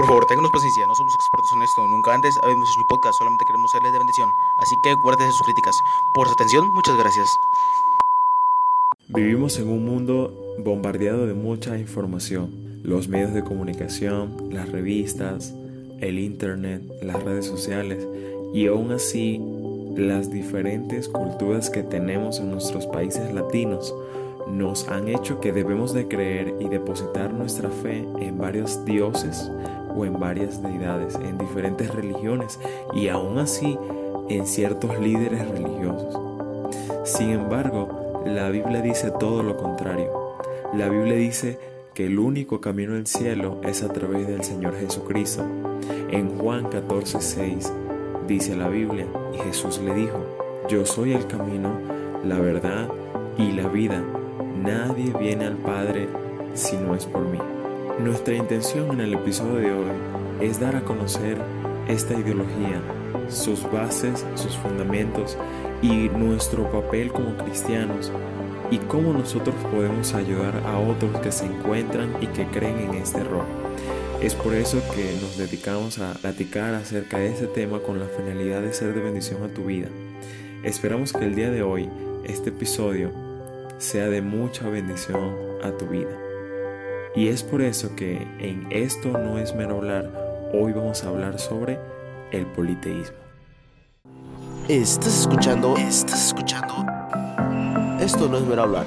Por 0.00 0.06
favor, 0.06 0.24
ténganos 0.24 0.50
paciencia, 0.50 0.86
no 0.86 0.94
somos 0.94 1.14
expertos 1.14 1.52
en 1.52 1.60
esto, 1.60 1.86
nunca 1.86 2.14
antes 2.14 2.34
habíamos 2.42 2.70
hecho 2.70 2.78
mi 2.78 2.86
podcast, 2.86 3.18
solamente 3.18 3.44
queremos 3.44 3.70
serles 3.70 3.92
de 3.92 3.98
bendición. 3.98 4.30
Así 4.56 4.74
que 4.82 4.94
guárdese 4.94 5.30
sus 5.32 5.42
críticas. 5.42 5.78
Por 6.14 6.26
su 6.26 6.32
atención, 6.32 6.72
muchas 6.72 6.96
gracias. 6.96 7.38
Vivimos 9.08 9.58
en 9.58 9.68
un 9.68 9.84
mundo 9.84 10.32
bombardeado 10.56 11.26
de 11.26 11.34
mucha 11.34 11.76
información. 11.76 12.80
Los 12.82 13.08
medios 13.08 13.34
de 13.34 13.44
comunicación, 13.44 14.48
las 14.50 14.70
revistas, 14.72 15.52
el 16.00 16.18
internet, 16.18 16.82
las 17.02 17.22
redes 17.22 17.44
sociales 17.44 18.08
y 18.54 18.68
aún 18.68 18.92
así 18.92 19.38
las 19.98 20.30
diferentes 20.30 21.10
culturas 21.10 21.68
que 21.68 21.82
tenemos 21.82 22.40
en 22.40 22.50
nuestros 22.50 22.86
países 22.86 23.34
latinos 23.34 23.94
nos 24.48 24.88
han 24.88 25.08
hecho 25.08 25.40
que 25.40 25.52
debemos 25.52 25.92
de 25.92 26.08
creer 26.08 26.54
y 26.58 26.68
depositar 26.68 27.34
nuestra 27.34 27.68
fe 27.68 27.98
en 28.18 28.38
varios 28.38 28.82
dioses 28.86 29.50
o 29.94 30.04
en 30.04 30.18
varias 30.18 30.62
deidades, 30.62 31.16
en 31.16 31.38
diferentes 31.38 31.92
religiones 31.94 32.58
y 32.94 33.08
aún 33.08 33.38
así 33.38 33.78
en 34.28 34.46
ciertos 34.46 34.98
líderes 34.98 35.48
religiosos. 35.48 36.18
Sin 37.04 37.30
embargo, 37.30 38.22
la 38.24 38.48
Biblia 38.50 38.80
dice 38.80 39.10
todo 39.10 39.42
lo 39.42 39.56
contrario. 39.56 40.10
La 40.74 40.88
Biblia 40.88 41.16
dice 41.16 41.58
que 41.94 42.06
el 42.06 42.18
único 42.18 42.60
camino 42.60 42.94
al 42.94 43.06
cielo 43.06 43.60
es 43.64 43.82
a 43.82 43.92
través 43.92 44.28
del 44.28 44.44
Señor 44.44 44.76
Jesucristo. 44.78 45.44
En 46.10 46.38
Juan 46.38 46.70
14:6 46.70 47.72
dice 48.28 48.54
la 48.56 48.68
Biblia, 48.68 49.06
y 49.34 49.38
Jesús 49.38 49.80
le 49.84 49.94
dijo, 49.94 50.18
yo 50.68 50.86
soy 50.86 51.14
el 51.14 51.26
camino, 51.26 51.70
la 52.24 52.38
verdad 52.38 52.88
y 53.36 53.52
la 53.52 53.66
vida. 53.68 54.02
Nadie 54.62 55.12
viene 55.18 55.46
al 55.46 55.56
Padre 55.56 56.08
si 56.54 56.76
no 56.76 56.94
es 56.94 57.06
por 57.06 57.22
mí. 57.22 57.38
Nuestra 57.98 58.34
intención 58.34 58.92
en 58.92 59.00
el 59.00 59.14
episodio 59.14 59.58
de 59.58 59.72
hoy 59.72 59.90
es 60.40 60.58
dar 60.58 60.76
a 60.76 60.80
conocer 60.80 61.36
esta 61.88 62.14
ideología, 62.14 62.80
sus 63.28 63.70
bases, 63.70 64.24
sus 64.36 64.56
fundamentos 64.56 65.36
y 65.82 66.08
nuestro 66.08 66.70
papel 66.70 67.12
como 67.12 67.36
cristianos 67.36 68.10
y 68.70 68.78
cómo 68.78 69.12
nosotros 69.12 69.54
podemos 69.70 70.14
ayudar 70.14 70.62
a 70.66 70.78
otros 70.78 71.20
que 71.20 71.32
se 71.32 71.44
encuentran 71.44 72.14
y 72.22 72.26
que 72.28 72.46
creen 72.46 72.78
en 72.78 72.94
este 72.94 73.20
error. 73.20 73.44
Es 74.22 74.34
por 74.34 74.54
eso 74.54 74.80
que 74.94 75.18
nos 75.20 75.36
dedicamos 75.36 75.98
a 75.98 76.14
platicar 76.14 76.74
acerca 76.74 77.18
de 77.18 77.32
este 77.32 77.46
tema 77.46 77.80
con 77.80 77.98
la 77.98 78.06
finalidad 78.06 78.62
de 78.62 78.72
ser 78.72 78.94
de 78.94 79.00
bendición 79.00 79.42
a 79.42 79.48
tu 79.48 79.64
vida. 79.64 79.88
Esperamos 80.62 81.12
que 81.12 81.24
el 81.24 81.34
día 81.34 81.50
de 81.50 81.62
hoy, 81.62 81.90
este 82.24 82.50
episodio, 82.50 83.10
sea 83.78 84.08
de 84.08 84.22
mucha 84.22 84.68
bendición 84.68 85.34
a 85.62 85.72
tu 85.72 85.86
vida. 85.86 86.19
Y 87.14 87.26
es 87.26 87.42
por 87.42 87.60
eso 87.60 87.96
que 87.96 88.22
en 88.38 88.68
Esto 88.70 89.08
no 89.08 89.38
es 89.38 89.52
mero 89.54 89.78
hablar, 89.78 90.50
hoy 90.54 90.72
vamos 90.72 91.02
a 91.02 91.08
hablar 91.08 91.40
sobre 91.40 91.78
el 92.30 92.46
politeísmo. 92.46 93.16
Estás 94.68 95.22
escuchando, 95.22 95.76
estás 95.76 96.28
escuchando. 96.28 96.86
Esto 98.00 98.28
no 98.28 98.38
es 98.38 98.44
mero 98.44 98.62
hablar. 98.62 98.86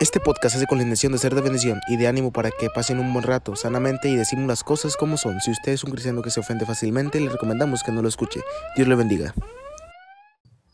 Este 0.00 0.18
podcast 0.18 0.56
hace 0.56 0.66
con 0.66 0.78
la 0.78 0.82
intención 0.82 1.12
de 1.12 1.18
ser 1.18 1.34
de 1.34 1.42
bendición 1.42 1.78
y 1.86 1.96
de 1.96 2.08
ánimo 2.08 2.32
para 2.32 2.50
que 2.50 2.70
pasen 2.74 2.98
un 2.98 3.12
buen 3.12 3.24
rato 3.24 3.54
sanamente 3.54 4.08
y 4.08 4.16
decimos 4.16 4.48
las 4.48 4.64
cosas 4.64 4.96
como 4.96 5.16
son. 5.16 5.40
Si 5.40 5.52
usted 5.52 5.72
es 5.72 5.84
un 5.84 5.92
cristiano 5.92 6.22
que 6.22 6.30
se 6.30 6.40
ofende 6.40 6.66
fácilmente, 6.66 7.20
le 7.20 7.28
recomendamos 7.28 7.84
que 7.84 7.92
no 7.92 8.02
lo 8.02 8.08
escuche. 8.08 8.40
Dios 8.74 8.88
le 8.88 8.96
bendiga. 8.96 9.32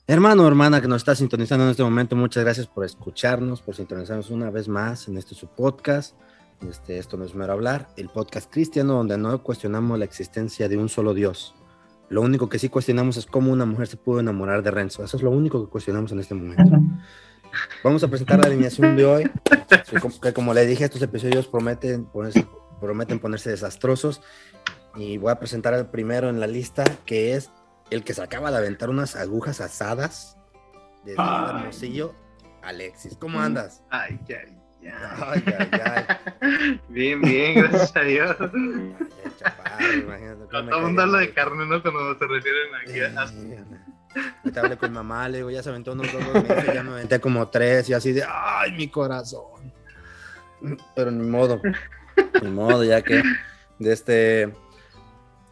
Hermano 0.09 0.47
hermana 0.47 0.81
que 0.81 0.87
nos 0.87 0.99
está 0.99 1.17
sintonizando 1.17 1.65
en 1.65 1.73
este 1.73 1.83
momento, 1.83 2.15
muchas 2.15 2.45
gracias 2.45 2.69
por 2.69 2.85
escucharnos, 2.85 3.61
por 3.61 3.75
sintonizarnos 3.75 4.31
una 4.31 4.51
vez 4.51 4.69
más 4.69 5.09
en 5.09 5.19
este 5.19 5.35
su 5.35 5.49
podcast. 5.49 6.15
Este, 6.71 6.99
esto 6.99 7.17
no 7.17 7.25
es 7.25 7.35
mero 7.35 7.53
hablar, 7.53 7.89
el 7.97 8.09
podcast 8.09 8.49
cristiano 8.49 8.95
donde 8.95 9.19
no 9.19 9.43
cuestionamos 9.43 9.99
la 9.99 10.05
existencia 10.05 10.69
de 10.69 10.77
un 10.77 10.89
solo 10.89 11.12
Dios. 11.12 11.57
Lo 12.09 12.23
único 12.23 12.49
que 12.49 12.61
sí 12.61 12.69
cuestionamos 12.69 13.17
es 13.17 13.27
cómo 13.27 13.51
una 13.51 13.67
mujer 13.67 13.89
se 13.89 13.97
pudo 13.97 14.21
enamorar 14.21 14.62
de 14.62 14.71
Renzo. 14.71 15.03
Eso 15.03 15.17
es 15.17 15.25
lo 15.25 15.33
único 15.33 15.65
que 15.65 15.72
cuestionamos 15.72 16.12
en 16.12 16.21
este 16.21 16.34
momento. 16.34 16.78
Vamos 17.83 18.05
a 18.05 18.09
presentar 18.09 18.38
la 18.38 18.47
alineación 18.47 18.94
de 18.94 19.05
hoy, 19.05 19.31
que 20.23 20.33
como 20.33 20.55
le 20.55 20.67
dije, 20.67 20.84
estos 20.84 21.03
episodios 21.03 21.49
prometen 21.49 22.05
ponerse, 22.05 22.47
prometen 22.81 23.19
ponerse 23.19 23.50
desastrosos. 23.50 24.23
Y 24.94 25.19
voy 25.19 25.33
a 25.33 25.41
presentar 25.41 25.75
el 25.75 25.87
primero 25.87 26.28
en 26.28 26.38
la 26.38 26.47
lista, 26.47 26.84
que 27.05 27.34
es 27.34 27.50
el 27.91 28.05
que 28.05 28.15
se 28.15 28.23
acaba 28.23 28.51
de 28.51 28.59
aventar 28.59 28.91
unas 28.91 29.17
agujas 29.17 29.61
asadas 29.61 30.37
de 31.05 31.15
Hermosillo, 31.15 32.15
Alexis. 32.63 33.17
¿Cómo 33.17 33.41
andas? 33.41 33.83
Ay, 33.91 34.19
ay, 34.29 34.35
ay. 34.35 34.57
Ay, 35.21 35.43
ay, 35.59 35.81
ay. 36.41 36.81
Bien, 36.89 37.21
bien, 37.21 37.55
gracias 37.55 37.97
a 37.97 38.01
Dios. 38.01 38.37
Ay, 38.41 39.33
chaparro, 39.37 39.93
imagínate 39.93 40.45
cómo 40.51 40.63
me 40.63 40.71
Todo 40.71 40.79
el 40.79 40.87
mundo 40.87 40.97
caía 40.97 41.03
habla 41.03 41.19
de 41.19 41.35
carne, 41.35 41.67
¿no? 41.67 41.83
Cuando 41.83 42.19
se 42.19 42.27
refieren 42.27 42.75
aquí 42.81 43.01
a... 43.01 43.27
Sí, 43.27 43.55
Ahorita 44.45 44.61
hablé 44.61 44.77
con 44.77 44.93
mamá, 44.93 45.29
le 45.29 45.39
digo, 45.39 45.51
ya 45.51 45.63
se 45.63 45.69
aventó 45.69 45.93
unos 45.93 46.11
dos, 46.13 46.25
dos 46.33 46.49
meses, 46.49 46.73
ya 46.73 46.83
me 46.83 46.93
aventé 46.93 47.21
como 47.21 47.49
tres 47.49 47.89
y 47.91 47.95
así 47.95 48.13
de, 48.13 48.25
ay, 48.27 48.73
mi 48.73 48.89
corazón. 48.89 49.73
Pero 50.95 51.11
ni 51.11 51.29
modo, 51.29 51.61
ni 52.43 52.51
modo, 52.51 52.83
ya 52.83 53.03
que 53.03 53.23
de 53.79 53.93
este, 53.93 54.53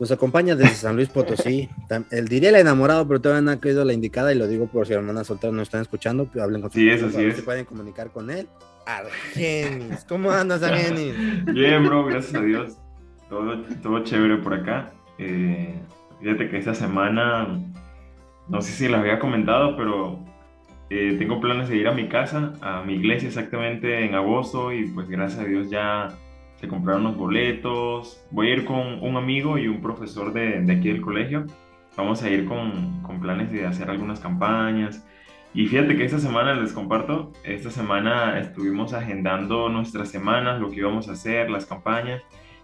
nos 0.00 0.10
acompaña 0.10 0.56
desde 0.56 0.74
San 0.74 0.96
Luis 0.96 1.08
Potosí. 1.08 1.68
Él 2.10 2.28
diría 2.28 2.48
el 2.48 2.56
enamorado, 2.56 3.06
pero 3.06 3.20
todavía 3.20 3.42
no 3.42 3.50
ha 3.52 3.60
caído 3.60 3.84
la 3.84 3.92
indicada 3.92 4.32
y 4.32 4.38
lo 4.38 4.46
digo 4.48 4.66
por 4.66 4.86
si 4.86 4.92
hermanas 4.92 5.26
solteras 5.28 5.54
no 5.54 5.62
están 5.62 5.82
escuchando, 5.82 6.28
hablen 6.40 6.62
con 6.62 6.70
Sí, 6.70 6.88
es, 6.88 6.96
esposo, 6.96 7.10
así 7.10 7.16
a 7.18 7.20
ver 7.20 7.30
es. 7.30 7.36
si 7.36 7.42
pueden 7.42 7.64
comunicar 7.64 8.10
con 8.10 8.30
él. 8.30 8.48
Argenis, 8.86 10.04
¿cómo 10.08 10.30
andas, 10.30 10.62
Argenis? 10.62 11.14
Bien, 11.46 11.84
bro, 11.84 12.04
gracias 12.04 12.34
a 12.34 12.40
Dios. 12.44 12.76
Todo, 13.28 13.62
todo 13.82 14.04
chévere 14.04 14.38
por 14.38 14.54
acá. 14.54 14.92
Eh, 15.18 15.74
fíjate 16.20 16.50
que 16.50 16.58
esta 16.58 16.74
semana, 16.74 17.60
no 18.48 18.60
sé 18.60 18.72
si 18.72 18.88
les 18.88 18.96
había 18.98 19.18
comentado, 19.18 19.76
pero 19.76 20.18
eh, 20.90 21.16
tengo 21.18 21.40
planes 21.40 21.68
de 21.68 21.76
ir 21.76 21.88
a 21.88 21.92
mi 21.92 22.08
casa, 22.08 22.52
a 22.60 22.82
mi 22.82 22.94
iglesia 22.94 23.28
exactamente 23.28 24.04
en 24.04 24.14
agosto 24.14 24.72
y 24.72 24.86
pues 24.88 25.08
gracias 25.08 25.40
a 25.40 25.44
Dios 25.44 25.70
ya 25.70 26.08
se 26.64 26.68
compraron 26.68 27.04
los 27.04 27.16
boletos. 27.16 28.24
Voy 28.30 28.48
a 28.48 28.54
ir 28.54 28.64
con 28.64 29.02
un 29.02 29.16
amigo 29.16 29.58
y 29.58 29.68
un 29.68 29.82
profesor 29.82 30.32
de, 30.32 30.62
de 30.62 30.72
aquí 30.72 30.88
del 30.88 31.02
colegio. 31.02 31.44
Vamos 31.96 32.22
a 32.22 32.30
ir 32.30 32.46
con, 32.46 33.02
con 33.02 33.20
planes 33.20 33.52
de 33.52 33.66
hacer 33.66 33.90
algunas 33.90 34.18
campañas. 34.18 35.06
Y 35.52 35.66
fíjate 35.66 35.94
que 35.96 36.04
esta 36.04 36.18
semana 36.18 36.54
les 36.54 36.72
comparto, 36.72 37.32
esta 37.44 37.70
semana 37.70 38.40
estuvimos 38.40 38.92
agendando 38.94 39.68
nuestras 39.68 40.08
semanas, 40.08 40.58
lo 40.60 40.70
que 40.70 40.78
íbamos 40.78 41.08
a 41.08 41.12
hacer, 41.12 41.48
las 41.50 41.66
campañas, 41.66 42.22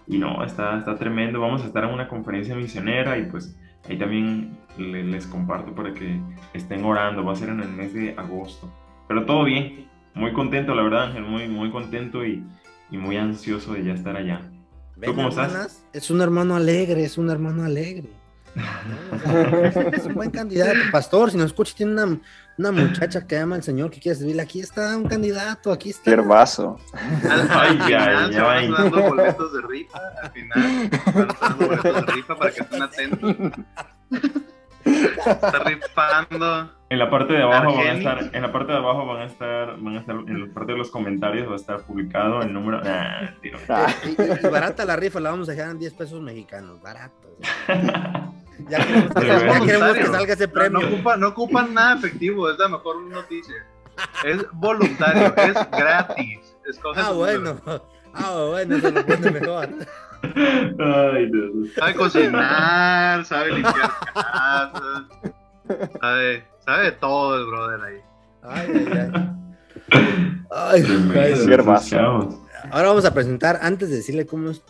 y 0.09 0.19
no, 0.19 0.43
está, 0.43 0.79
está 0.79 0.97
tremendo. 0.97 1.41
Vamos 1.41 1.63
a 1.63 1.67
estar 1.67 1.85
en 1.85 1.91
una 1.91 2.09
conferencia 2.09 2.57
misionera 2.57 3.19
y 3.19 3.27
pues 3.27 3.57
ahí 3.89 3.97
también 3.97 4.57
le- 4.79 5.05
les 5.05 5.27
comparto 5.27 5.75
para 5.75 5.93
que 5.93 6.19
estén 6.55 6.85
orando, 6.85 7.23
va 7.23 7.33
a 7.33 7.37
ser 7.37 7.51
en 7.51 7.61
el 7.61 7.69
mes 7.69 7.93
de 7.95 8.15
agosto. 8.17 8.73
Pero 9.07 9.25
todo 9.25 9.45
bien, 9.45 9.87
muy 10.15 10.33
contento, 10.33 10.75
la 10.75 10.83
verdad, 10.83 11.05
Ángel, 11.09 11.23
muy, 11.23 11.47
muy 11.49 11.71
contento 11.71 12.25
y, 12.25 12.43
y 12.91 12.99
muy 12.99 13.17
ansioso 13.17 13.73
de 13.75 13.85
ya 13.85 13.93
estar 13.95 14.17
allá. 14.17 14.43
Ven, 14.97 15.15
cómo 15.15 15.29
estás? 15.29 15.85
Es 15.93 16.11
un 16.11 16.21
hermano 16.21 16.57
alegre, 16.57 17.05
es 17.05 17.17
un 17.19 17.31
hermano 17.31 17.65
alegre. 17.65 18.11
¿no? 18.55 19.69
O 19.69 19.73
sea, 19.73 19.89
es 19.93 20.05
un 20.07 20.15
buen 20.15 20.31
candidato. 20.31 20.79
Pastor, 20.91 21.31
si 21.31 21.37
nos 21.37 21.47
escucha, 21.47 21.73
tiene 21.77 21.93
una, 21.93 22.21
una 22.59 22.73
muchacha 22.73 23.27
que 23.27 23.39
ama 23.39 23.57
al 23.57 23.63
Señor 23.63 23.91
que 23.91 24.01
quiere 24.01 24.19
servirle. 24.19 24.43
Aquí 24.43 24.61
está 24.61 24.97
un 24.97 25.07
candidato, 25.07 25.73
aquí 25.73 25.91
está. 25.91 26.11
Al 26.93 27.49
Ay, 27.51 27.79
se 28.33 28.41
van 28.41 28.57
ay. 28.59 28.71
dando 28.71 29.03
boletos 29.03 29.53
de 29.53 29.63
rifa, 29.69 29.99
al 30.23 30.31
final 30.33 30.91
van 31.15 31.29
dando 31.41 31.67
boletos 31.67 32.07
de 32.07 32.13
rifa 32.13 32.37
para 32.37 32.51
que 32.51 32.61
estén 32.61 32.83
atentos. 32.83 33.37
Está 34.85 35.59
rifando. 35.65 36.71
En 36.89 36.99
la 36.99 37.09
parte 37.11 37.35
de 37.35 37.43
abajo 37.43 37.77
van 37.77 37.87
a 37.87 37.93
estar, 37.93 38.31
en 38.33 38.43
la 38.43 38.51
parte 38.53 38.73
de 38.73 38.79
abajo 38.79 39.07
van 39.07 39.23
a 39.23 39.25
estar, 39.27 39.77
van 39.79 39.97
a 39.97 40.01
estar, 40.01 40.17
en 40.17 40.41
la 40.49 40.53
parte 40.55 40.73
de 40.73 40.79
los 40.79 40.91
comentarios 40.91 41.49
va 41.49 41.53
a 41.53 41.57
estar 41.57 41.83
publicado 41.83 42.43
el 42.43 42.53
número. 42.53 42.81
Nah. 42.83 43.29
Ah, 43.69 43.87
Y, 44.05 44.09
y- 44.11 44.47
y 44.47 44.49
barata 44.51 44.85
la 44.85 44.97
rifa, 44.97 45.21
la 45.21 45.31
vamos 45.31 45.49
a 45.49 45.53
dejar 45.53 45.71
en 45.71 45.79
10 45.79 45.93
pesos 45.95 46.21
mexicanos, 46.21 46.81
barato. 46.83 47.29
Ya 48.69 48.79
queremos 48.85 49.15
ya 49.15 49.61
queremos 49.65 49.93
que 49.95 50.07
salga 50.07 50.33
ese 50.35 50.47
No, 50.49 50.53
premio. 50.53 50.81
no, 50.81 50.89
ocupa- 50.89 51.17
no 51.17 51.29
ocupan 51.29 51.75
nada 51.75 51.95
efectivo, 51.97 52.51
es 52.51 52.59
la 52.59 52.69
mejor 52.69 53.03
noticia. 53.03 53.55
Es 54.25 54.45
voluntario, 54.55 55.35
es 55.37 55.71
gratis. 55.71 56.57
Escoge 56.69 57.01
Ah, 57.03 57.11
bueno. 57.13 57.55
número. 57.55 57.87
Ah, 58.15 58.45
bueno, 58.49 58.77
eso 58.77 58.91
lo 58.91 59.07
pone 59.07 59.31
mejor. 59.31 59.69
Ay, 60.23 61.31
Dios. 61.31 61.71
Sabe 61.77 61.95
cocinar, 61.95 63.25
sabe 63.25 63.53
limpiar 63.53 63.91
casas, 64.15 65.05
sabe, 66.01 66.45
sabe 66.65 66.85
de 66.85 66.93
todo 66.93 67.37
el 67.39 67.47
brother 67.47 67.81
ahí. 67.85 68.01
Ay, 68.43 68.69
ay, 68.75 69.11
ay. 69.13 69.37
Ay, 70.51 70.83
chavos. 71.89 72.37
Ahora 72.71 72.89
vamos 72.89 73.05
a 73.05 73.15
presentar, 73.15 73.59
antes 73.63 73.89
de 73.91 73.97
decirle 73.97 74.27
cómo, 74.27 74.51
es- 74.51 74.63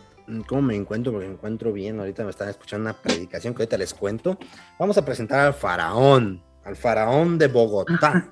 cómo 0.47 0.62
me 0.62 0.76
encuentro, 0.76 1.12
porque 1.12 1.26
me 1.29 1.35
encuentro 1.35 1.73
bien, 1.73 1.99
ahorita 1.99 2.23
me 2.25 2.31
están 2.31 2.49
escuchando 2.49 2.85
una 2.88 2.93
predicación 2.96 3.55
que 3.55 3.62
ahorita 3.62 3.79
les 3.79 3.93
cuento. 3.94 4.38
Vamos 4.79 4.96
a 4.99 5.05
presentar 5.05 5.41
al 5.41 5.55
faraón, 5.55 6.43
al 6.64 6.76
faraón 6.76 7.38
de 7.38 7.49
Bogotá. 7.49 8.29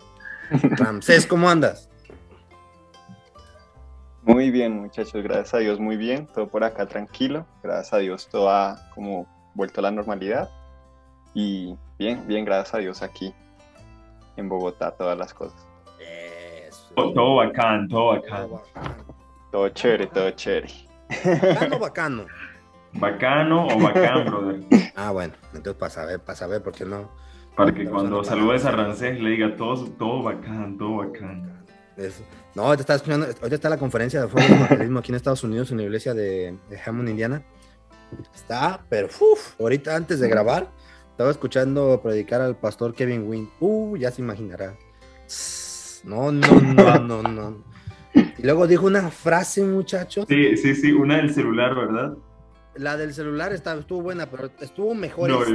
Ramsés, 0.51 1.27
¿cómo 1.27 1.51
andas? 1.51 1.88
Muy 4.29 4.51
bien, 4.51 4.79
muchachos, 4.79 5.23
gracias 5.23 5.55
a 5.55 5.59
Dios, 5.59 5.81
muy 5.81 5.97
bien. 5.97 6.27
Todo 6.27 6.49
por 6.49 6.63
acá 6.63 6.85
tranquilo. 6.85 7.47
Gracias 7.63 7.95
a 7.95 7.97
Dios, 7.97 8.29
todo 8.29 8.51
ha 8.51 8.77
como 8.95 9.27
vuelto 9.55 9.81
a 9.81 9.85
la 9.85 9.91
normalidad. 9.91 10.51
Y 11.33 11.75
bien, 11.99 12.29
bien, 12.29 12.45
gracias 12.45 12.75
a 12.75 12.79
Dios 12.79 13.01
aquí 13.03 13.33
en 14.37 14.51
Bogotá, 14.51 14.91
todas 14.91 15.17
las 15.17 15.33
cosas. 15.33 15.67
Eso. 15.99 16.93
Todo, 16.95 17.15
todo 17.15 17.37
bacán, 17.37 17.89
todo 17.89 18.09
bacán. 18.09 18.49
Todo 19.51 19.71
chévere, 19.71 20.07
todo 20.09 20.31
chévere. 20.33 20.69
Bacano, 21.09 21.79
bacano. 21.81 22.27
Bacano 22.93 23.67
o 23.67 23.79
bacán, 23.83 24.27
brother. 24.27 24.61
Ah, 24.95 25.11
bueno, 25.11 25.33
entonces 25.55 25.75
para 25.81 25.91
saber, 25.91 26.21
para 26.21 26.37
saber, 26.37 26.63
porque 26.63 26.85
no. 26.85 27.09
Para 27.57 27.73
que 27.73 27.87
cuando 27.87 28.23
saludes 28.23 28.67
a 28.67 28.73
Rancés 28.73 29.19
le 29.21 29.31
diga 29.31 29.57
todo, 29.57 29.87
todo 29.99 30.23
bacán, 30.23 30.77
todo 30.77 30.99
bacán. 30.99 31.58
No, 32.55 32.63
ahorita 32.63 32.83
está 32.83 32.95
escuchando, 32.95 33.27
ahorita 33.27 33.55
está 33.55 33.69
la 33.69 33.77
conferencia 33.79 34.23
de 34.23 34.29
fuego 34.29 34.99
aquí 34.99 35.11
en 35.13 35.17
Estados 35.17 35.43
Unidos, 35.45 35.71
en 35.71 35.79
la 35.79 35.83
iglesia 35.85 36.15
de, 36.15 36.57
de 36.71 36.81
Hammond, 36.85 37.09
Indiana. 37.09 37.43
Está, 38.35 38.85
pero 38.89 39.09
uf, 39.09 39.61
ahorita 39.61 39.95
antes 39.95 40.21
de 40.21 40.29
grabar, 40.29 40.71
estaba 41.11 41.31
escuchando 41.31 42.01
predicar 42.03 42.41
al 42.41 42.57
pastor 42.57 42.95
Kevin 42.95 43.25
Wynn. 43.29 43.51
Uh, 43.61 43.97
ya 43.97 44.11
se 44.11 44.23
imaginará. 44.23 44.75
No, 46.05 46.33
no, 46.33 46.61
no, 46.61 46.99
no, 47.01 47.23
no. 47.23 47.65
Y 48.15 48.43
luego 48.43 48.67
dijo 48.67 48.87
una 48.87 49.11
frase, 49.11 49.63
muchachos. 49.65 50.25
Sí, 50.29 50.57
sí, 50.57 50.75
sí, 50.75 50.93
una 50.93 51.17
del 51.19 51.35
celular, 51.35 51.75
¿verdad? 51.75 52.17
La 52.77 52.97
del 52.97 53.13
celular 53.13 53.53
estaba, 53.53 53.81
estuvo 53.81 54.03
buena, 54.03 54.31
pero 54.31 54.51
estuvo 54.61 54.95
mejor. 54.95 55.29
No, 55.29 55.43
esta. 55.43 55.55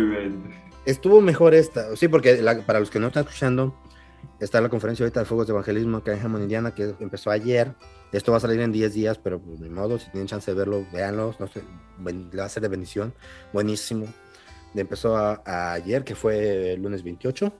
Estuvo 0.86 1.22
mejor 1.22 1.54
esta. 1.54 1.96
Sí, 1.96 2.10
porque 2.10 2.42
la- 2.42 2.60
para 2.62 2.80
los 2.82 2.90
que 2.90 3.00
no 3.00 3.08
están 3.08 3.24
escuchando, 3.24 3.74
está 4.44 4.62
la 4.62 4.70
conferencia 4.70 5.04
ahorita 5.04 5.22
de 5.22 5.26
Fuegos 5.26 5.48
de 5.48 5.52
Evangelismo 5.54 6.04
que 6.04 6.12
hay 6.12 6.18
en 6.20 6.26
Hammond, 6.26 6.44
Indiana, 6.44 6.74
que 6.76 6.94
empezó 7.00 7.32
ayer. 7.32 7.74
Esto 8.12 8.32
va 8.32 8.38
a 8.38 8.42
salir 8.42 8.60
en 8.60 8.72
10 8.72 8.94
días, 8.94 9.18
pero 9.18 9.40
pues, 9.40 9.60
ni 9.60 9.70
modo, 9.70 9.98
si 9.98 10.10
tienen 10.12 10.28
chance 10.28 10.50
de 10.52 10.58
verlo, 10.58 10.86
véanlo. 10.94 11.36
No 11.40 11.48
sé, 11.48 11.62
le 12.06 12.38
va 12.38 12.46
a 12.46 12.50
ser 12.50 12.62
de 12.64 12.70
bendición. 12.70 13.14
Buenísimo. 13.54 14.06
Empezó 14.76 15.16
a- 15.18 15.42
a 15.46 15.74
ayer, 15.74 16.04
que 16.04 16.16
fue 16.16 16.74
el 16.74 16.82
lunes 16.82 17.04
28. 17.04 17.52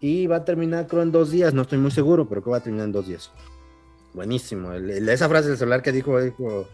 Y 0.00 0.26
va 0.26 0.36
a 0.36 0.44
terminar, 0.44 0.86
creo, 0.86 1.02
en 1.02 1.12
dos 1.12 1.30
días. 1.30 1.54
No 1.54 1.62
estoy 1.62 1.78
muy 1.78 1.90
seguro, 1.90 2.28
pero 2.28 2.42
que 2.44 2.50
va 2.50 2.58
a 2.58 2.62
terminar 2.62 2.86
en 2.86 2.92
dos 2.92 3.06
días. 3.08 3.30
Buenísimo. 4.14 4.72
El- 4.72 4.90
el- 4.90 5.08
esa 5.08 5.28
frase 5.28 5.48
del 5.48 5.58
celular 5.58 5.82
que 5.82 5.92
dijo, 5.92 6.20
dijo 6.20 6.68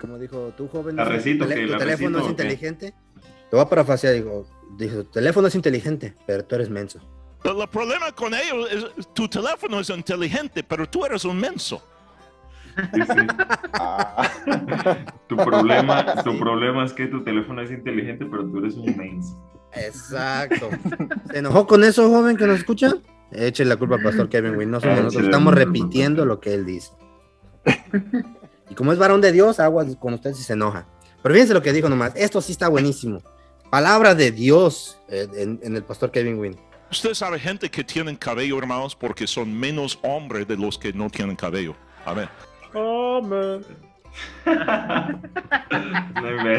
como 0.00 0.18
dijo, 0.18 0.54
tú 0.56 0.68
joven, 0.68 0.96
La 0.96 1.04
recito, 1.04 1.44
tele- 1.46 1.54
¿qué? 1.60 1.66
tu 1.66 1.72
¿La 1.72 1.78
teléfono 1.78 2.18
es 2.18 2.24
recito 2.24 2.36
qué? 2.36 2.42
inteligente. 2.44 2.94
Te 3.50 3.56
voy 3.56 3.60
a 3.60 3.68
parafasear, 3.68 4.14
dijo, 4.14 4.46
dijo, 4.78 5.04
tu 5.04 5.10
teléfono 5.10 5.48
es 5.48 5.54
inteligente, 5.54 6.14
pero 6.26 6.44
tú 6.46 6.54
eres 6.54 6.70
menso. 6.70 6.98
Pero 7.42 7.62
el 7.62 7.68
problema 7.68 8.12
con 8.12 8.32
ellos 8.34 8.68
es 8.96 9.08
tu 9.12 9.28
teléfono 9.28 9.80
es 9.80 9.90
inteligente, 9.90 10.62
pero 10.62 10.88
tú 10.88 11.04
eres 11.04 11.24
un 11.24 11.38
menso. 11.38 11.82
Sí, 12.94 13.00
sí. 13.02 13.26
Ah, 13.74 14.28
Tu 15.28 15.36
problema, 15.36 16.22
tu 16.22 16.32
Sí. 16.32 16.38
problema 16.38 16.84
es 16.84 16.92
que 16.92 17.06
tu 17.06 17.22
teléfono 17.22 17.60
es 17.62 17.70
inteligente, 17.70 18.24
pero 18.30 18.46
tú 18.48 18.58
eres 18.58 18.74
un 18.74 18.96
menso. 18.96 19.36
Exacto. 19.74 20.70
¿Se 21.30 21.38
enojó 21.38 21.66
con 21.66 21.82
eso, 21.84 22.08
joven, 22.10 22.36
que 22.36 22.46
nos 22.46 22.58
escucha? 22.58 22.94
Eche 23.30 23.64
la 23.64 23.76
culpa 23.76 23.94
al 23.96 24.02
pastor 24.02 24.28
Kevin 24.28 24.52
somos 24.52 24.66
nosotros, 24.66 25.16
estamos 25.16 25.54
repitiendo 25.54 26.24
lo 26.26 26.38
que 26.40 26.52
él 26.54 26.66
dice. 26.66 26.92
Y 28.68 28.74
como 28.74 28.92
es 28.92 28.98
varón 28.98 29.20
de 29.20 29.32
Dios, 29.32 29.58
agua 29.60 29.84
con 29.98 30.14
usted 30.14 30.32
si 30.34 30.42
se 30.42 30.52
enoja. 30.52 30.86
Pero 31.22 31.34
fíjense 31.34 31.54
lo 31.54 31.62
que 31.62 31.72
dijo 31.72 31.88
nomás. 31.88 32.12
Esto 32.14 32.40
sí 32.40 32.52
está 32.52 32.68
buenísimo. 32.68 33.22
Palabra 33.70 34.14
de 34.14 34.32
Dios 34.32 34.98
eh, 35.08 35.26
en, 35.36 35.60
en 35.62 35.76
el 35.76 35.82
pastor 35.82 36.10
Kevin 36.10 36.38
Wynn. 36.38 36.56
Usted 36.92 37.14
sabe 37.14 37.38
gente 37.38 37.70
que 37.70 37.82
tienen 37.82 38.16
cabello, 38.16 38.58
hermanos, 38.58 38.94
porque 38.94 39.26
son 39.26 39.58
menos 39.58 39.98
hombres 40.02 40.46
de 40.46 40.58
los 40.58 40.76
que 40.76 40.92
no 40.92 41.08
tienen 41.08 41.36
cabello. 41.36 41.74
A 42.04 42.12
ver. 42.12 42.28
No. 42.74 43.22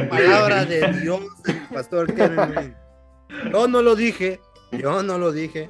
Palabra 0.10 0.66
de 0.66 0.92
Dios 1.02 1.22
el 1.46 1.62
pastor 1.72 2.12
Kevin 2.16 2.40
Wynn. 2.40 2.76
Yo 3.52 3.68
no 3.68 3.84
lo 3.84 3.96
dije. 3.96 4.42
Yo 4.72 5.04
no 5.04 5.20
lo 5.20 5.32
dije. 5.32 5.70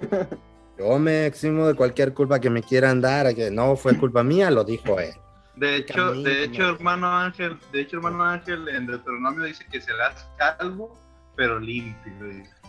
Yo 0.80 0.98
me 0.98 1.26
eximo 1.26 1.68
de 1.68 1.74
cualquier 1.74 2.14
culpa 2.14 2.40
que 2.40 2.50
me 2.50 2.64
quieran 2.64 3.02
dar, 3.02 3.36
que 3.36 3.52
no 3.52 3.76
fue 3.76 3.98
culpa 3.98 4.24
mía, 4.24 4.50
lo 4.50 4.64
dijo 4.64 4.98
él. 4.98 5.12
De 5.58 5.76
hecho, 5.76 5.94
Camino, 5.94 6.30
de 6.30 6.44
hecho, 6.46 6.70
hermano 6.70 7.08
Ángel, 7.08 7.60
de 7.74 7.82
hecho, 7.82 7.98
hermano 7.98 8.24
Ángel, 8.24 8.70
en 8.70 8.88
Deuteronomio 8.88 9.44
dice 9.44 9.66
que 9.70 9.82
serás 9.82 10.26
calvo, 10.38 10.98
pero 11.36 11.60
limpio. 11.60 12.14
dice. 12.30 12.63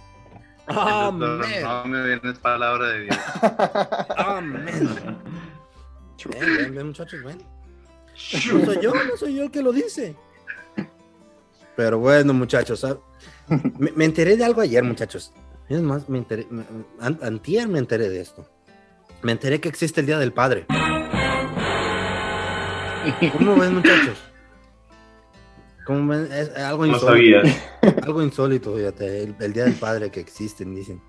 Amén. 0.67 1.21
Deuteronomio 1.41 2.05
viene 2.05 2.21
es 2.31 2.39
palabra 2.39 2.89
de 2.89 3.01
Dios. 3.05 3.17
Amén. 4.17 5.19
Ven, 6.31 6.57
ven, 6.57 6.75
ven, 6.75 6.87
muchachos, 6.87 7.23
ven. 7.23 7.39
No 7.39 8.65
soy 8.65 8.79
yo, 8.81 8.93
no 8.95 9.17
soy 9.17 9.35
yo 9.35 9.43
el 9.45 9.51
que 9.51 9.63
lo 9.63 9.73
dice. 9.73 10.17
Pero 11.77 11.99
bueno, 11.99 12.33
muchachos, 12.33 12.83
¿sab- 12.85 13.01
me, 13.79 13.91
me 13.93 14.05
enteré 14.05 14.37
de 14.37 14.45
algo 14.45 14.61
ayer, 14.61 14.83
muchachos. 14.85 15.33
Es 15.69 15.81
más, 15.83 16.09
me 16.09 16.19
enteré, 16.19 16.47
me- 16.51 16.65
an- 17.01 17.19
antier 17.23 17.69
me 17.69 17.79
enteré 17.79 18.09
de 18.09 18.21
esto. 18.21 18.49
Me 19.23 19.33
enteré 19.33 19.61
que 19.61 19.69
existe 19.69 20.01
el 20.01 20.07
Día 20.07 20.19
del 20.19 20.33
Padre. 20.33 20.67
¿Cómo 23.37 23.57
ven, 23.57 23.75
muchachos? 23.75 24.17
¿Cómo 25.85 26.09
ven? 26.09 26.29
Es 26.33 26.55
algo 26.57 26.87
No 26.87 26.95
insólito. 26.95 27.41
sabías. 27.43 27.63
Algo 28.07 28.23
insólito, 28.23 28.75
fíjate. 28.75 29.23
El, 29.23 29.35
el 29.41 29.53
Día 29.53 29.65
del 29.65 29.75
Padre 29.75 30.11
que 30.11 30.21
existen, 30.21 30.75
dicen. 30.75 31.01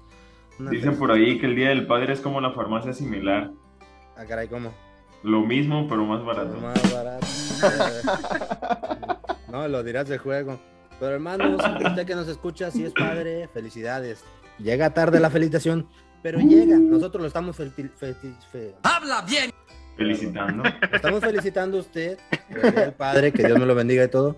Una 0.60 0.70
Dicen 0.72 0.98
por 0.98 1.12
ahí 1.12 1.40
que 1.40 1.46
el 1.46 1.56
Día 1.56 1.70
del 1.70 1.88
Padre 1.88 2.14
es 2.14 2.20
como 2.22 2.42
la 2.42 2.52
farmacia 2.52 2.92
similar. 2.94 3.52
Ah, 4.18 4.26
caray, 4.28 4.48
¿cómo? 4.48 4.74
Lo 5.24 5.42
mismo, 5.42 5.88
pero 5.88 6.06
más 6.06 6.24
barato. 6.26 6.58
Más 6.60 6.94
barato. 6.94 7.26
No, 9.50 9.68
lo 9.70 9.84
dirás 9.84 10.10
de 10.10 10.18
juego. 10.18 10.60
Pero 11.00 11.14
hermanos, 11.16 11.62
usted 11.86 12.06
que 12.06 12.14
nos 12.16 12.28
escucha, 12.28 12.72
si 12.72 12.84
es 12.84 12.92
padre, 12.92 13.48
felicidades. 13.54 14.24
Llega 14.60 14.94
tarde 14.94 15.20
la 15.22 15.30
felicitación, 15.30 15.88
pero 16.22 16.40
llega. 16.40 16.78
Nosotros 16.78 17.22
lo 17.22 17.28
estamos 17.28 17.58
fel- 17.58 17.72
fel- 17.74 17.90
fe- 18.52 18.76
Felicitando. 19.96 20.64
lo 20.64 20.96
estamos 20.96 21.22
felicitando 21.22 21.78
a 21.78 21.80
usted, 21.82 22.18
el 22.50 22.62
Día 22.62 22.72
del 22.72 22.94
padre, 22.94 23.32
que 23.32 23.46
Dios 23.46 23.58
me 23.58 23.66
lo 23.66 23.76
bendiga 23.76 24.04
y 24.04 24.10
todo. 24.10 24.36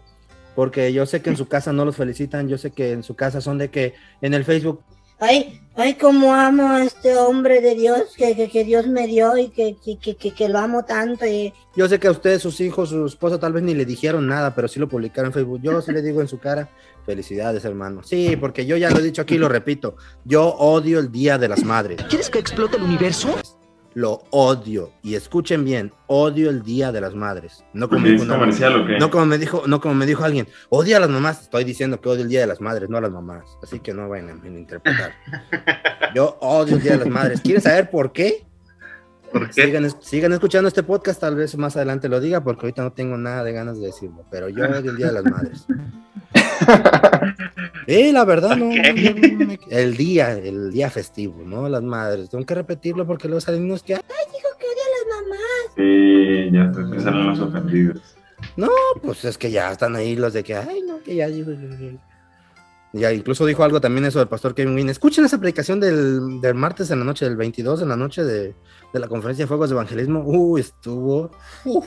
Porque 0.57 0.91
yo 0.91 1.05
sé 1.05 1.21
que 1.21 1.29
en 1.29 1.37
su 1.37 1.47
casa 1.47 1.71
no 1.71 1.85
los 1.85 1.95
felicitan, 1.95 2.49
yo 2.49 2.57
sé 2.57 2.71
que 2.71 2.91
en 2.91 3.03
su 3.03 3.13
casa 3.15 3.41
son 3.41 3.59
de 3.59 3.69
que 3.69 3.93
en 4.21 4.33
el 4.33 4.43
Facebook, 4.43 4.81
Ay, 5.19 5.61
ay, 5.75 5.93
cómo 5.95 6.33
amo 6.33 6.67
a 6.69 6.83
este 6.83 7.15
hombre 7.15 7.61
de 7.61 7.75
Dios 7.75 8.13
que, 8.17 8.35
que, 8.35 8.49
que 8.49 8.63
Dios 8.63 8.87
me 8.87 9.05
dio 9.07 9.37
y 9.37 9.49
que, 9.49 9.75
que, 9.83 9.97
que, 9.99 10.15
que- 10.15 10.31
que 10.31 10.49
lo 10.49 10.57
amo 10.59 10.83
tanto. 10.85 11.25
Y, 11.27 11.53
yo 11.75 11.87
sé 11.87 11.99
que 11.99 12.07
a 12.07 12.11
usted, 12.11 12.39
sus 12.39 12.59
hijos, 12.61 12.89
su 12.89 13.05
esposa 13.05 13.39
tal 13.39 13.53
vez 13.53 13.61
ni 13.63 13.73
le 13.75 13.85
dijeron 13.85 14.25
nada, 14.27 14.53
pero 14.55 14.67
sí 14.67 14.79
lo 14.79 14.87
publicaron 14.87 15.29
en 15.29 15.33
Facebook. 15.33 15.59
Yo 15.61 15.79
sí 15.81 15.91
le 15.91 16.01
digo 16.03 16.21
en 16.21 16.27
su 16.27 16.37
cara, 16.39 16.69
felicidades 17.05 17.63
hermano. 17.65 18.01
Sí, 18.03 18.35
porque 18.35 18.65
yo 18.65 18.77
ya 18.77 18.89
lo 18.91 18.97
he 18.99 19.03
dicho 19.03 19.21
aquí 19.23 19.35
y 19.35 19.39
lo 19.39 19.49
repito, 19.49 19.95
yo 20.23 20.49
odio 20.55 20.99
el 20.99 21.11
Día 21.11 21.37
de 21.39 21.47
las 21.49 21.63
Madres. 21.63 21.99
¿Quieres 22.09 22.29
que 22.31 22.37
explote 22.39 22.77
el 22.77 22.83
universo? 22.83 23.29
Lo 23.97 24.21
odio. 24.29 24.91
Y 25.01 25.15
escuchen 25.15 25.65
bien, 25.65 25.91
odio 26.05 26.51
el 26.51 26.61
Día 26.61 26.91
de 26.91 27.01
las 27.01 27.15
Madres. 27.15 27.63
No 27.73 27.89
como, 27.89 28.05
comercial 28.27 28.81
o 28.81 28.85
qué? 28.85 28.99
no 28.99 29.09
como 29.09 29.25
me 29.25 29.39
dijo, 29.39 29.63
no 29.65 29.81
como 29.81 29.95
me 29.95 30.05
dijo 30.05 30.23
alguien, 30.23 30.47
odia 30.69 30.97
a 30.97 30.99
las 30.99 31.09
mamás. 31.09 31.41
Estoy 31.41 31.63
diciendo 31.63 31.99
que 31.99 32.07
odio 32.07 32.21
el 32.21 32.29
Día 32.29 32.41
de 32.41 32.45
las 32.45 32.61
Madres, 32.61 32.91
no 32.91 32.97
a 32.97 33.01
las 33.01 33.09
mamás. 33.09 33.57
Así 33.63 33.79
que 33.79 33.95
no 33.95 34.07
vayan 34.07 34.39
a 34.39 34.47
interpretar. 34.47 35.13
Yo 36.15 36.37
odio 36.41 36.75
el 36.75 36.83
Día 36.83 36.91
de 36.91 36.97
las 36.99 37.07
Madres. 37.07 37.41
¿Quieren 37.41 37.59
saber 37.63 37.89
por 37.89 38.11
qué? 38.11 38.45
¿Por 39.31 39.47
qué? 39.49 39.63
Sigan, 39.63 39.83
es- 39.85 39.97
sigan 39.99 40.31
escuchando 40.31 40.67
este 40.67 40.83
podcast, 40.83 41.19
tal 41.19 41.33
vez 41.35 41.57
más 41.57 41.75
adelante 41.75 42.07
lo 42.07 42.19
diga, 42.19 42.43
porque 42.43 42.67
ahorita 42.67 42.83
no 42.83 42.93
tengo 42.93 43.17
nada 43.17 43.43
de 43.43 43.51
ganas 43.51 43.79
de 43.79 43.87
decirlo, 43.87 44.25
pero 44.29 44.47
yo 44.47 44.63
odio 44.63 44.91
el 44.91 44.97
Día 44.97 45.07
de 45.07 45.13
las 45.13 45.23
Madres. 45.23 45.65
Eh, 47.87 48.11
la 48.11 48.25
verdad, 48.25 48.55
no, 48.57 48.65
no, 48.65 48.75
no, 48.75 49.37
no 49.39 49.45
me- 49.47 49.59
El 49.69 49.95
día, 49.97 50.31
el 50.33 50.71
día 50.71 50.89
festivo, 50.89 51.43
¿no? 51.45 51.67
Las 51.69 51.83
madres. 51.83 52.29
Tengo 52.29 52.45
que 52.45 52.55
repetirlo 52.55 53.05
porque 53.07 53.27
luego 53.27 53.41
salen 53.41 53.63
unos 53.63 53.83
que, 53.83 53.93
dijo 53.95 54.03
que 54.59 54.65
odia 54.65 54.83
a 54.85 54.93
las 54.97 55.21
mamás. 55.21 55.73
Sí, 55.75 56.49
ya 56.51 56.73
se 56.73 56.81
empezaron 56.81 57.27
los 57.27 57.39
ofendidos. 57.39 58.01
no, 58.55 58.69
pues 59.01 59.23
es 59.25 59.37
que 59.37 59.49
ya 59.51 59.71
están 59.71 59.95
ahí 59.95 60.15
los 60.15 60.33
de 60.33 60.43
que, 60.43 60.55
ay, 60.55 60.81
no, 60.87 61.01
que 61.03 61.15
ya. 61.15 61.27
Ya 62.93 63.11
incluso 63.11 63.45
dijo 63.45 63.63
algo 63.63 63.81
también 63.81 64.05
eso 64.05 64.19
del 64.19 64.27
pastor 64.29 64.55
Kevin 64.55 64.73
Wynn. 64.75 64.89
Escuchen 64.89 65.23
esa 65.25 65.37
predicación 65.37 65.79
del, 65.79 66.39
del 66.41 66.55
martes 66.55 66.89
en 66.89 66.99
la 66.99 67.05
noche, 67.05 67.25
del 67.25 67.35
22 67.35 67.81
en 67.81 67.89
la 67.89 67.97
noche 67.97 68.23
de, 68.23 68.55
de 68.93 68.99
la 68.99 69.07
conferencia 69.07 69.43
de 69.43 69.47
Fuegos 69.47 69.69
de 69.69 69.73
Evangelismo. 69.75 70.23
Uy, 70.25 70.61
estuvo. 70.61 71.29
uf, 71.65 71.85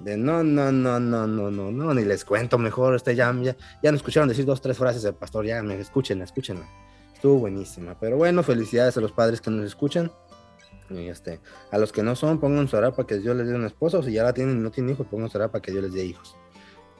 de 0.00 0.16
no, 0.16 0.42
no, 0.42 0.70
no, 0.70 1.00
no, 1.00 1.26
no, 1.26 1.50
no, 1.50 1.70
no, 1.70 1.94
ni 1.94 2.04
les 2.04 2.24
cuento 2.24 2.58
mejor. 2.58 2.94
Este 2.94 3.14
ya, 3.14 3.34
ya, 3.42 3.56
ya 3.82 3.90
nos 3.90 4.00
escucharon 4.00 4.28
decir 4.28 4.44
dos, 4.44 4.60
tres 4.60 4.76
frases 4.76 5.02
del 5.02 5.14
pastor. 5.14 5.46
Ya, 5.46 5.62
me 5.62 5.78
escuchen, 5.80 6.20
escúchenla. 6.22 6.66
Estuvo 7.14 7.38
buenísima. 7.38 7.98
Pero 7.98 8.16
bueno, 8.16 8.42
felicidades 8.42 8.96
a 8.96 9.00
los 9.00 9.12
padres 9.12 9.40
que 9.40 9.50
nos 9.50 9.64
escuchan. 9.64 10.12
Y 10.90 11.08
este, 11.08 11.40
a 11.72 11.78
los 11.78 11.92
que 11.92 12.02
no 12.02 12.14
son, 12.14 12.38
pónganse 12.38 12.76
a 12.76 12.78
orar 12.78 12.94
para 12.94 13.06
que 13.06 13.18
Dios 13.18 13.34
les 13.36 13.48
dé 13.48 13.54
una 13.54 13.66
esposa. 13.66 13.98
O 13.98 14.02
si 14.02 14.12
ya 14.12 14.22
la 14.22 14.34
tienen 14.34 14.58
y 14.58 14.60
no 14.60 14.70
tienen 14.70 14.92
hijos, 14.94 15.06
pónganse 15.06 15.36
a 15.36 15.40
orar 15.40 15.50
para 15.50 15.62
que 15.62 15.72
Dios 15.72 15.82
les 15.84 15.94
dé 15.94 16.04
hijos. 16.04 16.36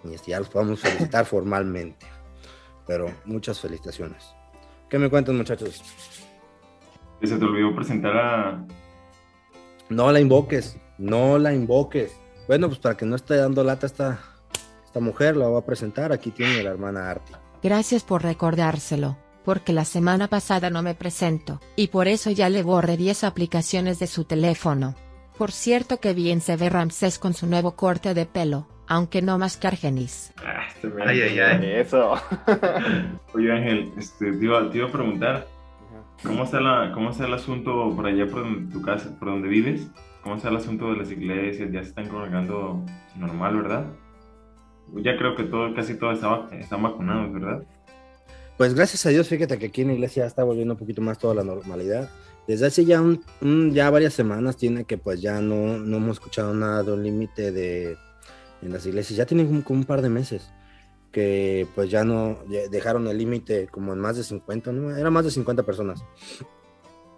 Y 0.05 0.15
este, 0.15 0.31
ya 0.31 0.39
los 0.39 0.49
podemos 0.49 0.81
felicitar 0.81 1.25
formalmente. 1.27 2.07
Pero 2.87 3.11
muchas 3.25 3.61
felicitaciones. 3.61 4.35
¿Qué 4.89 4.99
me 4.99 5.11
cuentan, 5.11 5.37
muchachos? 5.37 5.83
Se 7.23 7.37
te 7.37 7.45
olvidó 7.45 7.75
presentar 7.75 8.17
a. 8.17 8.67
No 9.89 10.13
la 10.13 10.21
invoques, 10.21 10.79
no 10.99 11.39
la 11.39 11.53
invoques. 11.53 12.13
Bueno, 12.49 12.69
pues 12.69 12.79
para 12.79 12.97
que 12.97 13.07
no 13.07 13.17
esté 13.17 13.37
dando 13.37 13.65
lata 13.65 13.87
esta, 13.87 14.19
esta 14.85 15.01
mujer, 15.01 15.37
la 15.37 15.49
voy 15.49 15.59
a 15.61 15.65
presentar. 15.67 16.13
Aquí 16.13 16.31
tiene 16.31 16.63
la 16.63 16.71
hermana 16.71 17.11
Arti. 17.11 17.33
Gracias 17.63 18.05
por 18.05 18.23
recordárselo, 18.23 19.17
porque 19.45 19.73
la 19.73 19.85
semana 19.85 20.29
pasada 20.29 20.71
no 20.71 20.83
me 20.83 20.95
presento, 20.95 21.61
y 21.75 21.89
por 21.89 22.07
eso 22.07 22.31
ya 22.31 22.49
le 22.49 22.63
borré 22.63 22.97
10 22.97 23.25
aplicaciones 23.25 23.99
de 23.99 24.07
su 24.07 24.25
teléfono. 24.25 24.95
Por 25.37 25.51
cierto 25.53 25.99
que 25.99 26.15
bien 26.15 26.41
se 26.41 26.57
ve 26.57 26.69
Ramsés 26.71 27.19
con 27.19 27.35
su 27.35 27.47
nuevo 27.47 27.73
corte 27.77 28.15
de 28.15 28.25
pelo, 28.27 28.69
aunque 28.87 29.21
no 29.23 29.37
más 29.39 29.57
que 29.57 29.67
Argenis. 29.67 30.33
Ah, 30.39 30.67
este 30.69 30.91
Ay, 31.05 31.21
ay, 31.23 31.39
ay. 31.41 31.67
Eso. 31.81 32.15
Oye 33.35 33.53
Ángel, 33.53 33.93
este, 33.99 34.33
te, 34.33 34.45
iba, 34.45 34.71
te 34.71 34.79
iba 34.79 34.89
a 34.89 34.93
preguntar, 34.93 35.47
¿cómo 36.23 36.45
está, 36.45 36.61
la, 36.61 36.93
¿cómo 36.95 37.11
está 37.11 37.27
el 37.27 37.35
asunto 37.35 37.93
por 37.95 38.07
allá 38.07 38.27
por 38.31 38.45
donde- 38.45 38.73
tu 38.73 38.81
casa, 38.81 39.11
por 39.19 39.29
donde 39.29 39.49
vives? 39.49 39.89
¿Cómo 40.27 40.39
está 40.39 40.49
el 40.49 40.57
asunto 40.57 40.91
de 40.91 40.97
las 40.97 41.13
iglesias? 41.13 41.71
¿Ya 41.71 41.85
se 41.85 41.91
están 41.91 42.09
congregando 42.09 42.85
normal, 43.15 43.63
verdad? 43.63 43.87
Ya 44.97 45.17
creo 45.17 45.37
que 45.37 45.45
todo, 45.45 45.73
casi 45.73 45.95
todos 45.95 46.17
están, 46.17 46.53
están 46.53 46.83
vacunados, 46.83 47.33
¿verdad? 47.33 47.63
Pues 48.59 48.75
gracias 48.75 49.07
a 49.07 49.11
Dios, 49.11 49.29
fíjate 49.29 49.57
que 49.57 49.67
aquí 49.67 49.83
en 49.83 49.87
la 49.87 49.95
iglesia 49.95 50.27
está 50.27 50.43
volviendo 50.43 50.75
un 50.75 50.81
poquito 50.81 51.01
más 51.01 51.21
toda 51.21 51.33
la 51.33 51.45
normalidad. 51.45 52.11
Desde 52.49 52.67
hace 52.67 52.85
ya, 52.85 53.01
un, 53.01 53.73
ya 53.73 53.89
varias 53.89 54.15
semanas 54.15 54.57
tiene 54.57 54.83
que 54.83 54.99
pues 54.99 55.23
ya 55.23 55.41
no, 55.41 55.79
no 55.79 55.99
hemos 55.99 56.17
escuchado 56.17 56.53
nada 56.53 56.83
de 56.83 56.93
un 56.93 57.05
límite 57.05 57.53
de 57.53 57.97
en 58.63 58.73
las 58.73 58.85
iglesias. 58.85 59.17
Ya 59.17 59.27
tienen 59.27 59.47
como, 59.47 59.63
como 59.63 59.79
un 59.79 59.87
par 59.87 60.03
de 60.03 60.09
meses 60.09 60.51
que 61.13 61.69
pues 61.77 61.89
ya 61.89 62.03
no 62.05 62.45
ya 62.49 62.69
dejaron 62.69 63.07
el 63.07 63.17
límite 63.17 63.69
como 63.69 63.93
en 63.93 64.01
más 64.01 64.17
de 64.17 64.25
50, 64.25 64.73
¿no? 64.73 64.97
Era 64.97 65.09
más 65.09 65.25
de 65.25 65.31
50 65.31 65.63
personas. 65.63 66.05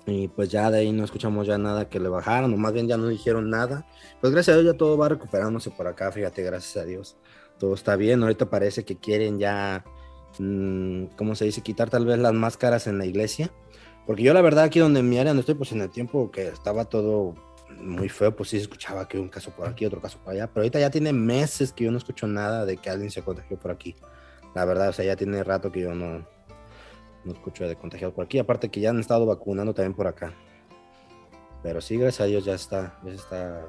Y 0.08 0.28
pues 0.28 0.48
ya 0.48 0.70
de 0.70 0.78
ahí 0.78 0.92
no 0.92 1.04
escuchamos 1.04 1.46
ya 1.46 1.58
nada 1.58 1.88
que 1.90 2.00
le 2.00 2.08
bajaron, 2.08 2.52
o 2.54 2.56
más 2.56 2.72
bien 2.72 2.88
ya 2.88 2.96
no 2.96 3.08
dijeron 3.08 3.50
nada. 3.50 3.86
Pues 4.20 4.32
gracias 4.32 4.56
a 4.56 4.60
Dios 4.60 4.72
ya 4.72 4.78
todo 4.78 4.96
va 4.96 5.08
recuperándose 5.10 5.70
por 5.70 5.86
acá, 5.86 6.10
fíjate, 6.10 6.42
gracias 6.42 6.82
a 6.82 6.86
Dios. 6.86 7.18
Todo 7.58 7.74
está 7.74 7.94
bien, 7.96 8.22
ahorita 8.22 8.48
parece 8.48 8.84
que 8.84 8.96
quieren 8.96 9.38
ya 9.38 9.84
mm, 10.38 11.06
¿cómo 11.16 11.34
se 11.34 11.44
dice? 11.44 11.60
Quitar 11.60 11.90
tal 11.90 12.06
vez 12.06 12.18
las 12.18 12.32
máscaras 12.32 12.86
en 12.86 12.96
la 12.96 13.04
iglesia. 13.04 13.52
Porque 14.06 14.22
yo 14.22 14.32
la 14.32 14.40
verdad 14.40 14.64
aquí 14.64 14.78
donde 14.78 15.00
en 15.00 15.08
mi 15.10 15.18
área 15.18 15.34
no 15.34 15.40
estoy, 15.40 15.56
pues 15.56 15.72
en 15.72 15.82
el 15.82 15.90
tiempo 15.90 16.30
que 16.30 16.48
estaba 16.48 16.86
todo 16.86 17.34
muy 17.78 18.08
feo, 18.08 18.34
pues 18.34 18.48
sí 18.48 18.56
se 18.56 18.62
escuchaba 18.62 19.06
que 19.06 19.18
un 19.18 19.28
caso 19.28 19.50
por 19.50 19.68
aquí, 19.68 19.84
otro 19.84 20.00
caso 20.00 20.18
por 20.24 20.32
allá. 20.32 20.46
Pero 20.46 20.62
ahorita 20.62 20.80
ya 20.80 20.90
tiene 20.90 21.12
meses 21.12 21.74
que 21.74 21.84
yo 21.84 21.90
no 21.90 21.98
escucho 21.98 22.26
nada 22.26 22.64
de 22.64 22.78
que 22.78 22.88
alguien 22.88 23.10
se 23.10 23.22
contagió 23.22 23.58
por 23.58 23.70
aquí. 23.70 23.94
La 24.54 24.64
verdad, 24.64 24.88
o 24.88 24.92
sea, 24.94 25.04
ya 25.04 25.16
tiene 25.16 25.44
rato 25.44 25.70
que 25.70 25.80
yo 25.82 25.94
no, 25.94 26.26
no 27.24 27.32
escucho 27.32 27.66
de 27.66 27.76
contagiado 27.76 28.12
por 28.14 28.24
aquí. 28.24 28.38
Aparte 28.38 28.70
que 28.70 28.80
ya 28.80 28.90
han 28.90 29.00
estado 29.00 29.26
vacunando 29.26 29.74
también 29.74 29.94
por 29.94 30.06
acá. 30.06 30.32
Pero 31.62 31.80
sí, 31.80 31.96
gracias 31.96 32.20
a 32.20 32.24
Dios 32.24 32.44
ya 32.44 32.54
está, 32.54 32.98
ya 33.04 33.12
está. 33.12 33.66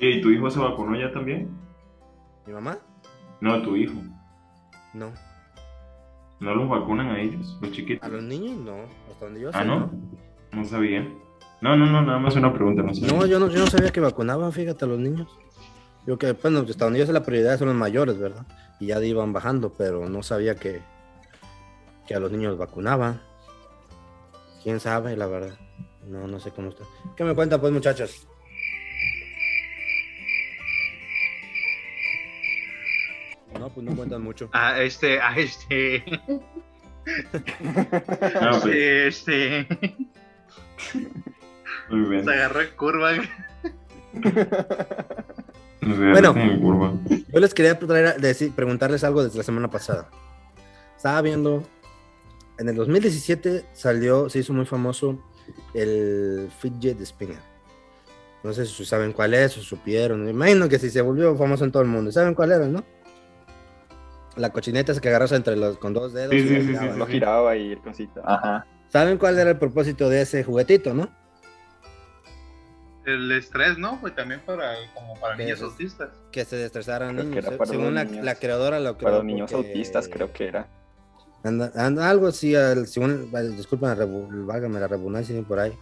¿Y 0.00 0.20
tu 0.20 0.30
hijo 0.30 0.50
se 0.50 0.58
vacunó 0.58 0.98
ya 0.98 1.12
también? 1.12 1.48
¿Mi 2.46 2.52
mamá? 2.52 2.78
No, 3.40 3.62
tu 3.62 3.76
hijo. 3.76 3.94
No. 4.94 5.12
¿No 6.40 6.54
los 6.54 6.68
vacunan 6.68 7.08
a 7.10 7.20
ellos, 7.20 7.58
los 7.60 7.70
A 7.70 7.74
chiquitos? 7.74 8.10
los 8.10 8.22
niños 8.22 8.56
no, 8.56 8.76
hasta 9.10 9.26
donde 9.26 9.40
yo 9.40 9.52
sé. 9.52 9.58
Ah, 9.58 9.64
¿no? 9.64 9.90
No 10.52 10.64
sabía. 10.64 11.06
No, 11.60 11.76
no, 11.76 11.84
no, 11.84 12.00
nada 12.02 12.18
más 12.18 12.34
una 12.34 12.52
pregunta, 12.52 12.82
no 12.82 12.94
sabía. 12.94 13.12
No, 13.12 13.26
yo 13.26 13.38
no, 13.38 13.48
yo 13.48 13.60
no 13.60 13.66
sabía 13.66 13.92
que 13.92 14.00
vacunaban, 14.00 14.50
fíjate, 14.50 14.86
a 14.86 14.88
los 14.88 14.98
niños. 14.98 15.28
Yo 16.06 16.18
que, 16.18 16.32
bueno, 16.32 16.60
hasta 16.60 16.84
donde 16.86 16.98
yo 16.98 17.06
sé 17.06 17.12
la 17.12 17.22
prioridad 17.22 17.58
son 17.58 17.68
los 17.68 17.76
mayores, 17.76 18.18
¿verdad? 18.18 18.46
Y 18.80 18.86
ya 18.86 19.04
iban 19.04 19.34
bajando, 19.34 19.70
pero 19.76 20.08
no 20.08 20.22
sabía 20.22 20.54
que, 20.54 20.80
que 22.10 22.16
a 22.16 22.18
los 22.18 22.32
niños 22.32 22.58
vacunaban. 22.58 23.22
¿Quién 24.64 24.80
sabe, 24.80 25.16
la 25.16 25.28
verdad? 25.28 25.56
No, 26.08 26.26
no 26.26 26.40
sé 26.40 26.50
cómo 26.50 26.70
está. 26.70 26.82
¿Qué 27.16 27.22
me 27.22 27.36
cuentan, 27.36 27.60
pues, 27.60 27.72
muchachos? 27.72 28.26
No, 33.60 33.68
pues 33.68 33.86
no 33.86 33.94
cuentan 33.94 34.22
mucho. 34.22 34.50
Ah, 34.52 34.80
este, 34.80 35.20
ah, 35.22 35.36
este. 35.36 36.02
Ah, 38.40 38.58
pues, 38.60 38.74
Este. 38.74 39.68
muy 41.90 42.08
bien. 42.10 42.24
Se 42.24 42.32
agarró 42.32 42.60
en 42.60 42.70
curva. 42.74 43.12
Bueno. 45.80 46.34
Yo 47.32 47.38
les 47.38 47.54
quería 47.54 47.78
traer, 47.78 48.20
decir, 48.20 48.52
preguntarles 48.52 49.04
algo 49.04 49.22
desde 49.22 49.38
la 49.38 49.44
semana 49.44 49.70
pasada. 49.70 50.10
Estaba 50.96 51.22
viendo, 51.22 51.62
en 52.60 52.68
el 52.68 52.76
2017 52.76 53.64
salió, 53.72 54.28
se 54.28 54.38
hizo 54.40 54.52
muy 54.52 54.66
famoso 54.66 55.18
el 55.74 56.48
Fidget 56.60 57.00
Spinner. 57.04 57.38
No 58.42 58.52
sé 58.52 58.64
si 58.66 58.84
saben 58.84 59.12
cuál 59.12 59.34
es, 59.34 59.56
o 59.58 59.60
supieron. 59.62 60.24
Me 60.24 60.30
imagino 60.30 60.68
que 60.68 60.78
sí 60.78 60.90
se 60.90 61.00
volvió 61.02 61.34
famoso 61.36 61.64
en 61.64 61.72
todo 61.72 61.82
el 61.82 61.88
mundo. 61.88 62.12
¿Saben 62.12 62.34
cuál 62.34 62.52
era, 62.52 62.66
no? 62.66 62.84
La 64.36 64.50
cochineta 64.50 64.92
esa 64.92 65.00
que 65.00 65.08
agarras 65.08 65.32
entre 65.32 65.56
los, 65.56 65.76
con 65.78 65.92
dos 65.92 66.12
dedos. 66.12 66.30
Sí, 66.32 66.38
y 66.38 66.76
sí, 66.76 66.88
Lo 66.96 67.06
giraba 67.06 67.56
y 67.56 67.72
el 67.72 67.80
cosito. 67.80 68.22
Ajá. 68.24 68.66
¿Saben 68.88 69.18
cuál 69.18 69.38
era 69.38 69.50
el 69.50 69.58
propósito 69.58 70.08
de 70.08 70.22
ese 70.22 70.42
juguetito, 70.44 70.94
no? 70.94 71.10
El 73.06 73.32
estrés, 73.32 73.78
¿no? 73.78 73.98
Pues 74.00 74.14
también 74.14 74.40
para, 74.44 74.74
como 74.94 75.18
para 75.18 75.36
¿Qué 75.36 75.44
niños 75.44 75.58
es? 75.58 75.64
autistas. 75.64 76.10
Que 76.30 76.44
se 76.44 76.64
estresaran 76.64 77.16
niños. 77.16 77.44
para 77.44 77.66
Según 77.66 77.94
la, 77.94 78.04
niños. 78.04 78.24
la 78.24 78.34
creadora 78.34 78.78
lo 78.78 78.96
creó. 78.96 79.04
Para 79.06 79.16
los 79.16 79.24
niños 79.24 79.50
porque- 79.50 79.68
autistas 79.68 80.08
creo 80.08 80.32
que 80.32 80.46
era. 80.48 80.68
Anda- 81.42 81.72
anda- 81.74 82.10
algo 82.10 82.26
así, 82.26 82.54
al- 82.54 82.86
según, 82.86 83.30
disculpen, 83.56 84.46
válgame 84.46 84.78
la 84.80 84.88
redundancia 84.88 85.40
por 85.42 85.58
ahí. 85.60 85.72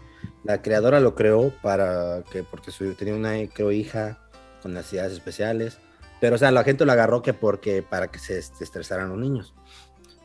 La 0.44 0.62
creadora 0.62 1.00
lo 1.00 1.14
creó 1.14 1.52
para 1.62 2.22
que, 2.30 2.42
porque 2.44 2.70
su, 2.70 2.94
tenía 2.94 3.14
una, 3.14 3.32
creo, 3.52 3.70
hija 3.72 4.18
con 4.62 4.74
necesidades 4.74 5.12
especiales. 5.12 5.78
Pero, 6.20 6.36
o 6.36 6.38
sea, 6.38 6.50
la 6.50 6.64
gente 6.64 6.84
lo 6.84 6.92
agarró 6.92 7.22
que 7.22 7.34
porque, 7.34 7.82
para 7.82 8.08
que 8.08 8.18
se 8.18 8.38
est- 8.38 8.60
estresaran 8.60 9.08
los 9.08 9.18
niños. 9.18 9.54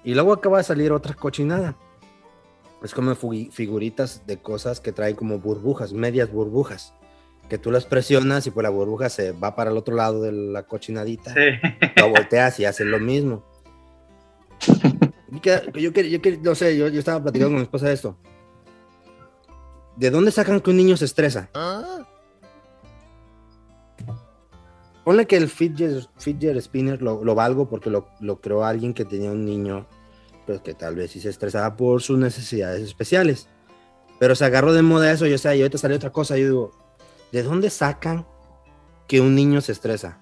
Y 0.03 0.13
luego 0.15 0.33
acaba 0.33 0.57
de 0.57 0.63
salir 0.63 0.91
otra 0.91 1.13
cochinada. 1.13 1.75
Es 2.83 2.93
como 2.93 3.15
figuritas 3.15 4.25
de 4.27 4.37
cosas 4.41 4.79
que 4.81 4.91
traen 4.91 5.15
como 5.15 5.39
burbujas, 5.39 5.93
medias 5.93 6.31
burbujas. 6.31 6.93
Que 7.49 7.57
tú 7.57 7.71
las 7.71 7.85
presionas 7.85 8.45
y 8.47 8.51
pues 8.51 8.63
la 8.63 8.69
burbuja 8.69 9.09
se 9.09 9.31
va 9.31 9.55
para 9.55 9.71
el 9.71 9.77
otro 9.77 9.95
lado 9.95 10.21
de 10.21 10.31
la 10.31 10.63
cochinadita 10.63 11.33
Sí. 11.33 11.39
lo 11.97 12.09
volteas 12.09 12.59
y 12.59 12.65
haces 12.65 12.85
lo 12.87 12.99
mismo. 12.99 13.43
Yo, 15.73 15.91
que- 15.93 16.09
yo, 16.09 16.21
que- 16.21 16.37
yo 16.37 16.43
no 16.43 16.55
sé, 16.55 16.77
yo, 16.77 16.87
yo 16.87 16.99
estaba 16.99 17.21
platicando 17.21 17.51
con 17.51 17.57
mi 17.57 17.63
esposa 17.63 17.87
de 17.87 17.93
esto. 17.93 18.17
¿De 19.95 20.09
dónde 20.09 20.31
sacan 20.31 20.59
que 20.61 20.69
un 20.71 20.77
niño 20.77 20.97
se 20.97 21.05
estresa? 21.05 21.49
Ponle 25.03 25.27
que 25.27 25.35
el 25.35 25.49
fidget, 25.49 26.07
fidget 26.17 26.57
spinner 26.61 27.01
lo, 27.01 27.23
lo 27.23 27.35
valgo 27.35 27.67
porque 27.69 27.89
lo, 27.89 28.07
lo 28.21 28.39
creó 28.39 28.63
alguien 28.63 28.93
que 28.93 29.03
tenía 29.03 29.31
un 29.31 29.43
niño, 29.45 29.85
pues 30.47 30.61
que 30.61 30.73
tal 30.73 30.95
vez 30.95 31.11
sí 31.11 31.19
se 31.19 31.29
estresaba 31.29 31.75
por 31.75 32.01
sus 32.01 32.17
necesidades 32.17 32.81
especiales. 32.81 33.49
Pero 34.19 34.35
se 34.35 34.45
agarró 34.45 34.71
de 34.71 34.81
moda 34.81 35.11
eso, 35.11 35.27
y 35.27 35.33
o 35.33 35.37
sea, 35.37 35.55
y 35.55 35.61
ahorita 35.61 35.77
salió 35.77 35.97
otra 35.97 36.11
cosa, 36.11 36.37
yo 36.37 36.45
digo, 36.45 36.71
¿de 37.33 37.43
dónde 37.43 37.69
sacan 37.69 38.25
que 39.07 39.19
un 39.19 39.35
niño 39.35 39.59
se 39.59 39.73
estresa? 39.73 40.19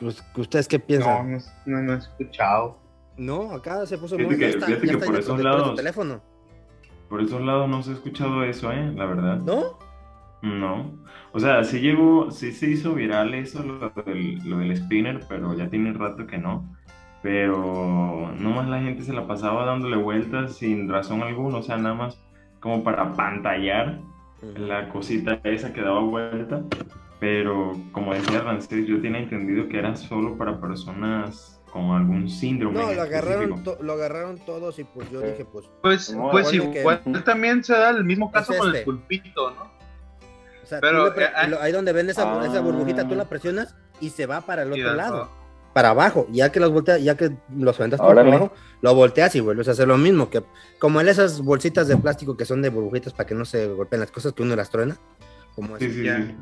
Pues, 0.00 0.22
¿Ustedes 0.36 0.66
qué 0.68 0.78
piensan? 0.78 1.30
no, 1.32 1.38
no, 1.66 1.82
no 1.82 1.94
he 1.94 1.98
escuchado. 1.98 2.78
No, 3.18 3.52
acá 3.52 3.84
se 3.86 3.98
puso 3.98 4.16
muy- 4.18 4.28
que- 4.36 4.38
ya 4.40 4.46
está, 4.48 4.66
fíjate 4.66 4.86
ya 4.86 4.92
que 4.92 4.98
está 4.98 5.06
por 5.06 5.18
esos 5.18 5.40
lados- 5.40 5.74
teléfono. 5.76 6.20
Por 7.08 7.20
esos 7.22 7.40
lados 7.42 7.68
no 7.68 7.82
se 7.82 7.90
ha 7.90 7.94
escuchado 7.94 8.42
eso, 8.44 8.70
¿eh? 8.72 8.92
La 8.94 9.06
verdad. 9.06 9.38
¿No? 9.38 9.78
No. 10.42 10.92
O 11.32 11.40
sea, 11.40 11.64
sí 11.64 11.80
llegó, 11.80 12.30
sí 12.30 12.52
se 12.52 12.70
hizo 12.70 12.94
viral 12.94 13.34
eso, 13.34 13.62
lo 13.62 13.90
del, 14.04 14.38
lo 14.48 14.58
del 14.58 14.76
spinner, 14.76 15.20
pero 15.28 15.54
ya 15.54 15.68
tiene 15.68 15.92
rato 15.92 16.26
que 16.26 16.38
no. 16.38 16.64
Pero 17.22 18.30
nomás 18.38 18.68
la 18.68 18.80
gente 18.80 19.02
se 19.02 19.12
la 19.12 19.26
pasaba 19.26 19.64
dándole 19.64 19.96
vueltas 19.96 20.54
sin 20.56 20.88
razón 20.88 21.22
alguna, 21.22 21.58
o 21.58 21.62
sea, 21.62 21.76
nada 21.76 21.94
más 21.94 22.22
como 22.60 22.84
para 22.84 23.12
pantallar 23.14 23.98
la 24.56 24.88
cosita 24.90 25.40
esa 25.44 25.72
que 25.72 25.80
daba 25.80 26.00
vuelta. 26.00 26.62
Pero 27.20 27.72
como 27.90 28.14
decía 28.14 28.40
Rancés, 28.42 28.86
yo 28.86 29.00
tenía 29.00 29.20
entendido 29.20 29.68
que 29.68 29.78
era 29.78 29.96
solo 29.96 30.36
para 30.38 30.60
personas 30.60 31.57
con 31.72 31.90
algún 31.90 32.28
síndrome. 32.28 32.80
No, 32.80 32.92
lo 32.92 33.02
agarraron, 33.02 33.62
lo 33.80 33.92
agarraron 33.92 34.38
todos 34.44 34.78
y 34.78 34.84
pues 34.84 35.10
yo 35.10 35.20
dije, 35.20 35.44
pues, 35.44 35.66
Pues, 35.82 36.10
No, 36.14 36.30
pues 36.30 36.48
que- 36.48 36.56
igual 36.80 37.02
también 37.24 37.62
se 37.64 37.72
da 37.74 37.90
el 37.90 38.04
mismo 38.04 38.30
caso 38.32 38.52
Es 38.52 38.58
con 38.58 38.68
este. 38.68 38.78
el 38.80 38.84
pulpito, 38.84 39.50
¿no? 39.52 39.62
o 40.62 40.66
sea, 40.66 40.80
Pero, 40.80 41.18
eh, 41.18 41.26
ah- 41.34 41.46
lo- 41.48 41.60
ahí 41.62 41.72
donde 41.72 41.92
ven 41.92 42.10
esa, 42.10 42.24
Ah. 42.40 42.46
esa 42.46 42.60
burbujita, 42.60 43.08
tú 43.08 43.14
la 43.14 43.24
presionas 43.24 43.74
y 44.00 44.10
se 44.10 44.26
va 44.26 44.42
para 44.42 44.62
el 44.62 44.72
otro 44.72 44.94
lado, 44.94 45.16
todo. 45.20 45.28
para 45.72 45.90
abajo. 45.90 46.26
Y 46.32 46.36
Ya 46.38 46.52
que 46.52 46.60
los 46.60 46.70
volteas, 46.72 47.02
ya 47.02 47.16
que 47.16 47.30
los 47.56 47.78
aventas 47.78 48.00
por 48.00 48.10
Órale. 48.10 48.30
abajo, 48.30 48.52
lo 48.82 48.94
volteas 48.94 49.34
y 49.36 49.40
vuelves 49.40 49.68
a 49.68 49.70
hacer 49.72 49.88
lo 49.88 49.96
mismo, 49.96 50.28
que 50.28 50.42
como 50.78 51.00
en 51.00 51.08
esas 51.08 51.40
bolsitas 51.40 51.88
de 51.88 51.96
plástico 51.96 52.36
que 52.36 52.44
son 52.44 52.60
de 52.62 52.68
burbujitas 52.68 53.12
para 53.12 53.26
que 53.26 53.34
no 53.34 53.44
se 53.44 53.66
golpeen 53.68 54.00
las 54.00 54.10
cosas 54.10 54.32
que 54.34 54.42
uno 54.42 54.54
las 54.56 54.68
truena, 54.70 54.96
como 55.54 55.78
Sí, 55.78 55.86
así. 55.86 55.94
sí, 55.94 56.04
Ya. 56.04 56.16
sí. 56.18 56.34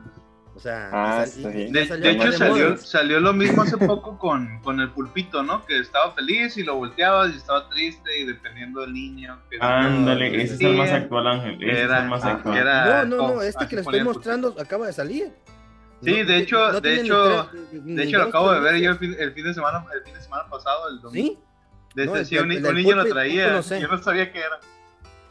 O 0.57 0.59
sea, 0.59 0.89
Ah, 0.91 1.25
y 1.27 1.29
sal- 1.43 1.51
y- 1.55 1.65
sí. 1.65 1.69
y 1.69 1.73
De, 1.73 2.11
hecho 2.11 2.33
salió, 2.33 2.77
salió 2.79 3.21
lo 3.21 3.35
mismo 3.35 3.63
hace 3.63 3.77
poco 3.77 4.19
con, 4.19 4.59
con 4.63 4.81
el 4.81 4.91
pulpito, 4.91 5.43
¿no? 5.43 5.67
Que 5.67 5.79
estaba 5.81 6.13
feliz 6.15 6.57
y 6.57 6.63
lo 6.63 6.77
volteabas 6.77 7.35
y 7.35 7.37
estaba 7.37 7.69
triste 7.69 8.19
y 8.19 8.25
dependiendo 8.25 8.81
del 8.81 8.95
niño. 8.95 9.39
que- 9.51 9.59
Ándale, 9.61 10.31
que 10.33 10.43
ese 10.43 10.55
es 10.55 10.61
el 10.63 10.77
más 10.79 10.91
actual, 10.91 11.27
Ángel. 11.27 11.63
Ese 11.63 11.83
es 11.85 11.91
el 11.91 12.09
más 12.09 12.25
ah, 12.25 12.31
actual. 12.33 12.57
era- 12.57 13.05
No, 13.05 13.17
no, 13.17 13.35
no, 13.35 13.43
este 13.43 13.69
que 13.69 13.77
le 13.77 13.83
estoy 13.83 14.03
mostrando 14.03 14.55
acaba 14.59 14.87
de 14.87 14.93
salir. 14.95 15.31
Sí, 16.03 16.21
No- 16.23 16.27
de 16.27 16.37
hecho, 16.39 16.73
no 16.73 16.81
de 16.81 16.95
hecho, 17.01 17.49
tres- 17.51 17.85
de 17.85 18.03
hecho 18.05 18.19
lo 18.19 18.25
acabo 18.25 18.53
de 18.53 18.61
ver 18.61 18.77
yo 18.81 18.91
el 18.93 18.99
fin, 18.99 19.15
el 19.19 19.33
fin 19.33 19.45
de 19.45 19.55
semana, 19.55 19.85
el 19.95 20.03
fin 20.05 20.15
de 20.15 20.21
semana 20.23 20.45
pasado, 20.49 20.89
el 20.89 21.01
domingo. 21.01 21.33
¿Sí? 21.35 21.39
De 21.95 22.07
No, 22.07 22.17
este, 22.17 22.21
el 22.21 22.27
sí, 22.27 22.35
del- 22.35 22.45
un, 22.65 22.67
el 22.67 22.75
niño 22.77 22.97
lo 22.97 23.05
traía. 23.05 23.45
pulpo 23.45 23.57
no 23.57 23.63
sé. 23.63 23.81
Yo 23.81 23.89
no 23.89 24.03
sabía 24.03 24.33
qué 24.33 24.39
era. 24.41 24.59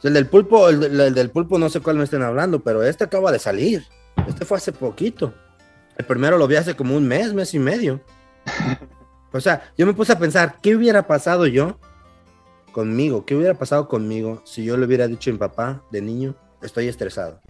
El 0.03 0.13
del 0.13 0.27
pulpo, 0.27 0.69
el, 0.69 0.79
del- 0.79 0.99
el 1.01 1.13
del 1.15 1.31
pulpo 1.31 1.57
no 1.57 1.69
sé 1.69 1.79
cuál 1.79 1.95
me 1.97 2.03
estén 2.03 2.21
hablando, 2.21 2.59
pero 2.59 2.83
este 2.83 3.03
acaba 3.05 3.31
de 3.31 3.39
salir. 3.39 3.83
Este 4.27 4.45
fue 4.45 4.57
hace 4.57 4.71
poquito. 4.71 5.33
El 5.97 6.05
primero 6.05 6.37
lo 6.37 6.47
vi 6.47 6.55
hace 6.55 6.75
como 6.75 6.95
un 6.95 7.07
mes, 7.07 7.33
mes 7.33 7.53
y 7.53 7.59
medio. 7.59 8.01
O 9.31 9.39
sea, 9.39 9.71
yo 9.77 9.85
me 9.85 9.93
puse 9.93 10.13
a 10.13 10.19
pensar, 10.19 10.57
¿qué 10.61 10.75
hubiera 10.75 11.07
pasado 11.07 11.45
yo 11.47 11.79
conmigo? 12.71 13.25
¿Qué 13.25 13.35
hubiera 13.35 13.53
pasado 13.53 13.87
conmigo 13.87 14.41
si 14.45 14.63
yo 14.65 14.77
le 14.77 14.85
hubiera 14.85 15.07
dicho 15.07 15.29
a 15.29 15.33
mi 15.33 15.39
papá 15.39 15.83
de 15.91 16.01
niño, 16.01 16.35
estoy 16.61 16.87
estresado? 16.87 17.41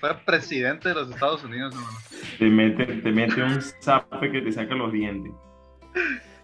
Fue 0.00 0.14
presidente 0.24 0.88
de 0.90 0.94
los 0.94 1.10
Estados 1.10 1.42
Unidos, 1.44 1.74
hermano. 1.74 1.98
Te 2.38 2.44
mete, 2.46 2.84
te 3.02 3.12
mete 3.12 3.42
un 3.42 3.60
zape 3.62 4.30
que 4.30 4.40
te 4.42 4.52
saca 4.52 4.74
los 4.74 4.92
dientes. 4.92 5.32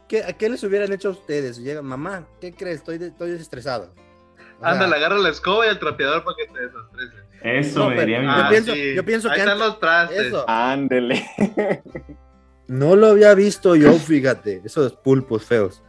¿Qué, 0.09 0.23
¿A 0.25 0.33
qué 0.33 0.49
les 0.49 0.63
hubieran 0.65 0.93
hecho 0.93 1.09
a 1.09 1.13
ustedes? 1.13 1.59
Llega, 1.59 1.83
mamá, 1.83 2.27
¿qué 2.41 2.53
crees? 2.53 2.77
Estoy, 2.79 2.99
de- 2.99 3.09
estoy 3.09 3.33
estresado. 3.33 3.95
Ándale, 4.63 4.97
agarra 4.97 5.19
la 5.19 5.29
escoba 5.31 5.67
y 5.67 5.71
el 5.71 5.79
trapeador 5.79 6.25
para 6.25 6.37
que 6.37 6.47
te 6.47 6.61
desastrese. 6.61 7.15
Eso 7.43 7.91
No, 7.91 8.01
diría 8.01 8.21
mi 8.21 8.27
yo 8.27 8.33
Ah, 8.33 8.47
pienso- 8.51 8.73
sí. 8.75 8.95
yo 8.95 9.05
pienso 9.05 9.29
Ahí 9.29 9.35
que 9.35 9.41
están 9.41 9.55
antes- 9.61 9.69
los 9.69 9.81
trastes. 9.81 10.33
Ándele. 10.47 11.27
No 12.69 12.97
lo 12.97 13.09
había 13.09 13.35
visto 13.35 13.75
yo, 13.77 13.93
fíjate. 13.95 14.63
Esos 14.65 14.93
pulpos 14.93 15.45
feos. 15.45 15.83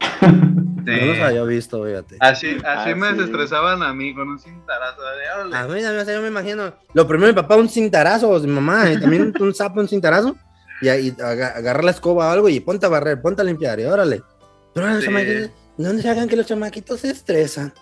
Sí. 0.00 0.94
No 1.00 1.06
los 1.06 1.18
había 1.18 1.42
visto, 1.44 1.84
fíjate. 1.84 2.16
Así, 2.20 2.56
así 2.64 2.90
Ah, 2.92 2.94
me 2.96 3.10
sí. 3.10 3.16
desestresaban 3.16 3.82
a 3.82 3.92
mí 3.92 4.14
con 4.14 4.28
un 4.28 4.38
cintarazo. 4.38 5.02
de. 5.02 5.54
A 5.56 5.66
mí, 5.66 5.74
o 5.84 6.04
sea, 6.04 6.14
yo 6.14 6.22
me 6.22 6.28
imagino. 6.28 6.72
Lo 6.94 7.06
primero, 7.06 7.28
mi 7.28 7.34
papá, 7.34 7.56
un 7.56 7.68
cintarazo, 7.68 8.38
mi 8.40 8.46
mamá, 8.46 8.90
y 8.90 8.98
también 9.00 9.34
un 9.38 9.54
sapo, 9.54 9.80
un 9.80 9.88
cintarazo. 9.88 10.34
Y 10.80 10.88
ahí 10.88 11.14
aga- 11.22 11.56
agarrar 11.56 11.84
la 11.84 11.90
escoba 11.90 12.28
o 12.28 12.30
algo 12.30 12.48
y 12.48 12.60
ponte 12.60 12.86
a 12.86 12.88
barrer, 12.88 13.20
ponte 13.20 13.42
a 13.42 13.44
limpiar, 13.44 13.78
y 13.80 13.84
órale. 13.84 14.22
Pero 14.72 14.86
los 14.86 15.00
Sí. 15.00 15.06
chamaquitos, 15.06 15.50
no 15.76 15.90
se 15.98 16.08
hagan 16.08 16.28
que 16.28 16.36
los 16.36 16.46
chamaquitos 16.46 17.00
se 17.00 17.10
estresan. 17.10 17.74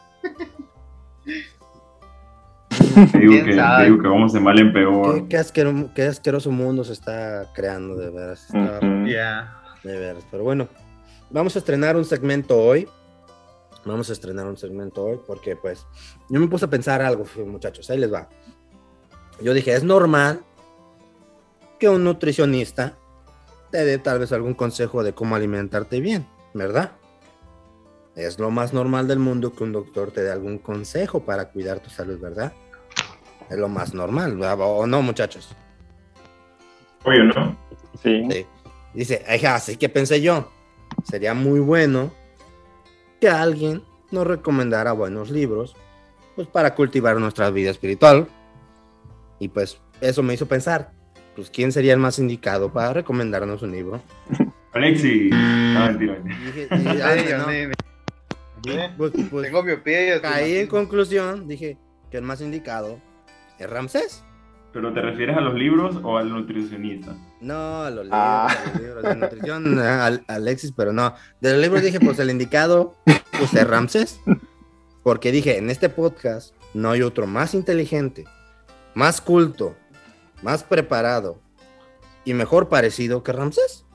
Te 3.13 3.19
digo, 3.19 3.33
¿Quién 3.33 3.45
que, 3.45 3.85
digo 3.85 3.99
que 4.03 4.09
vamos 4.09 4.33
de 4.33 4.41
mal 4.41 4.59
en 4.59 4.73
peor. 4.73 5.15
Qué, 5.23 5.29
qué 5.29 5.37
asquero- 5.39 5.91
qué 5.95 6.05
asqueroso 6.05 6.51
mundo 6.51 6.83
se 6.85 6.93
está 6.95 7.51
creando, 7.55 7.97
de 7.97 8.11
veras. 8.11 8.47
está-. 8.47 8.81
De 9.83 9.99
veras. 9.99 10.25
Pero 10.31 10.45
bueno, 10.45 10.69
vamos 11.31 11.55
a 11.57 11.59
estrenar 11.59 11.97
un 11.97 12.05
segmento 12.05 12.57
hoy. 12.59 12.89
Vamos 13.85 14.11
a 14.11 14.15
estrenar 14.15 14.47
un 14.47 14.57
segmento 14.57 15.05
hoy 15.05 15.21
porque, 15.27 15.55
pues, 15.57 15.87
yo 16.29 16.41
me 16.41 16.49
puse 16.49 16.65
a 16.65 16.71
pensar 16.71 17.03
algo, 17.03 17.25
muchachos. 17.47 17.89
Ahí 17.91 17.99
les 17.99 18.13
va. 18.13 18.29
Yo 19.41 19.53
dije, 19.55 19.75
es 19.75 19.85
normal 19.85 20.41
que 21.79 21.89
un 21.89 22.03
nutricionista 22.03 22.95
te 23.71 23.85
dé 23.85 23.99
tal 23.99 24.19
vez 24.19 24.33
algún 24.33 24.55
consejo 24.55 25.05
de 25.05 25.13
cómo 25.13 25.37
alimentarte 25.37 26.01
bien, 26.01 26.27
¿verdad? 26.55 26.93
Es 28.17 28.39
lo 28.39 28.51
más 28.51 28.73
normal 28.73 29.07
del 29.07 29.19
mundo 29.19 29.53
que 29.53 29.63
un 29.63 29.73
doctor 29.73 30.11
te 30.11 30.23
dé 30.23 30.33
algún 30.33 30.57
consejo 30.57 31.21
para 31.21 31.51
cuidar 31.51 31.81
tu 31.81 31.91
salud, 31.91 32.19
¿verdad? 32.19 32.51
Es 33.51 33.59
lo 33.59 33.69
más 33.69 33.93
normal, 33.93 34.37
¿verdad? 34.37 34.57
¿o 34.61 34.87
no, 34.87 35.03
muchachos? 35.03 35.55
Obvio, 37.05 37.25
¿no? 37.25 37.57
Sí. 38.03 38.27
Sí. 38.31 38.47
Dice, 38.95 39.23
así 39.47 39.77
que 39.77 39.91
pensé 39.91 40.23
yo, 40.23 40.51
sería 41.05 41.35
muy 41.35 41.61
bueno 41.61 42.11
que 43.21 43.29
alguien 43.29 43.83
nos 44.11 44.27
recomendara 44.27 44.93
buenos 44.93 45.31
libros, 45.31 45.77
pues 46.35 46.49
para 46.49 46.75
cultivar 46.75 47.19
nuestra 47.19 47.51
vida 47.51 47.71
espiritual. 47.71 48.29
Y 49.39 49.49
pues 49.49 49.79
eso 50.01 50.23
me 50.23 50.33
hizo 50.33 50.47
pensar, 50.47 50.93
pues 51.35 51.51
quién 51.51 51.71
sería 51.71 51.93
el 51.93 52.01
más 52.01 52.19
indicado 52.19 52.73
para 52.73 52.95
recomendarnos 52.95 53.61
un 53.61 53.73
libro. 53.73 54.01
Alexi. 54.73 55.29
No, 55.31 55.87
mentira, 55.87 56.17
dije, 56.25 56.69
ni- 58.67 58.89
pues- 58.97 59.13
pues 59.31 59.47
Tengo 59.47 59.63
miopía 59.63 60.17
y 60.17 60.21
caí 60.21 60.57
en 60.59 60.67
conclusión, 60.67 61.47
dije 61.49 61.79
que 62.11 62.17
el 62.19 62.23
más 62.23 62.41
indicado 62.41 63.01
es 63.59 63.69
Ramsés. 63.69 64.23
¿Pero 64.73 64.93
te 64.93 65.01
refieres 65.01 65.37
a 65.37 65.41
los 65.41 65.55
libros 65.55 65.99
o 66.03 66.19
al 66.19 66.29
nutricionista? 66.29 67.17
No, 67.41 67.83
a 67.83 67.91
los 67.91 68.05
libros, 68.05 68.21
Ah. 68.21 68.47
a 68.49 68.71
los 68.73 68.81
libros 68.83 69.03
de 69.05 69.15
nutrición, 69.17 69.79
a- 69.79 70.07
a 70.07 70.19
Alexis, 70.29 70.73
pero 70.77 70.93
no. 70.93 71.15
De 71.41 71.53
los 71.53 71.63
libros 71.63 71.83
dije, 71.83 71.99
pues 71.99 72.19
el 72.19 72.31
indicado, 72.31 72.95
pues 73.39 73.55
es 73.55 73.67
Ramsés. 73.67 74.21
Porque 75.03 75.33
dije, 75.33 75.57
en 75.57 75.71
este 75.71 75.89
podcast 75.89 76.55
no 76.75 76.91
hay 76.91 77.01
otro 77.01 77.27
más 77.27 77.55
inteligente, 77.55 78.25
más 78.95 79.21
culto, 79.23 79.75
más 80.43 80.63
preparado 80.63 81.41
y 82.27 82.35
mejor 82.35 82.69
parecido 82.69 83.23
que 83.23 83.33
Ramsés. 83.33 83.86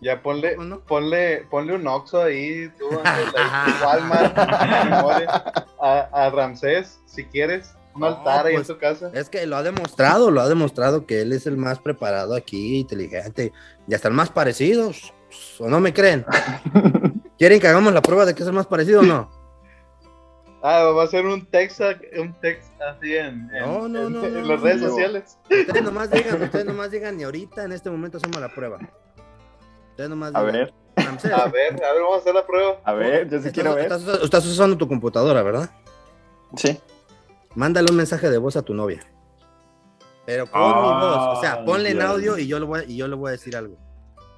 Ya 0.00 0.20
ponle, 0.22 0.56
ponle, 0.86 1.46
ponle 1.50 1.74
un 1.74 1.86
Oxxo 1.86 2.22
ahí, 2.22 2.68
tú, 2.78 2.84
Walmart, 3.84 4.36
a, 4.38 6.08
a 6.12 6.30
Ramsés, 6.30 7.00
si 7.06 7.24
quieres, 7.24 7.74
un 7.94 8.02
No, 8.02 8.06
altar 8.08 8.46
ahí 8.46 8.54
pues, 8.56 8.68
en 8.68 8.76
casa. 8.76 9.10
Es 9.14 9.28
que 9.30 9.46
lo 9.46 9.56
ha 9.56 9.62
demostrado, 9.62 10.30
lo 10.30 10.40
ha 10.42 10.48
demostrado 10.48 11.06
que 11.06 11.22
él 11.22 11.32
es 11.32 11.46
el 11.46 11.56
más 11.56 11.78
preparado 11.78 12.34
aquí, 12.34 12.76
inteligente 12.80 13.52
y 13.88 13.94
hasta 13.94 14.08
el 14.08 14.14
más 14.14 14.30
parecido. 14.30 14.92
¿O 15.58 15.68
no 15.68 15.80
me 15.80 15.92
creen? 15.94 16.24
¿Quieren 17.38 17.58
que 17.60 17.68
hagamos 17.68 17.92
la 17.92 18.02
prueba 18.02 18.24
de 18.26 18.34
que 18.34 18.42
es 18.42 18.48
el 18.48 18.54
más 18.54 18.66
parecido 18.66 19.00
o 19.00 19.02
no? 19.02 19.30
Ah, 20.62 20.82
va 20.96 21.04
a 21.04 21.06
ser 21.06 21.24
un 21.26 21.46
text, 21.46 21.80
un 22.18 22.34
text 22.40 22.70
así 22.82 23.14
en, 23.16 23.48
en, 23.54 23.60
No, 23.60 23.88
no, 23.88 24.06
en- 24.06 24.12
no, 24.12 24.24
en 24.24 24.48
las 24.48 24.60
redes 24.60 24.80
sociales. 24.80 25.38
Ustedes 25.50 25.82
nomás 25.82 26.10
digan, 26.10 26.42
ustedes 26.42 26.64
nomás 26.64 26.90
digan 26.90 27.20
y 27.20 27.24
ahorita 27.24 27.64
en 27.64 27.72
este 27.72 27.88
momento 27.90 28.18
hacemos 28.18 28.40
la 28.40 28.48
prueba. 28.48 28.78
Nomás 29.98 30.34
A 30.34 30.42
ver, 30.42 30.72
Ramsés, 30.96 31.32
A 31.32 31.48
ver, 31.48 31.72
a 31.84 31.92
ver, 31.92 32.02
vamos 32.02 32.16
a 32.16 32.20
hacer 32.20 32.34
la 32.34 32.46
prueba. 32.46 32.76
a 32.84 32.92
ver, 32.92 33.24
yo 33.28 33.30
sí 33.30 33.48
estás, 33.48 33.52
quiero 33.52 33.74
ver. 33.74 33.90
estás- 33.92 34.22
estás 34.22 34.46
usando 34.46 34.76
tu 34.76 34.86
computadora, 34.88 35.42
¿verdad? 35.42 35.70
Sí. 36.56 36.78
Mándale 37.54 37.86
un 37.90 37.96
mensaje 37.96 38.28
de 38.30 38.38
voz 38.38 38.56
a 38.56 38.62
tu 38.62 38.74
novia. 38.74 39.00
Pero 40.26 40.46
con 40.50 40.60
mi 40.60 40.92
voz, 41.00 41.38
o 41.38 41.40
sea, 41.40 41.52
Ah, 41.54 41.64
ponle 41.64 41.90
en 41.90 42.02
audio 42.02 42.36
y 42.38 42.46
yo 42.46 42.58
le 42.58 42.66
voy, 42.66 42.80
a- 42.80 42.84
y 42.84 42.96
yo 42.96 43.08
le 43.08 43.14
voy 43.16 43.28
a 43.28 43.32
decir 43.32 43.56
algo. 43.56 43.76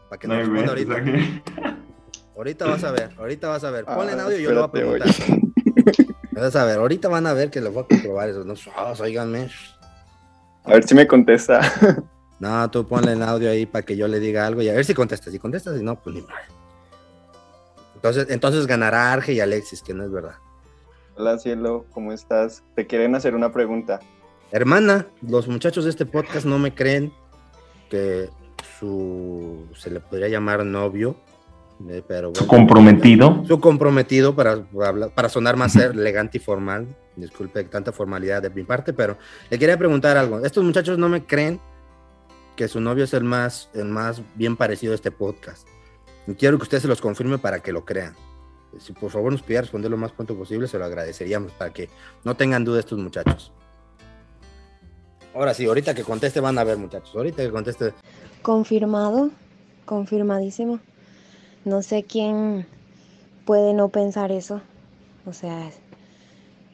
Para 0.08 0.18
que 0.20 0.28
No 0.28 0.36
responda 0.36 0.68
ahorita. 0.68 0.94
Ahorita 2.36 2.66
vas 2.66 2.84
a 2.84 2.90
ver, 2.92 3.10
ahorita 3.18 3.48
vas 3.48 3.64
a 3.64 3.70
ver. 3.70 3.84
Ponle 3.84 4.12
en 4.12 4.20
Ah, 4.20 4.24
audio 4.24 4.38
y 4.38 4.42
yo 4.42 4.50
le 4.50 4.56
voy 4.56 4.64
a 4.64 4.70
preguntar. 4.70 5.08
Vas 6.32 6.54
a 6.56 6.64
ver, 6.64 6.78
ahorita 6.78 7.08
van 7.08 7.26
a 7.26 7.32
ver 7.32 7.50
que 7.50 7.60
le 7.60 7.68
voy 7.68 7.82
a 7.82 7.86
comprobar 7.86 8.28
eso. 8.28 8.44
No, 8.44 8.54
Ah, 8.76 8.94
óiganme. 9.00 9.50
A 10.64 10.70
ver 10.72 10.84
si 10.84 10.94
me 10.94 11.06
contesta. 11.06 11.60
No, 12.40 12.70
tú 12.70 12.86
ponle 12.86 13.12
en 13.12 13.22
audio 13.22 13.50
ahí 13.50 13.66
para 13.66 13.84
que 13.84 13.96
yo 13.96 14.06
le 14.06 14.20
diga 14.20 14.46
algo 14.46 14.62
y 14.62 14.68
a 14.68 14.74
ver 14.74 14.84
si 14.84 14.94
contesta. 14.94 15.30
Si 15.30 15.38
contesta, 15.38 15.76
si 15.76 15.82
no, 15.82 16.00
pues 16.00 16.14
ni 16.16 16.22
mal. 16.22 16.42
Entonces, 17.96 18.26
entonces 18.30 18.66
ganará 18.66 19.12
Arge 19.12 19.32
y 19.32 19.40
Alexis, 19.40 19.82
que 19.82 19.92
no 19.92 20.04
es 20.04 20.12
verdad. 20.12 20.36
Hola, 21.16 21.36
cielo, 21.38 21.84
¿cómo 21.92 22.12
estás? 22.12 22.62
Te 22.76 22.86
quieren 22.86 23.16
hacer 23.16 23.34
una 23.34 23.52
pregunta. 23.52 23.98
Hermana, 24.52 25.06
los 25.20 25.48
muchachos 25.48 25.82
de 25.84 25.90
este 25.90 26.06
podcast 26.06 26.46
no 26.46 26.58
me 26.60 26.72
creen 26.74 27.12
que 27.90 28.30
su 28.78 29.66
se 29.76 29.90
le 29.90 29.98
podría 29.98 30.28
llamar 30.28 30.64
novio, 30.64 31.16
eh, 31.88 32.02
pero 32.06 32.30
bueno, 32.30 32.46
Comprometido. 32.46 33.42
su 33.46 33.60
comprometido 33.60 34.36
para 34.36 34.62
para 35.14 35.28
sonar 35.28 35.56
más 35.56 35.74
elegante 35.74 36.38
y 36.38 36.40
formal. 36.40 36.86
Disculpe 37.16 37.64
tanta 37.64 37.90
formalidad 37.90 38.40
de 38.42 38.50
mi 38.50 38.62
parte, 38.62 38.92
pero 38.92 39.16
le 39.50 39.58
quería 39.58 39.76
preguntar 39.76 40.16
algo. 40.16 40.38
Estos 40.44 40.62
muchachos 40.62 40.98
no 40.98 41.08
me 41.08 41.24
creen 41.24 41.60
que 42.58 42.66
su 42.66 42.80
novio 42.80 43.04
es 43.04 43.14
el 43.14 43.22
más 43.22 43.70
el 43.72 43.84
más 43.84 44.20
bien 44.34 44.56
parecido 44.56 44.90
a 44.90 44.96
este 44.96 45.12
podcast. 45.12 45.68
Y 46.26 46.34
quiero 46.34 46.58
que 46.58 46.64
usted 46.64 46.80
se 46.80 46.88
los 46.88 47.00
confirme 47.00 47.38
para 47.38 47.60
que 47.60 47.72
lo 47.72 47.84
crean. 47.84 48.16
Si 48.80 48.92
por 48.92 49.12
favor 49.12 49.30
nos 49.30 49.42
pudiera 49.42 49.62
responder 49.62 49.88
lo 49.92 49.96
más 49.96 50.10
pronto 50.10 50.36
posible, 50.36 50.66
se 50.66 50.76
lo 50.76 50.84
agradeceríamos 50.84 51.52
para 51.52 51.72
que 51.72 51.88
no 52.24 52.36
tengan 52.36 52.64
duda 52.64 52.80
estos 52.80 52.98
muchachos. 52.98 53.52
Ahora 55.36 55.54
sí, 55.54 55.66
ahorita 55.66 55.94
que 55.94 56.02
conteste 56.02 56.40
van 56.40 56.58
a 56.58 56.64
ver, 56.64 56.78
muchachos. 56.78 57.14
Ahorita 57.14 57.44
que 57.44 57.50
conteste. 57.50 57.94
Confirmado, 58.42 59.30
confirmadísimo. 59.84 60.80
No 61.64 61.82
sé 61.82 62.02
quién 62.02 62.66
puede 63.46 63.72
no 63.72 63.88
pensar 63.88 64.32
eso. 64.32 64.60
O 65.26 65.32
sea, 65.32 65.70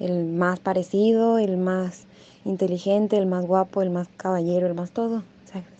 el 0.00 0.24
más 0.32 0.60
parecido, 0.60 1.38
el 1.38 1.58
más 1.58 2.04
inteligente, 2.46 3.18
el 3.18 3.26
más 3.26 3.44
guapo, 3.44 3.82
el 3.82 3.90
más 3.90 4.08
caballero, 4.16 4.66
el 4.66 4.74
más 4.74 4.90
todo. 4.90 5.22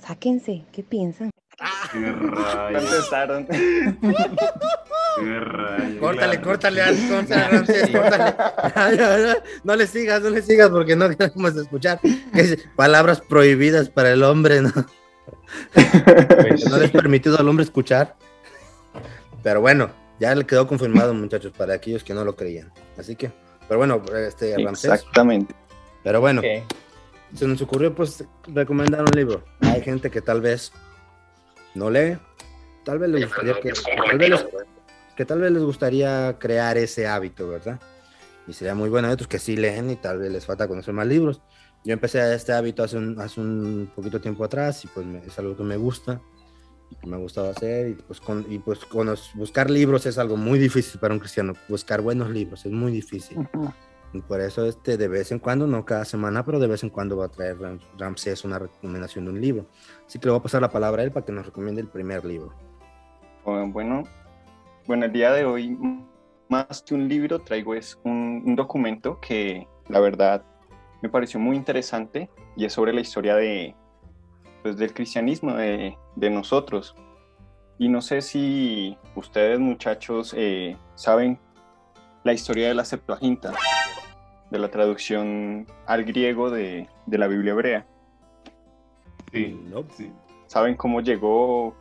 Sáquense, 0.00 0.64
¿qué 0.72 0.82
piensan? 0.82 1.30
Qué 1.92 2.12
rayos. 2.12 2.82
Contestaron. 2.84 3.46
Qué 3.46 5.40
rayos. 5.40 5.98
Córtale, 6.00 6.32
Claro. 6.40 6.42
córtale, 6.42 6.82
al- 6.82 7.08
córtale, 7.08 7.48
Ramsés, 7.48 7.90
córtale. 7.90 8.34
Ay, 8.74 8.98
ay, 8.98 9.24
ay, 9.28 9.34
No 9.62 9.76
le 9.76 9.86
sigas, 9.86 10.22
no 10.22 10.30
le 10.30 10.42
sigas 10.42 10.70
porque 10.70 10.96
no 10.96 11.08
queremos 11.08 11.56
escuchar 11.56 12.00
es 12.34 12.58
palabras 12.76 13.20
prohibidas 13.20 13.88
para 13.88 14.10
el 14.12 14.22
hombre, 14.24 14.60
¿no? 14.62 14.72
Que 15.72 16.64
no 16.68 16.78
le 16.78 16.86
es 16.86 16.90
permitido 16.90 17.38
al 17.38 17.48
hombre 17.48 17.64
escuchar. 17.64 18.16
Pero 19.42 19.60
bueno, 19.60 19.90
ya 20.18 20.34
le 20.34 20.44
quedó 20.46 20.66
confirmado, 20.66 21.14
muchachos, 21.14 21.52
para 21.56 21.74
aquellos 21.74 22.02
que 22.02 22.14
no 22.14 22.24
lo 22.24 22.34
creían. 22.34 22.72
Así 22.98 23.14
que, 23.14 23.30
pero 23.68 23.78
bueno, 23.78 24.02
este 24.26 24.56
Ramsés. 24.58 24.90
Exactamente. 24.92 25.54
Pero 26.02 26.20
bueno. 26.20 26.42
Se 27.34 27.46
nos 27.46 27.60
ocurrió 27.62 27.94
pues 27.94 28.24
recomendar 28.46 29.00
un 29.02 29.10
libro. 29.16 29.44
Hay 29.60 29.82
gente 29.82 30.10
que 30.10 30.20
tal 30.20 30.40
vez 30.40 30.72
no 31.74 31.90
lee, 31.90 32.16
tal 32.84 32.98
vez 32.98 33.10
les 33.10 33.24
gustaría 33.26 33.54
que, 33.60 33.72
tal 33.72 34.18
vez 34.18 34.28
les, 34.30 34.46
que 35.16 35.24
tal 35.24 35.40
vez 35.40 35.52
les 35.52 35.62
gustaría 35.62 36.36
crear 36.38 36.76
ese 36.78 37.06
hábito, 37.06 37.48
¿verdad? 37.48 37.80
Y 38.46 38.52
sería 38.52 38.74
muy 38.74 38.88
bueno. 38.88 39.08
Hay 39.08 39.14
otros 39.14 39.28
que 39.28 39.38
sí 39.38 39.56
leen 39.56 39.90
y 39.90 39.96
tal 39.96 40.18
vez 40.18 40.30
les 40.30 40.44
falta 40.46 40.68
conocer 40.68 40.94
más 40.94 41.06
libros. 41.06 41.40
Yo 41.84 41.92
empecé 41.92 42.34
este 42.34 42.52
hábito 42.52 42.82
hace 42.82 42.96
un, 42.96 43.20
hace 43.20 43.40
un 43.40 43.90
poquito 43.94 44.20
tiempo 44.20 44.44
atrás 44.44 44.84
y 44.84 44.88
pues 44.88 45.04
me- 45.06 45.18
es 45.18 45.38
algo 45.38 45.56
que 45.56 45.62
me 45.64 45.76
gusta 45.76 46.20
que 47.00 47.06
me 47.08 47.16
ha 47.16 47.18
gustado 47.18 47.50
hacer. 47.50 47.88
Y 47.88 47.94
pues, 47.94 48.20
con, 48.20 48.46
y 48.48 48.58
pues 48.58 48.78
con 48.84 49.06
los- 49.06 49.30
buscar 49.34 49.68
libros 49.70 50.06
es 50.06 50.16
algo 50.18 50.36
muy 50.36 50.58
difícil 50.58 51.00
para 51.00 51.12
un 51.12 51.20
cristiano. 51.20 51.54
Buscar 51.68 52.00
buenos 52.02 52.30
libros 52.30 52.64
es 52.64 52.70
muy 52.72 52.92
difícil. 52.92 53.36
Y 54.14 54.22
por 54.22 54.40
eso 54.40 54.64
este, 54.64 54.96
de 54.96 55.08
vez 55.08 55.32
en 55.32 55.40
cuando, 55.40 55.66
no 55.66 55.84
cada 55.84 56.04
semana, 56.04 56.44
pero 56.44 56.60
de 56.60 56.68
vez 56.68 56.82
en 56.84 56.88
cuando 56.88 57.16
va 57.16 57.26
a 57.26 57.28
traer 57.28 57.58
Ram- 57.58 57.80
Ramsés 57.98 58.44
una 58.44 58.60
recomendación 58.60 59.24
de 59.24 59.30
un 59.32 59.40
libro. 59.40 59.66
Así 60.06 60.18
que 60.20 60.26
le 60.26 60.30
voy 60.30 60.38
a 60.38 60.42
pasar 60.42 60.62
la 60.62 60.70
palabra 60.70 61.02
a 61.02 61.04
él 61.04 61.10
para 61.10 61.26
que 61.26 61.32
nos 61.32 61.44
recomiende 61.44 61.80
el 61.82 61.88
primer 61.88 62.24
libro. 62.24 62.54
Bueno, 63.44 64.04
bueno, 64.86 65.04
el 65.04 65.12
día 65.12 65.32
de 65.32 65.44
hoy, 65.44 65.76
más 66.48 66.82
que 66.82 66.94
un 66.94 67.08
libro, 67.08 67.40
traigo 67.40 67.74
es 67.74 67.98
un, 68.04 68.42
un 68.46 68.54
documento 68.54 69.18
que 69.20 69.66
la 69.88 69.98
verdad 69.98 70.44
me 71.02 71.08
pareció 71.08 71.40
muy 71.40 71.56
interesante 71.56 72.30
y 72.56 72.64
es 72.64 72.72
sobre 72.72 72.92
la 72.92 73.00
historia 73.00 73.34
de, 73.34 73.74
pues, 74.62 74.76
del 74.76 74.94
cristianismo, 74.94 75.54
de, 75.54 75.98
de 76.14 76.30
nosotros. 76.30 76.94
Y 77.78 77.88
no 77.88 78.00
sé 78.00 78.22
si 78.22 78.96
ustedes, 79.16 79.58
muchachos, 79.58 80.32
eh, 80.36 80.76
saben 80.94 81.40
la 82.22 82.32
historia 82.32 82.68
de 82.68 82.74
la 82.74 82.84
Septuaginta, 82.84 83.52
de 84.54 84.60
la 84.60 84.70
traducción 84.70 85.66
al 85.84 86.04
griego 86.04 86.48
de, 86.48 86.88
de 87.06 87.18
la 87.18 87.26
Biblia 87.26 87.50
hebrea. 87.54 87.86
Sí, 89.32 89.60
sí. 89.96 90.12
¿Saben 90.46 90.76
cómo 90.76 91.00
llegó? 91.00 91.74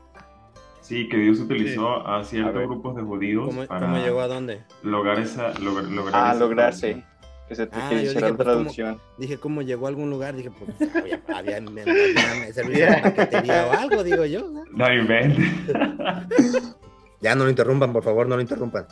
Sí, 0.82 1.08
que 1.08 1.18
Dios 1.18 1.40
utilizó 1.40 1.88
a 2.08 2.20
A 2.20 2.24
ciertos 2.24 2.64
grupos 2.64 2.96
de 2.96 3.04
judíos 3.04 3.46
¿Cómo, 3.46 3.66
para 3.68 3.86
cómo 3.86 3.98
llegó 4.00 4.22
a 4.22 4.28
dónde? 4.28 4.64
lograr 4.82 5.20
esa, 5.20 5.54
lograr, 5.60 5.86
lograr 5.86 6.16
Ah, 6.16 6.32
esa 6.32 6.40
lograrse. 6.40 6.88
traducción. 6.94 7.14
Que 7.48 7.56
se 7.56 7.64
Ah, 7.64 7.68
que 7.90 7.96
hiciera 7.96 8.00
dije, 8.02 8.14
la 8.14 8.20
pues, 8.22 8.30
¿cómo- 8.38 8.44
traducción. 8.44 9.02
Dije, 9.20 9.38
¿cómo 9.38 9.62
llegó 9.62 9.86
a 9.86 9.90
algún 9.90 10.10
lugar? 10.10 10.36
Dije, 10.36 10.50
pues, 10.50 10.96
había, 10.96 11.22
había, 11.28 11.58
había 11.58 12.54
servicio 12.54 12.86
de 12.88 12.98
paquetería 13.04 13.68
o 13.68 13.72
algo, 13.74 14.04
digo 14.04 14.26
yo. 14.26 14.50
¿no? 14.50 14.64
No 14.72 14.92
inventes. 14.94 15.48
Ya 17.22 17.36
no 17.36 17.44
lo 17.44 17.52
interrumpan, 17.52 17.94
por 17.94 18.04
favor, 18.04 18.28
no 18.28 18.36
lo 18.36 18.42
interrumpan. 18.42 18.88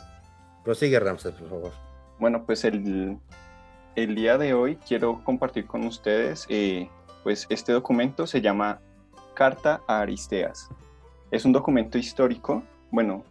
Prosigue, 0.64 1.00
Ramses, 1.00 1.32
por 1.34 1.48
favor. 1.48 1.72
Bueno, 2.20 2.44
pues 2.46 2.64
el, 2.64 3.18
el 3.94 4.14
día 4.14 4.38
de 4.38 4.54
hoy 4.54 4.76
quiero 4.76 5.22
compartir 5.24 5.66
con 5.66 5.86
ustedes, 5.86 6.46
eh, 6.48 6.88
pues 7.22 7.46
este 7.50 7.72
documento 7.72 8.26
se 8.26 8.40
llama 8.40 8.80
Carta 9.34 9.82
a 9.86 10.00
Aristeas. 10.00 10.70
Es 11.30 11.44
un 11.44 11.52
documento 11.52 11.98
histórico, 11.98 12.62
bueno, 12.90 13.24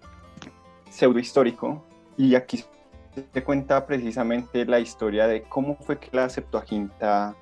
pseudohistórico, 0.90 1.84
y 2.18 2.36
aquí 2.36 2.64
se 3.34 3.44
cuenta 3.44 3.86
precisamente 3.86 4.66
la 4.66 4.80
historia 4.80 5.28
de 5.28 5.44
cómo 5.44 5.76
fue 5.76 6.00
que 6.00 6.10
la 6.12 6.30
Septuaginta 6.30 7.36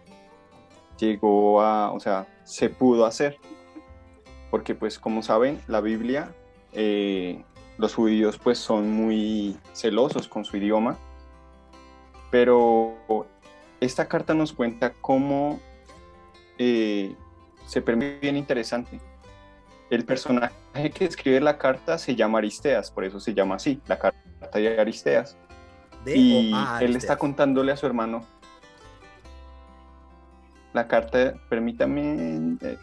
llegó 0.97 1.62
a, 1.62 1.91
o 1.91 1.99
sea, 1.99 2.27
se 2.43 2.69
pudo 2.69 3.05
hacer. 3.05 3.38
Porque 4.49 4.75
pues 4.75 4.97
como 4.97 5.21
saben, 5.21 5.62
la 5.67 5.79
Biblia, 5.79 6.34
eh, 6.73 7.43
los 7.77 7.93
judíos 7.93 8.39
pues 8.39 8.58
son 8.58 8.91
muy 8.91 9.58
celosos 9.73 10.27
con 10.27 10.43
su 10.43 10.58
idioma, 10.58 10.97
pero 12.29 13.27
esta 13.79 14.07
carta 14.07 14.33
nos 14.33 14.53
cuenta 14.53 14.93
cómo 15.01 15.59
eh, 16.57 17.15
se 17.65 17.81
permite 17.81 18.19
bien 18.21 18.37
interesante. 18.37 18.99
El 19.89 20.05
personaje 20.05 20.53
que 20.93 21.05
escribe 21.05 21.39
la 21.39 21.57
carta 21.57 21.97
se 21.97 22.15
llama 22.15 22.37
Aristeas, 22.37 22.91
por 22.91 23.03
eso 23.03 23.19
se 23.19 23.33
llama 23.33 23.55
así, 23.55 23.81
la 23.87 23.97
carta 23.97 24.19
de 24.59 24.79
Aristeas. 24.79 25.37
De 26.05 26.15
y 26.15 26.49
él 26.49 26.53
Aristeas. 26.55 27.03
está 27.03 27.17
contándole 27.17 27.71
a 27.71 27.77
su 27.77 27.85
hermano 27.85 28.25
la 30.73 30.87
carta, 30.87 31.33
permítame, 31.49 32.57
eh, 32.61 32.77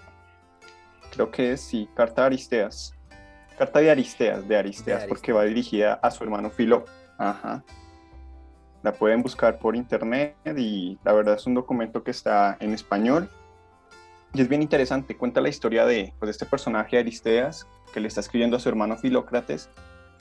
creo 1.12 1.30
que 1.30 1.52
es, 1.52 1.60
sí, 1.60 1.88
carta 1.94 2.22
de 2.22 2.26
Aristeas. 2.26 2.94
Carta 3.56 3.80
de 3.80 3.90
Aristeas, 3.90 4.46
de 4.46 4.56
Aristeas, 4.56 5.04
porque 5.06 5.32
va 5.32 5.44
dirigida 5.44 5.94
a 5.94 6.10
su 6.10 6.24
hermano 6.24 6.50
Filo. 6.50 6.84
Ajá. 7.16 7.64
La 8.86 8.92
pueden 8.92 9.20
buscar 9.20 9.58
por 9.58 9.74
internet 9.74 10.36
y 10.56 10.96
la 11.02 11.12
verdad 11.12 11.34
es 11.34 11.44
un 11.48 11.54
documento 11.54 12.04
que 12.04 12.12
está 12.12 12.56
en 12.60 12.72
español. 12.72 13.28
Y 14.32 14.40
es 14.40 14.48
bien 14.48 14.62
interesante, 14.62 15.16
cuenta 15.16 15.40
la 15.40 15.48
historia 15.48 15.84
de, 15.84 16.14
pues, 16.20 16.30
este 16.30 16.46
personaje 16.46 16.96
Aristeas 16.96 17.66
que 17.92 17.98
le 17.98 18.06
está 18.06 18.20
escribiendo 18.20 18.56
a 18.56 18.60
su 18.60 18.68
hermano 18.68 18.96
Filócrates, 18.96 19.70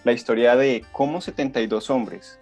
la 0.04 0.14
historia 0.14 0.56
de 0.56 0.84
cómo 0.92 1.22
72 1.22 1.92
hombres, 1.92 2.40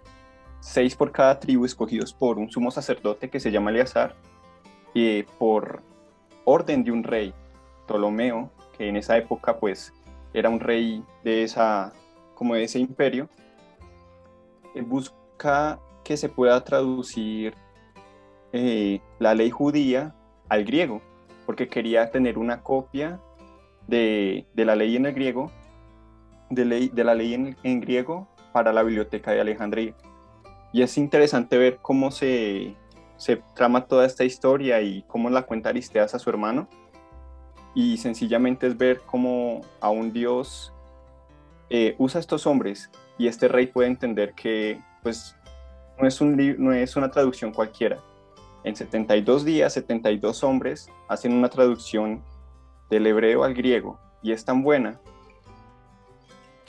seis 0.61 0.95
por 0.95 1.11
cada 1.11 1.41
tribu 1.41 1.65
escogidos 1.65 2.13
por 2.13 2.39
un 2.39 2.49
sumo 2.49 2.71
sacerdote 2.71 3.29
que 3.29 3.41
se 3.41 3.51
llama 3.51 3.71
Eleazar, 3.71 4.15
y 4.93 5.23
por 5.23 5.81
orden 6.45 6.85
de 6.85 6.91
un 6.93 7.03
rey, 7.03 7.33
Ptolomeo, 7.85 8.49
que 8.77 8.87
en 8.87 8.95
esa 8.95 9.17
época 9.17 9.57
pues 9.57 9.91
era 10.33 10.47
un 10.47 10.61
rey 10.61 11.03
de 11.25 11.43
esa, 11.43 11.91
como 12.33 12.55
de 12.55 12.63
ese 12.63 12.79
imperio, 12.79 13.27
eh, 14.73 14.81
busca 14.81 15.81
que 16.03 16.17
se 16.17 16.29
pueda 16.29 16.63
traducir 16.63 17.55
eh, 18.51 19.01
la 19.19 19.33
ley 19.33 19.49
judía 19.49 20.15
al 20.49 20.63
griego, 20.65 21.01
porque 21.45 21.67
quería 21.67 22.11
tener 22.11 22.37
una 22.37 22.61
copia 22.61 23.19
de, 23.87 24.45
de 24.53 24.65
la 24.65 24.75
ley 24.75 24.95
en 24.95 25.05
el 25.05 25.13
griego, 25.13 25.51
de, 26.49 26.65
ley, 26.65 26.89
de 26.89 27.03
la 27.03 27.15
ley 27.15 27.33
en, 27.33 27.57
en 27.63 27.81
griego 27.81 28.27
para 28.51 28.71
la 28.71 28.83
biblioteca 28.83 29.31
de 29.31 29.41
Alejandría. 29.41 29.95
Y 30.71 30.81
es 30.81 30.97
interesante 30.97 31.57
ver 31.57 31.79
cómo 31.81 32.11
se, 32.11 32.75
se 33.17 33.37
trama 33.55 33.85
toda 33.85 34.05
esta 34.05 34.23
historia 34.23 34.81
y 34.81 35.03
cómo 35.03 35.29
la 35.29 35.43
cuenta 35.43 35.69
Aristeas 35.69 36.13
a 36.13 36.19
su 36.19 36.29
hermano. 36.29 36.67
Y 37.75 37.97
sencillamente 37.97 38.67
es 38.67 38.77
ver 38.77 39.01
cómo 39.05 39.61
a 39.81 39.89
un 39.89 40.13
Dios 40.13 40.73
eh, 41.69 41.95
usa 41.97 42.19
estos 42.19 42.45
hombres 42.45 42.91
y 43.17 43.27
este 43.27 43.47
rey 43.47 43.67
puede 43.67 43.87
entender 43.87 44.33
que 44.33 44.79
pues 45.01 45.35
no 46.03 46.07
es, 46.09 46.19
un 46.19 46.55
no 46.57 46.73
es 46.73 46.97
una 46.97 47.09
traducción 47.09 47.53
cualquiera. 47.53 47.97
En 48.65 48.75
72 48.75 49.45
días, 49.45 49.71
72 49.73 50.43
hombres 50.43 50.89
hacen 51.07 51.33
una 51.33 51.49
traducción 51.49 52.21
del 52.89 53.07
hebreo 53.07 53.45
al 53.45 53.53
griego 53.53 53.99
y 54.21 54.33
es 54.33 54.43
tan 54.43 54.63
buena 54.63 54.99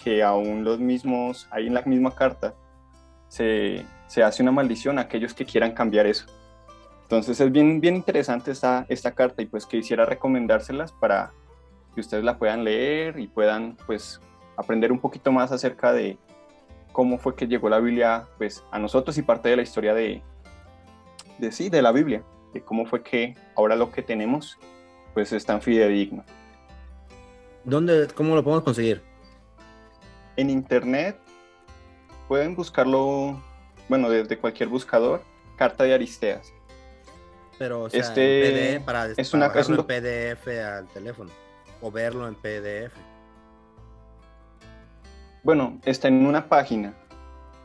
que 0.03 0.23
aún 0.23 0.63
los 0.63 0.79
mismos, 0.79 1.49
ahí 1.51 1.67
en 1.67 1.75
la 1.75 1.83
misma 1.83 2.15
carta, 2.15 2.55
se, 3.27 3.85
se 4.07 4.23
hace 4.23 4.43
una 4.43 4.53
maldición 4.53 4.99
a 4.99 5.03
aquellos 5.03 5.35
que 5.35 5.45
quieran 5.45 5.73
cambiar 5.73 6.07
eso. 6.07 6.27
Entonces 7.03 7.41
es 7.41 7.51
bien, 7.51 7.81
bien 7.81 7.97
interesante 7.97 8.53
esta, 8.53 8.87
esta 8.89 9.13
carta 9.13 9.43
y 9.43 9.47
pues 9.47 9.67
quisiera 9.67 10.07
recomendárselas 10.07 10.93
para 10.93 11.33
que 11.93 12.01
ustedes 12.01 12.23
la 12.23 12.39
puedan 12.39 12.63
leer 12.63 13.19
y 13.19 13.27
puedan 13.27 13.77
pues 13.87 14.21
aprender 14.57 14.93
un 14.93 15.01
poquito 15.01 15.33
más 15.33 15.51
acerca 15.51 15.93
de 15.93 16.19
cómo 16.95 17.19
fue 17.19 17.35
que 17.35 17.47
llegó 17.49 17.69
la 17.69 17.81
Biblia 17.81 18.27
pues 18.39 18.63
a 18.71 18.79
nosotros 18.79 19.19
y 19.19 19.23
parte 19.23 19.49
de 19.49 19.57
la 19.57 19.63
historia 19.63 19.93
de, 19.95 20.23
de 21.39 21.51
sí, 21.53 21.69
de 21.69 21.83
la 21.83 21.91
Biblia, 21.91 22.23
de 22.55 22.63
cómo 22.63 22.87
fue 22.87 23.03
que 23.03 23.37
ahora 23.57 23.75
lo 23.75 23.91
que 23.91 24.01
tenemos 24.01 24.57
pues 25.13 25.33
es 25.33 25.45
tan 25.45 25.61
fidedigno. 25.61 26.25
¿Dónde, 27.65 28.07
cómo 28.15 28.35
lo 28.37 28.45
podemos 28.45 28.63
conseguir? 28.63 29.03
En 30.37 30.51
internet 30.51 31.19
pueden 32.29 32.55
buscarlo, 32.55 33.43
bueno, 33.89 34.09
desde 34.09 34.39
cualquier 34.39 34.69
buscador, 34.69 35.23
Carta 35.57 35.83
de 35.85 35.95
Aristeas. 35.95 36.53
Pero, 37.59 37.83
o 37.83 37.91
sea, 37.91 38.01
Este 38.01 38.75
en 38.75 38.83
PDF, 38.83 38.85
para, 38.85 39.07
es 39.17 39.31
para 39.31 39.47
una- 39.51 39.61
es 39.61 39.69
un 39.69 39.85
PDF 39.85 40.47
al 40.65 40.87
teléfono 40.89 41.31
o 41.81 41.91
verlo 41.91 42.29
en 42.29 42.37
PDF. 42.37 42.93
Bueno, 45.45 45.79
está 45.85 46.09
en 46.09 46.25
una 46.25 46.49
página, 46.49 46.95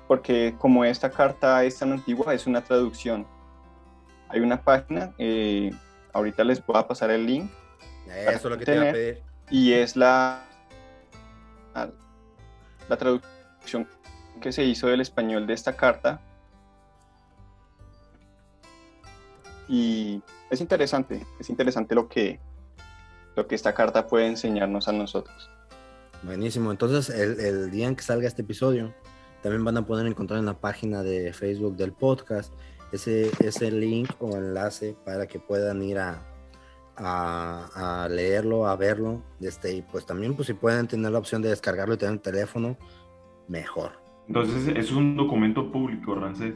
porque 0.06 0.54
como 0.58 0.84
esta 0.84 1.10
carta 1.10 1.64
es 1.64 1.80
tan 1.80 1.94
antigua, 1.94 2.34
es 2.34 2.46
una 2.46 2.62
traducción. 2.62 3.26
Hay 4.28 4.42
una 4.42 4.62
página, 4.62 5.14
eh, 5.18 5.72
ahorita 6.12 6.44
les 6.44 6.64
voy 6.66 6.78
a 6.78 6.86
pasar 6.86 7.10
el 7.10 7.26
link. 7.26 7.50
Eso 8.06 8.32
es 8.32 8.44
lo 8.44 8.58
que 8.58 8.66
te 8.66 8.76
iba 8.76 8.82
a 8.82 8.92
tener, 8.92 8.94
pedir. 8.94 9.24
Y 9.50 9.72
es 9.72 9.96
la, 9.96 10.44
la 12.90 12.98
traducción 12.98 13.88
que 14.42 14.52
se 14.52 14.66
hizo 14.66 14.88
del 14.88 15.00
español 15.00 15.48
de 15.48 15.54
esta 15.54 15.78
carta. 15.78 16.20
Y 19.70 20.22
es 20.50 20.60
interesante, 20.60 21.26
es 21.40 21.50
interesante 21.50 21.96
lo 21.96 22.10
que, 22.10 22.42
lo 23.38 23.48
que 23.48 23.56
esta 23.56 23.74
carta 23.74 24.06
puede 24.06 24.28
enseñarnos 24.28 24.90
a 24.90 24.92
nosotros. 24.92 25.50
Buenísimo. 26.24 26.72
Entonces, 26.72 27.10
el, 27.10 27.40
el 27.40 27.72
día 27.72 27.88
en 27.88 27.96
que 27.96 28.04
salga 28.04 28.28
este 28.28 28.42
episodio, 28.42 28.94
también 29.42 29.64
van 29.64 29.78
a 29.78 29.86
poder 29.86 30.06
encontrar 30.06 30.40
en 30.40 30.46
la 30.46 30.60
página 30.60 31.02
de 31.02 31.32
Facebook 31.34 31.76
del 31.78 31.94
podcast 31.94 32.54
ese, 32.92 33.32
ese 33.40 33.72
link 33.72 34.10
o 34.20 34.36
enlace 34.36 34.96
para 35.06 35.28
que 35.28 35.40
puedan 35.40 35.82
ir 35.82 35.98
a, 36.00 36.22
a, 36.98 38.04
a 38.04 38.10
leerlo, 38.10 38.68
a 38.68 38.76
verlo. 38.76 39.22
Este, 39.40 39.74
y 39.74 39.82
pues 39.82 40.06
también, 40.06 40.36
pues 40.36 40.48
si 40.48 40.54
pueden 40.54 40.88
tener 40.88 41.12
la 41.12 41.20
opción 41.20 41.42
de 41.42 41.50
descargarlo 41.50 41.94
y 41.94 41.98
tener 41.98 42.14
un 42.14 42.20
teléfono, 42.20 42.78
mejor. 43.48 43.94
Entonces 44.28 44.76
es 44.76 44.92
un 44.92 45.16
documento 45.16 45.72
público, 45.72 46.16
Rancés. 46.16 46.56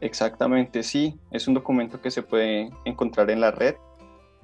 Exactamente, 0.00 0.82
sí, 0.82 1.18
es 1.30 1.46
un 1.48 1.54
documento 1.54 2.00
que 2.00 2.10
se 2.10 2.22
puede 2.22 2.70
encontrar 2.84 3.30
en 3.30 3.40
la 3.40 3.50
red 3.50 3.74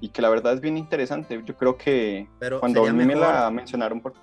y 0.01 0.09
que 0.11 0.23
la 0.23 0.29
verdad 0.29 0.55
es 0.55 0.61
bien 0.61 0.77
interesante. 0.77 1.43
Yo 1.45 1.57
creo 1.57 1.77
que 1.77 2.29
Pero 2.39 2.61
cuando 2.61 2.85
a 2.85 2.93
mí 2.93 3.05
me 3.05 3.15
la 3.15 3.51
mencionaron 3.51 4.01
por... 4.01 4.15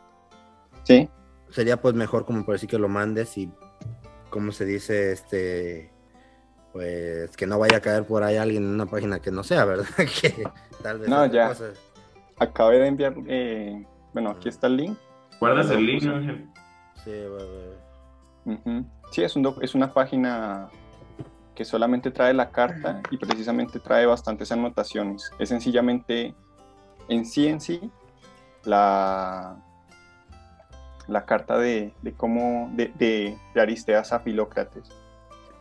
Sí, 0.84 1.10
Sería 1.50 1.80
pues 1.80 1.94
mejor 1.94 2.26
como 2.26 2.44
por 2.46 2.56
decir 2.56 2.68
que 2.68 2.80
lo 2.80 2.90
mandes 2.90 3.38
y, 3.38 3.52
como 4.32 4.52
se 4.52 4.66
dice, 4.66 5.12
este, 5.12 5.92
pues 6.72 7.38
que 7.38 7.46
no 7.46 7.60
vaya 7.60 7.78
a 7.78 7.80
caer 7.80 8.06
por 8.08 8.24
ahí 8.24 8.38
alguien 8.38 8.64
en 8.64 8.70
una 8.72 8.88
página 8.88 9.20
que 9.20 9.30
no 9.32 9.44
sea, 9.44 9.64
¿verdad? 9.64 9.86
que 10.22 10.44
tal 10.82 11.00
vez 11.00 11.10
No, 11.10 11.26
ya. 11.28 11.50
cosa. 11.50 11.66
acabé 12.40 12.80
de 12.80 12.88
enviar, 12.88 13.14
eh, 13.28 13.86
bueno, 14.14 14.32
aquí 14.32 14.50
está 14.50 14.66
el 14.66 14.78
link. 14.78 14.98
¿Guardas 15.40 15.70
el 15.70 15.86
link. 15.86 16.04
Ángel? 16.08 16.50
Sí, 17.04 17.12
va, 17.12 17.44
va. 17.44 18.54
Ujú. 18.56 18.86
Sí, 19.12 19.24
es, 19.24 19.36
un 19.36 19.56
es 19.62 19.76
una 19.76 19.94
página 19.94 20.70
que 21.56 21.66
solamente 21.66 22.12
trae 22.12 22.34
la 22.34 22.52
carta 22.52 23.02
y 23.12 23.18
precisamente 23.18 23.80
trae 23.80 24.06
bastantes 24.06 24.52
anotaciones. 24.52 25.32
Es 25.40 25.50
sencillamente, 25.50 26.34
en 27.10 27.26
sí 27.26 27.48
en 27.48 27.62
sí, 27.62 27.92
la, 28.64 29.64
la 31.08 31.26
carta 31.26 31.58
de, 31.58 31.94
de 32.02 32.14
cómo, 32.14 32.72
de, 32.76 32.92
de, 32.98 33.38
de 33.54 33.62
Aristeas 33.62 34.14
a 34.14 34.20
Filócrates. 34.20 34.84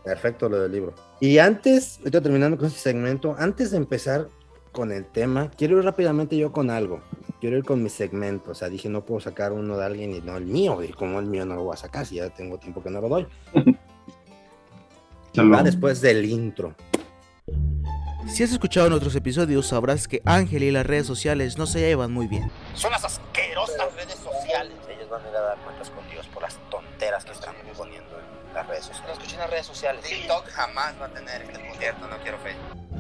Perfecto 0.05 0.49
lo 0.49 0.61
del 0.61 0.73
libro. 0.73 0.95
Y 1.21 1.39
antes, 1.39 2.01
estoy 2.05 2.21
terminando 2.21 2.57
con 2.57 2.67
este 2.67 2.81
segmento, 2.81 3.37
antes 3.39 3.71
de 3.71 3.77
empezar 3.77 4.29
con 4.73 4.91
el 4.91 5.05
tema, 5.05 5.51
quiero 5.57 5.79
ir 5.79 5.85
rápidamente 5.85 6.37
yo 6.37 6.51
con 6.51 6.71
algo. 6.71 7.01
Quiero 7.41 7.59
ir 7.59 7.65
con 7.65 7.83
mi 7.83 7.89
segmento. 7.89 8.53
O 8.53 8.55
sea, 8.55 8.69
dije, 8.69 8.89
no 8.89 9.05
puedo 9.05 9.21
sacar 9.21 9.53
uno 9.53 9.77
de 9.77 9.85
alguien 9.85 10.13
y 10.15 10.21
no 10.21 10.37
el 10.37 10.47
mío. 10.47 10.83
Y 10.83 10.89
como 10.89 11.21
el 11.21 11.27
mío 11.27 11.45
no 11.45 11.55
lo 11.55 11.65
voy 11.65 11.75
a 11.75 11.77
sacar, 11.77 12.07
si 12.07 12.17
ya 12.17 12.31
tengo 12.31 12.59
tiempo 12.59 12.83
que 12.83 12.91
no 12.91 13.01
lo 13.01 13.09
doy. 13.09 13.27
Va 15.41 15.63
después 15.63 16.01
del 16.03 16.27
intro. 16.27 16.75
Si 18.29 18.43
has 18.43 18.53
escuchado 18.53 18.87
en 18.87 18.93
otros 18.93 19.15
episodios, 19.15 19.67
sabrás 19.67 20.07
que 20.07 20.21
Ángel 20.25 20.63
y 20.63 20.71
las 20.71 20.87
redes 20.87 21.07
sociales 21.07 21.59
no 21.59 21.67
se 21.67 21.81
llevan 21.81 22.13
muy 22.13 22.27
bien. 22.27 22.51
Son 22.75 22.93
las 22.93 23.05
asquerosas 23.05 23.95
redes 23.95 24.15
sociales. 24.15 24.75
Ellos 24.89 25.11
van 25.11 25.25
a 25.25 25.31
ir 25.31 25.37
a 25.37 25.41
dar 25.41 25.59
cuentas 25.59 25.91
con 25.91 26.09
Dios 26.11 26.27
por 26.29 26.43
las 26.43 26.57
tonteras 26.71 27.25
que 27.25 27.33
están 27.33 27.55
poniendo 27.77 28.11
en 28.19 28.55
las 28.55 28.67
redes 28.67 28.85
sociales. 28.85 29.07
No 29.09 29.13
escuchen 29.15 29.39
las 29.39 29.51
redes 29.51 29.67
sociales. 29.67 30.05
TikTok 30.05 30.49
jamás 30.49 30.95
va 31.01 31.07
a 31.07 31.09
tener 31.09 31.43
este 31.43 31.67
concierto, 31.67 32.09
no 32.09 32.17
quiero 32.23 32.39
fe. 32.39 32.55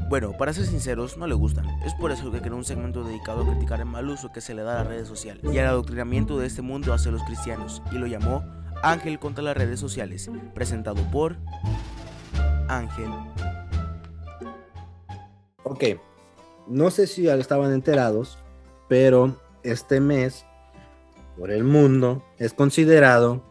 Bueno, 0.09 0.33
para 0.37 0.53
ser 0.53 0.67
sinceros, 0.67 1.17
no 1.17 1.27
le 1.27 1.35
gustan. 1.35 1.67
Es 1.85 1.95
por 1.95 2.13
eso 2.13 2.33
que 2.33 2.41
creó 2.41 2.57
un 2.57 2.65
segmento 2.65 3.05
dedicado 3.05 3.43
a 3.43 3.47
criticar 3.51 3.81
el 3.81 3.87
mal 3.87 4.09
uso 4.09 4.33
que 4.33 4.41
se 4.41 4.55
le 4.55 4.63
da 4.63 4.73
a 4.73 4.79
las 4.79 4.87
redes 4.87 5.09
sociales 5.09 5.43
y 5.45 5.59
al 5.59 5.67
adoctrinamiento 5.67 6.39
de 6.39 6.47
este 6.47 6.63
mundo 6.63 6.93
hacia 6.93 7.13
los 7.13 7.23
cristianos, 7.23 7.83
y 7.93 7.95
lo 7.97 8.07
llamó 8.07 8.45
Ángel 8.83 9.19
contra 9.19 9.45
las 9.45 9.57
redes 9.57 9.79
sociales, 9.81 10.31
presentado 10.55 11.03
por 11.11 11.37
Ángel. 12.79 13.09
Ok, 15.65 15.85
no 16.67 16.91
sé 16.91 17.07
si 17.07 17.23
ya 17.23 17.35
estaban 17.37 17.73
enterados, 17.73 18.39
pero 18.89 19.37
este 19.63 20.01
mes, 20.01 20.45
por 21.39 21.51
el 21.51 21.65
mundo, 21.65 22.23
es 22.39 22.53
considerado 22.53 23.43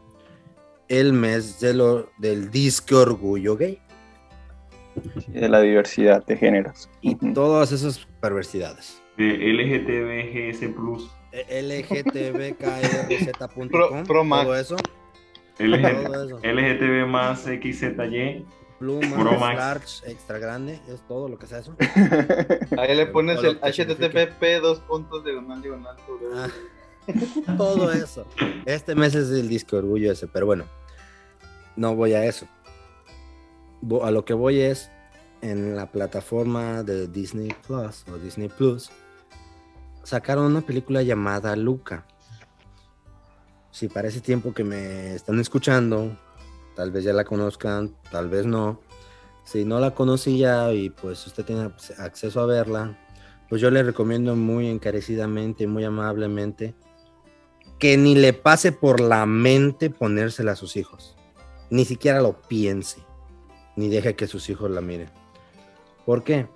el 0.88 1.14
mes 1.14 1.60
de 1.62 1.74
lo, 1.74 2.10
del 2.18 2.52
disque 2.52 2.96
orgullo 2.96 3.56
gay 3.56 3.80
De 5.28 5.48
la 5.48 5.62
diversidad 5.62 6.26
de 6.26 6.36
géneros. 6.36 6.90
y 7.02 7.16
todas 7.34 7.72
esas 7.72 8.06
perversidades. 8.20 9.02
De 9.18 9.38
LGTBGS+. 9.54 10.76
lgtbkrz.com, 12.52 13.68
Pro- 13.70 14.04
Pro 14.06 14.24
Max. 14.26 14.44
todo 14.44 14.56
eso, 14.58 14.76
LG 15.60 16.04
todo 16.06 16.26
eso. 16.26 16.40
LGTB 16.44 17.08
más 17.08 17.42
XZY. 17.44 18.46
Plumas, 18.82 19.14
Pro 19.14 19.38
Max. 19.38 19.56
large, 19.58 20.12
extra 20.12 20.40
grande, 20.40 20.82
es 20.88 21.08
todo 21.08 21.30
lo 21.30 21.38
que 21.38 21.46
sea 21.46 21.60
eso. 21.60 21.76
Ahí 22.80 22.96
le 22.96 23.06
pones 23.06 23.44
el. 23.44 23.60
HTTP 23.60 24.60
dos 24.60 24.80
puntos 24.80 25.24
diagonal 25.24 25.62
diagonal. 25.62 25.96
Ah, 26.34 26.48
todo 27.58 27.92
eso. 27.92 28.26
Este 28.66 28.96
mes 28.96 29.14
es 29.14 29.30
el 29.30 29.48
disco 29.48 29.78
orgullo 29.78 30.12
ese, 30.12 30.28
pero 30.28 30.48
bueno, 30.48 30.66
no 31.76 31.96
voy 31.96 32.14
a 32.14 32.26
eso. 32.26 32.48
A 34.02 34.10
lo 34.10 34.26
que 34.26 34.34
voy 34.34 34.62
es 34.62 34.90
en 35.42 35.76
la 35.76 35.92
plataforma 35.92 36.82
de 36.82 37.08
Disney 37.08 37.54
Plus 37.68 38.04
o 38.12 38.18
Disney 38.18 38.50
Plus 38.50 38.90
sacaron 40.04 40.46
una 40.46 40.62
película 40.62 41.04
llamada 41.04 41.56
Luca. 41.56 42.06
Si 43.72 43.88
para 43.88 44.08
ese 44.08 44.22
tiempo 44.22 44.54
que 44.54 44.64
me 44.64 45.16
están 45.16 45.40
escuchando, 45.40 46.18
tal 46.82 46.90
vez 46.90 47.04
ya 47.04 47.14
la 47.14 47.26
conozcan, 47.26 47.96
tal 48.10 48.28
vez 48.28 48.48
no. 48.48 48.82
Si 49.44 49.66
no 49.66 49.80
la 49.80 49.94
conocí 49.94 50.40
ya 50.40 50.74
y 50.74 50.90
pues 50.90 51.28
usted 51.28 51.46
tiene 51.46 51.70
pues, 51.70 52.00
acceso 52.00 52.42
a 52.42 52.48
verla, 52.48 52.98
pues 53.50 53.62
yo 53.62 53.70
le 53.70 53.84
recomiendo 53.84 54.36
muy 54.36 54.68
encarecidamente, 54.68 55.68
muy 55.68 55.84
amablemente, 55.84 56.74
que 57.78 57.98
ni 57.98 58.16
le 58.16 58.34
pase 58.34 58.72
por 58.72 59.00
la 59.00 59.28
mente 59.28 59.92
ponérsela 59.92 60.54
a 60.54 60.56
sus 60.56 60.76
hijos. 60.76 61.16
Ni 61.70 61.86
siquiera 61.86 62.20
lo 62.20 62.42
piense, 62.42 63.04
ni 63.76 63.88
deje 63.88 64.16
que 64.16 64.26
sus 64.26 64.50
hijos 64.50 64.72
la 64.72 64.82
miren. 64.82 65.12
¿Por 66.04 66.24
qué? 66.24 66.48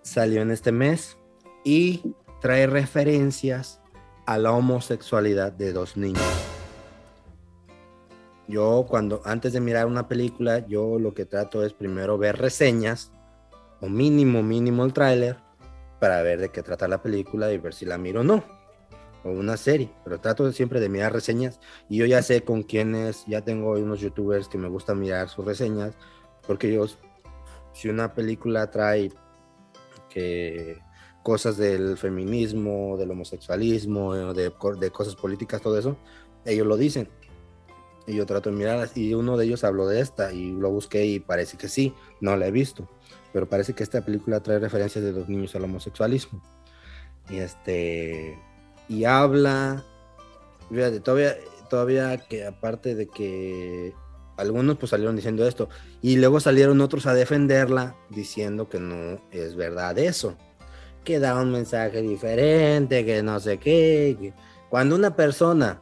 Salió 0.00 0.40
en 0.40 0.50
este 0.50 0.72
mes 0.72 1.18
y 1.62 2.14
trae 2.40 2.66
referencias 2.66 3.82
a 4.24 4.38
la 4.38 4.52
homosexualidad 4.52 5.52
de 5.52 5.74
dos 5.74 5.98
niños. 5.98 6.55
Yo 8.48 8.86
cuando 8.88 9.22
antes 9.24 9.52
de 9.52 9.60
mirar 9.60 9.86
una 9.86 10.06
película, 10.06 10.66
yo 10.66 10.98
lo 10.98 11.14
que 11.14 11.24
trato 11.24 11.64
es 11.64 11.72
primero 11.72 12.16
ver 12.16 12.36
reseñas 12.36 13.12
o 13.80 13.88
mínimo 13.88 14.42
mínimo 14.42 14.84
el 14.84 14.92
tráiler 14.92 15.36
para 16.00 16.22
ver 16.22 16.40
de 16.40 16.50
qué 16.50 16.62
trata 16.62 16.86
la 16.86 17.02
película 17.02 17.52
y 17.52 17.58
ver 17.58 17.74
si 17.74 17.84
la 17.84 17.98
miro 17.98 18.20
o 18.20 18.24
no. 18.24 18.44
O 19.24 19.30
una 19.30 19.56
serie, 19.56 19.90
pero 20.04 20.20
trato 20.20 20.52
siempre 20.52 20.78
de 20.78 20.88
mirar 20.88 21.12
reseñas 21.12 21.58
y 21.88 21.96
yo 21.96 22.06
ya 22.06 22.22
sé 22.22 22.42
con 22.44 22.62
quiénes, 22.62 23.24
ya 23.26 23.42
tengo 23.42 23.72
unos 23.72 24.00
youtubers 24.00 24.46
que 24.46 24.58
me 24.58 24.68
gusta 24.68 24.94
mirar 24.94 25.28
sus 25.28 25.44
reseñas, 25.44 25.94
porque 26.46 26.70
ellos, 26.70 26.98
si 27.72 27.88
una 27.88 28.14
película 28.14 28.70
trae 28.70 29.10
que 30.08 30.78
cosas 31.24 31.56
del 31.56 31.98
feminismo, 31.98 32.96
del 32.96 33.10
homosexualismo, 33.10 34.14
de 34.32 34.90
cosas 34.92 35.16
políticas, 35.16 35.60
todo 35.60 35.76
eso, 35.76 35.96
ellos 36.44 36.66
lo 36.68 36.76
dicen. 36.76 37.08
Y 38.06 38.14
yo 38.14 38.26
trato 38.26 38.50
de 38.50 38.56
mirarlas 38.56 38.96
y 38.96 39.14
uno 39.14 39.36
de 39.36 39.46
ellos 39.46 39.64
habló 39.64 39.86
de 39.88 40.00
esta 40.00 40.32
y 40.32 40.52
lo 40.52 40.70
busqué 40.70 41.04
y 41.06 41.20
parece 41.20 41.56
que 41.56 41.68
sí, 41.68 41.94
no 42.20 42.36
la 42.36 42.46
he 42.46 42.50
visto, 42.50 42.88
pero 43.32 43.48
parece 43.48 43.72
que 43.72 43.82
esta 43.82 44.04
película 44.04 44.40
trae 44.40 44.58
referencias 44.58 45.04
de 45.04 45.12
los 45.12 45.28
niños 45.28 45.54
al 45.56 45.64
homosexualismo. 45.64 46.42
Y 47.28 47.38
este 47.38 48.38
y 48.88 49.04
habla 49.04 49.84
fíjate, 50.70 51.00
todavía 51.00 51.36
todavía 51.68 52.16
que 52.16 52.46
aparte 52.46 52.94
de 52.94 53.08
que 53.08 53.92
algunos 54.36 54.76
pues 54.76 54.90
salieron 54.90 55.16
diciendo 55.16 55.46
esto 55.46 55.68
y 56.02 56.16
luego 56.16 56.40
salieron 56.40 56.80
otros 56.80 57.06
a 57.06 57.14
defenderla 57.14 57.96
diciendo 58.10 58.68
que 58.68 58.78
no 58.78 59.20
es 59.30 59.56
verdad 59.56 59.98
eso, 59.98 60.36
que 61.04 61.18
da 61.18 61.40
un 61.40 61.52
mensaje 61.52 62.02
diferente, 62.02 63.04
que 63.04 63.22
no 63.22 63.40
sé 63.40 63.58
qué, 63.58 64.16
que 64.20 64.34
cuando 64.68 64.94
una 64.94 65.16
persona 65.16 65.80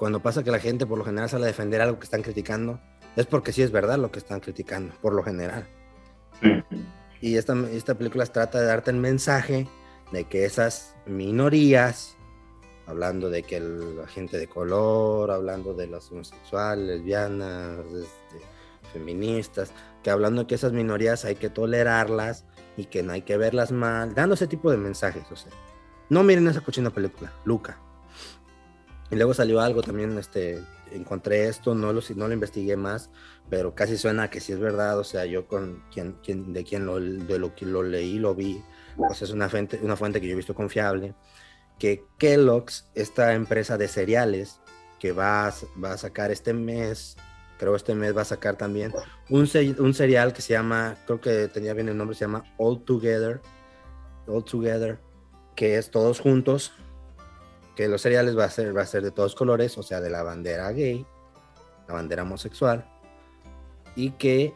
cuando 0.00 0.20
pasa 0.22 0.42
que 0.42 0.50
la 0.50 0.58
gente 0.58 0.86
por 0.86 0.96
lo 0.96 1.04
general 1.04 1.28
sale 1.28 1.44
a 1.44 1.48
defender 1.48 1.82
algo 1.82 1.98
que 1.98 2.04
están 2.04 2.22
criticando, 2.22 2.80
es 3.16 3.26
porque 3.26 3.52
sí 3.52 3.60
es 3.60 3.70
verdad 3.70 3.98
lo 3.98 4.10
que 4.10 4.18
están 4.18 4.40
criticando, 4.40 4.94
por 5.02 5.12
lo 5.12 5.22
general. 5.22 5.68
Sí. 6.40 6.64
Y 7.20 7.36
esta, 7.36 7.52
esta 7.70 7.94
película 7.96 8.24
trata 8.24 8.58
de 8.60 8.66
darte 8.66 8.90
el 8.90 8.96
mensaje 8.96 9.68
de 10.10 10.24
que 10.24 10.46
esas 10.46 10.94
minorías, 11.04 12.16
hablando 12.86 13.28
de 13.28 13.42
que 13.42 13.58
el- 13.58 13.98
la 13.98 14.06
gente 14.06 14.38
de 14.38 14.46
color, 14.46 15.30
hablando 15.30 15.74
de 15.74 15.86
las 15.86 16.10
homosexuales, 16.10 16.86
lesbianas, 16.86 17.80
este, 17.86 18.42
feministas, 18.94 19.70
que 20.02 20.08
hablando 20.10 20.40
de 20.42 20.46
que 20.46 20.54
esas 20.54 20.72
minorías 20.72 21.26
hay 21.26 21.34
que 21.34 21.50
tolerarlas 21.50 22.46
y 22.78 22.86
que 22.86 23.02
no 23.02 23.12
hay 23.12 23.20
que 23.20 23.36
verlas 23.36 23.70
mal, 23.70 24.14
dando 24.14 24.34
ese 24.34 24.46
tipo 24.46 24.70
de 24.70 24.78
mensajes, 24.78 25.30
o 25.30 25.36
sea. 25.36 25.52
No 26.08 26.22
miren 26.22 26.48
esa 26.48 26.62
cochina 26.62 26.88
película, 26.88 27.34
Luca. 27.44 27.78
Y 29.10 29.16
luego 29.16 29.34
salió 29.34 29.60
algo 29.60 29.82
también, 29.82 30.16
este, 30.18 30.62
encontré 30.92 31.48
esto, 31.48 31.74
no 31.74 31.92
lo, 31.92 32.00
no 32.14 32.28
lo 32.28 32.34
investigué 32.34 32.76
más, 32.76 33.10
pero 33.48 33.74
casi 33.74 33.96
suena 33.96 34.30
que 34.30 34.40
sí 34.40 34.52
es 34.52 34.60
verdad, 34.60 34.98
o 34.98 35.04
sea, 35.04 35.24
yo 35.24 35.46
con 35.46 35.82
quien, 35.92 36.12
quien 36.22 36.52
de 36.52 36.64
quien 36.64 36.86
lo, 36.86 37.00
de 37.00 37.38
lo 37.38 37.54
que 37.54 37.66
lo 37.66 37.82
leí, 37.82 38.18
lo 38.18 38.34
vi, 38.34 38.62
pues 38.96 39.22
es 39.22 39.30
una 39.30 39.48
fuente, 39.48 39.80
una 39.82 39.96
fuente 39.96 40.20
que 40.20 40.26
yo 40.26 40.34
he 40.34 40.36
visto 40.36 40.54
confiable, 40.54 41.14
que 41.78 42.04
Kellogg's, 42.18 42.88
esta 42.94 43.34
empresa 43.34 43.76
de 43.76 43.88
cereales, 43.88 44.60
que 44.98 45.12
va 45.12 45.48
a, 45.48 45.54
va 45.82 45.92
a 45.92 45.98
sacar 45.98 46.30
este 46.30 46.52
mes, 46.52 47.16
creo 47.58 47.74
este 47.74 47.94
mes 47.94 48.16
va 48.16 48.22
a 48.22 48.26
sacar 48.26 48.56
también 48.56 48.92
un, 49.28 49.48
un 49.78 49.94
serial 49.94 50.32
que 50.32 50.42
se 50.42 50.52
llama, 50.52 50.96
creo 51.06 51.20
que 51.20 51.48
tenía 51.48 51.74
bien 51.74 51.88
el 51.88 51.96
nombre, 51.96 52.16
se 52.16 52.24
llama 52.24 52.44
All 52.58 52.84
Together, 52.84 53.40
All 54.26 54.44
Together, 54.44 55.00
que 55.56 55.78
es 55.78 55.90
todos 55.90 56.20
juntos, 56.20 56.72
que 57.80 57.88
los 57.88 58.02
seriales 58.02 58.36
va 58.36 58.44
a 58.44 58.50
ser, 58.50 58.76
va 58.76 58.82
a 58.82 58.86
ser 58.86 59.02
de 59.02 59.10
todos 59.10 59.34
colores, 59.34 59.78
o 59.78 59.82
sea, 59.82 60.02
de 60.02 60.10
la 60.10 60.22
bandera 60.22 60.70
gay, 60.70 61.06
la 61.88 61.94
bandera 61.94 62.24
homosexual, 62.24 62.84
y 63.96 64.10
que 64.10 64.52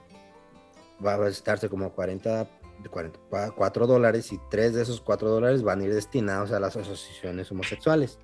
va 1.02 1.14
a 1.14 1.28
estarse 1.28 1.70
como 1.70 1.90
40, 1.94 2.46
40 2.90 3.18
4 3.56 3.86
dólares 3.86 4.30
y 4.30 4.38
3 4.50 4.74
de 4.74 4.82
esos 4.82 5.00
4 5.00 5.30
dólares 5.30 5.62
van 5.62 5.80
a 5.80 5.84
ir 5.84 5.94
destinados 5.94 6.52
a 6.52 6.60
las 6.60 6.76
asociaciones 6.76 7.50
homosexuales. 7.50 8.18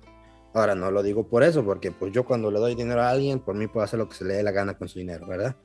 Ahora, 0.53 0.75
no 0.75 0.91
lo 0.91 1.01
digo 1.01 1.27
por 1.27 1.41
eso, 1.41 1.65
porque 1.65 1.91
pues 1.91 2.11
yo 2.11 2.23
cuando 2.23 2.51
le 2.51 2.59
doy 2.59 2.75
dinero 2.75 3.01
a 3.01 3.09
alguien, 3.09 3.39
por 3.39 3.55
mí 3.55 3.65
puedo 3.65 3.83
hacer 3.83 3.97
lo 3.97 4.07
que 4.07 4.13
se 4.13 4.23
le 4.23 4.35
dé 4.35 4.43
la 4.43 4.51
gana 4.51 4.77
con 4.77 4.87
su 4.87 4.99
dinero, 4.99 5.25
¿verdad? 5.25 5.55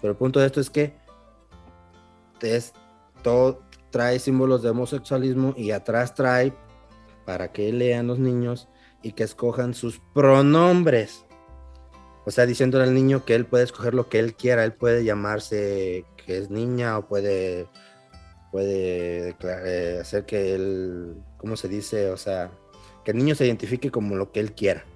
Pero 0.00 0.12
el 0.12 0.16
punto 0.16 0.38
de 0.38 0.46
esto 0.46 0.60
es 0.60 0.70
que 0.70 0.94
es, 2.42 2.74
todo 3.24 3.60
trae 3.90 4.20
símbolos 4.20 4.62
de 4.62 4.70
homosexualismo 4.70 5.52
y 5.56 5.72
atrás 5.72 6.14
trae 6.14 6.52
para 7.28 7.52
que 7.52 7.70
lean 7.74 8.06
los 8.06 8.18
niños 8.18 8.68
y 9.02 9.12
que 9.12 9.22
escojan 9.22 9.74
sus 9.74 10.00
pronombres. 10.14 11.26
O 12.24 12.30
sea, 12.30 12.46
diciéndole 12.46 12.84
al 12.84 12.94
niño 12.94 13.26
que 13.26 13.34
él 13.34 13.44
puede 13.44 13.64
escoger 13.64 13.92
lo 13.92 14.08
que 14.08 14.18
él 14.18 14.34
quiera, 14.34 14.64
él 14.64 14.72
puede 14.72 15.04
llamarse 15.04 16.06
que 16.16 16.38
es 16.38 16.48
niña 16.48 16.96
o 16.96 17.06
puede, 17.06 17.68
puede 18.50 19.36
eh, 19.42 19.98
hacer 20.00 20.24
que 20.24 20.54
él, 20.54 21.16
¿cómo 21.36 21.58
se 21.58 21.68
dice? 21.68 22.08
O 22.08 22.16
sea, 22.16 22.50
que 23.04 23.10
el 23.10 23.18
niño 23.18 23.34
se 23.34 23.44
identifique 23.44 23.90
como 23.90 24.16
lo 24.16 24.32
que 24.32 24.40
él 24.40 24.54
quiera. 24.54 24.86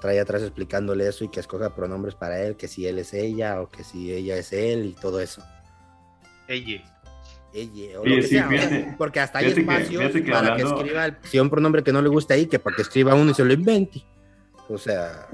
Trae 0.00 0.20
atrás 0.20 0.42
explicándole 0.42 1.08
eso 1.08 1.24
y 1.24 1.30
que 1.30 1.40
escoja 1.40 1.74
pronombres 1.74 2.14
para 2.14 2.40
él, 2.44 2.54
que 2.54 2.68
si 2.68 2.86
él 2.86 3.00
es 3.00 3.12
ella 3.12 3.60
o 3.60 3.68
que 3.68 3.82
si 3.82 4.12
ella 4.12 4.36
es 4.36 4.52
él 4.52 4.86
y 4.86 4.92
todo 4.92 5.20
eso. 5.20 5.42
Ella. 6.46 6.97
Ella, 7.54 7.98
o 7.98 8.02
Oye, 8.02 8.10
lo 8.10 8.16
que 8.16 8.22
sí, 8.22 8.28
sea, 8.28 8.46
o 8.46 8.50
sea, 8.50 8.60
fíjate- 8.60 8.94
porque 8.98 9.20
hasta 9.20 9.38
hay 9.38 9.44
fíjate 9.46 9.64
que- 9.64 9.72
espacios 9.72 10.02
fíjate 10.02 10.22
que 10.24 10.30
para 10.30 10.48
hablando- 10.52 10.74
que 10.74 10.80
escriba 10.82 11.04
el, 11.06 11.16
si 11.22 11.36
hay 11.36 11.40
un 11.40 11.50
pronombre 11.50 11.82
que 11.82 11.92
no 11.92 12.02
le 12.02 12.08
gusta 12.08 12.34
ahí, 12.34 12.46
que 12.46 12.58
para 12.58 12.76
que 12.76 12.82
escriba 12.82 13.14
uno 13.14 13.30
y 13.30 13.34
se 13.34 13.44
lo 13.44 13.52
invente. 13.52 14.02
O 14.68 14.76
sea, 14.76 15.26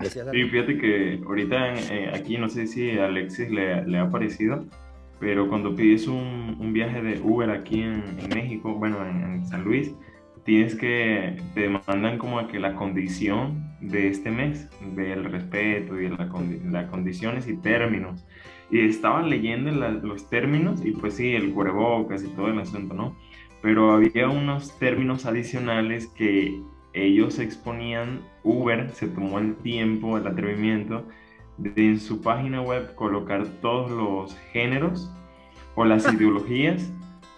decías 0.00 0.26
algo? 0.28 0.32
Sí, 0.32 0.44
fíjate 0.50 0.78
que 0.78 1.20
ahorita 1.26 1.74
eh, 1.74 2.12
aquí 2.14 2.38
no 2.38 2.48
sé 2.48 2.66
si 2.66 2.90
a 2.92 3.06
Alexis 3.06 3.50
le, 3.50 3.84
le 3.86 3.98
ha 3.98 4.08
parecido, 4.10 4.64
pero 5.20 5.48
cuando 5.48 5.74
pides 5.74 6.06
un, 6.06 6.56
un 6.60 6.72
viaje 6.72 7.02
de 7.02 7.20
Uber 7.20 7.50
aquí 7.50 7.80
en, 7.82 8.02
en 8.18 8.28
México, 8.34 8.74
bueno, 8.74 9.04
en, 9.06 9.22
en 9.22 9.46
San 9.46 9.64
Luis, 9.64 9.92
tienes 10.44 10.74
que, 10.74 11.36
te 11.54 11.68
mandan 11.68 12.18
como 12.18 12.38
a 12.38 12.48
que 12.48 12.58
la 12.60 12.74
condición 12.74 13.64
de 13.80 14.08
este 14.08 14.30
mes, 14.30 14.68
del 14.94 15.24
respeto 15.24 15.98
y 16.00 16.08
la 16.08 16.28
condi- 16.28 16.62
las 16.70 16.88
condiciones 16.90 17.48
y 17.48 17.56
términos. 17.56 18.24
Y 18.74 18.80
estaba 18.80 19.22
leyendo 19.22 19.70
la, 19.70 19.90
los 19.90 20.28
términos 20.28 20.84
y 20.84 20.90
pues 20.90 21.14
sí, 21.14 21.32
el 21.32 21.52
cubrebocas 21.54 22.24
y 22.24 22.26
todo 22.26 22.48
el 22.48 22.58
asunto, 22.58 22.92
¿no? 22.92 23.16
Pero 23.62 23.92
había 23.92 24.28
unos 24.28 24.76
términos 24.80 25.26
adicionales 25.26 26.08
que 26.08 26.60
ellos 26.92 27.38
exponían, 27.38 28.22
Uber 28.42 28.90
se 28.90 29.06
tomó 29.06 29.38
el 29.38 29.54
tiempo, 29.54 30.18
el 30.18 30.26
atrevimiento 30.26 31.06
de 31.56 31.86
en 31.86 32.00
su 32.00 32.20
página 32.20 32.62
web 32.62 32.96
colocar 32.96 33.46
todos 33.62 33.92
los 33.92 34.36
géneros 34.52 35.08
o 35.76 35.84
las 35.84 36.04
ideologías. 36.12 36.90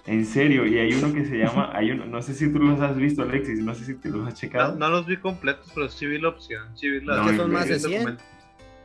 En 0.06 0.24
serio, 0.24 0.64
y 0.66 0.78
hay 0.78 0.94
uno 0.94 1.12
que 1.12 1.26
se 1.26 1.36
llama, 1.36 1.70
hay 1.74 1.90
uno, 1.90 2.06
no 2.06 2.22
sé 2.22 2.32
si 2.32 2.50
tú 2.50 2.60
los 2.60 2.80
has 2.80 2.96
visto, 2.96 3.20
Alexis, 3.20 3.58
no 3.58 3.74
sé 3.74 3.84
si 3.84 3.94
te 3.96 4.08
los 4.08 4.26
has 4.26 4.40
checado. 4.40 4.72
No, 4.72 4.78
no 4.78 4.88
los 4.88 5.06
vi 5.06 5.18
completos, 5.18 5.70
pero 5.74 5.90
sí 5.90 6.06
vi 6.06 6.18
la 6.18 6.30
opción, 6.30 6.74
sí 6.74 6.88
vi 6.88 7.04
la... 7.04 7.18
No, 7.18 7.36
son 7.36 7.52
más 7.52 7.68
de 7.68 7.78
100? 7.78 8.16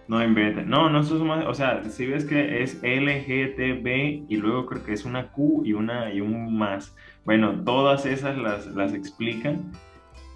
No, 0.08 0.22
en 0.22 0.70
no, 0.70 0.90
no, 0.90 1.00
eso 1.00 1.16
es 1.16 1.22
más, 1.22 1.46
o 1.46 1.54
sea, 1.54 1.84
si 1.86 2.06
ves 2.06 2.26
que 2.26 2.62
es 2.62 2.82
LGTB 2.84 4.30
y 4.30 4.38
luego 4.38 4.66
creo 4.66 4.84
que 4.84 4.94
es 4.94 5.06
una 5.06 5.32
Q 5.32 5.64
y 5.66 5.74
una 5.74 6.12
y 6.14 6.20
un 6.20 6.58
más. 6.58 6.96
Bueno, 7.24 7.64
todas 7.64 8.06
esas 8.06 8.38
las, 8.38 8.68
las 8.68 8.94
explican, 8.94 9.72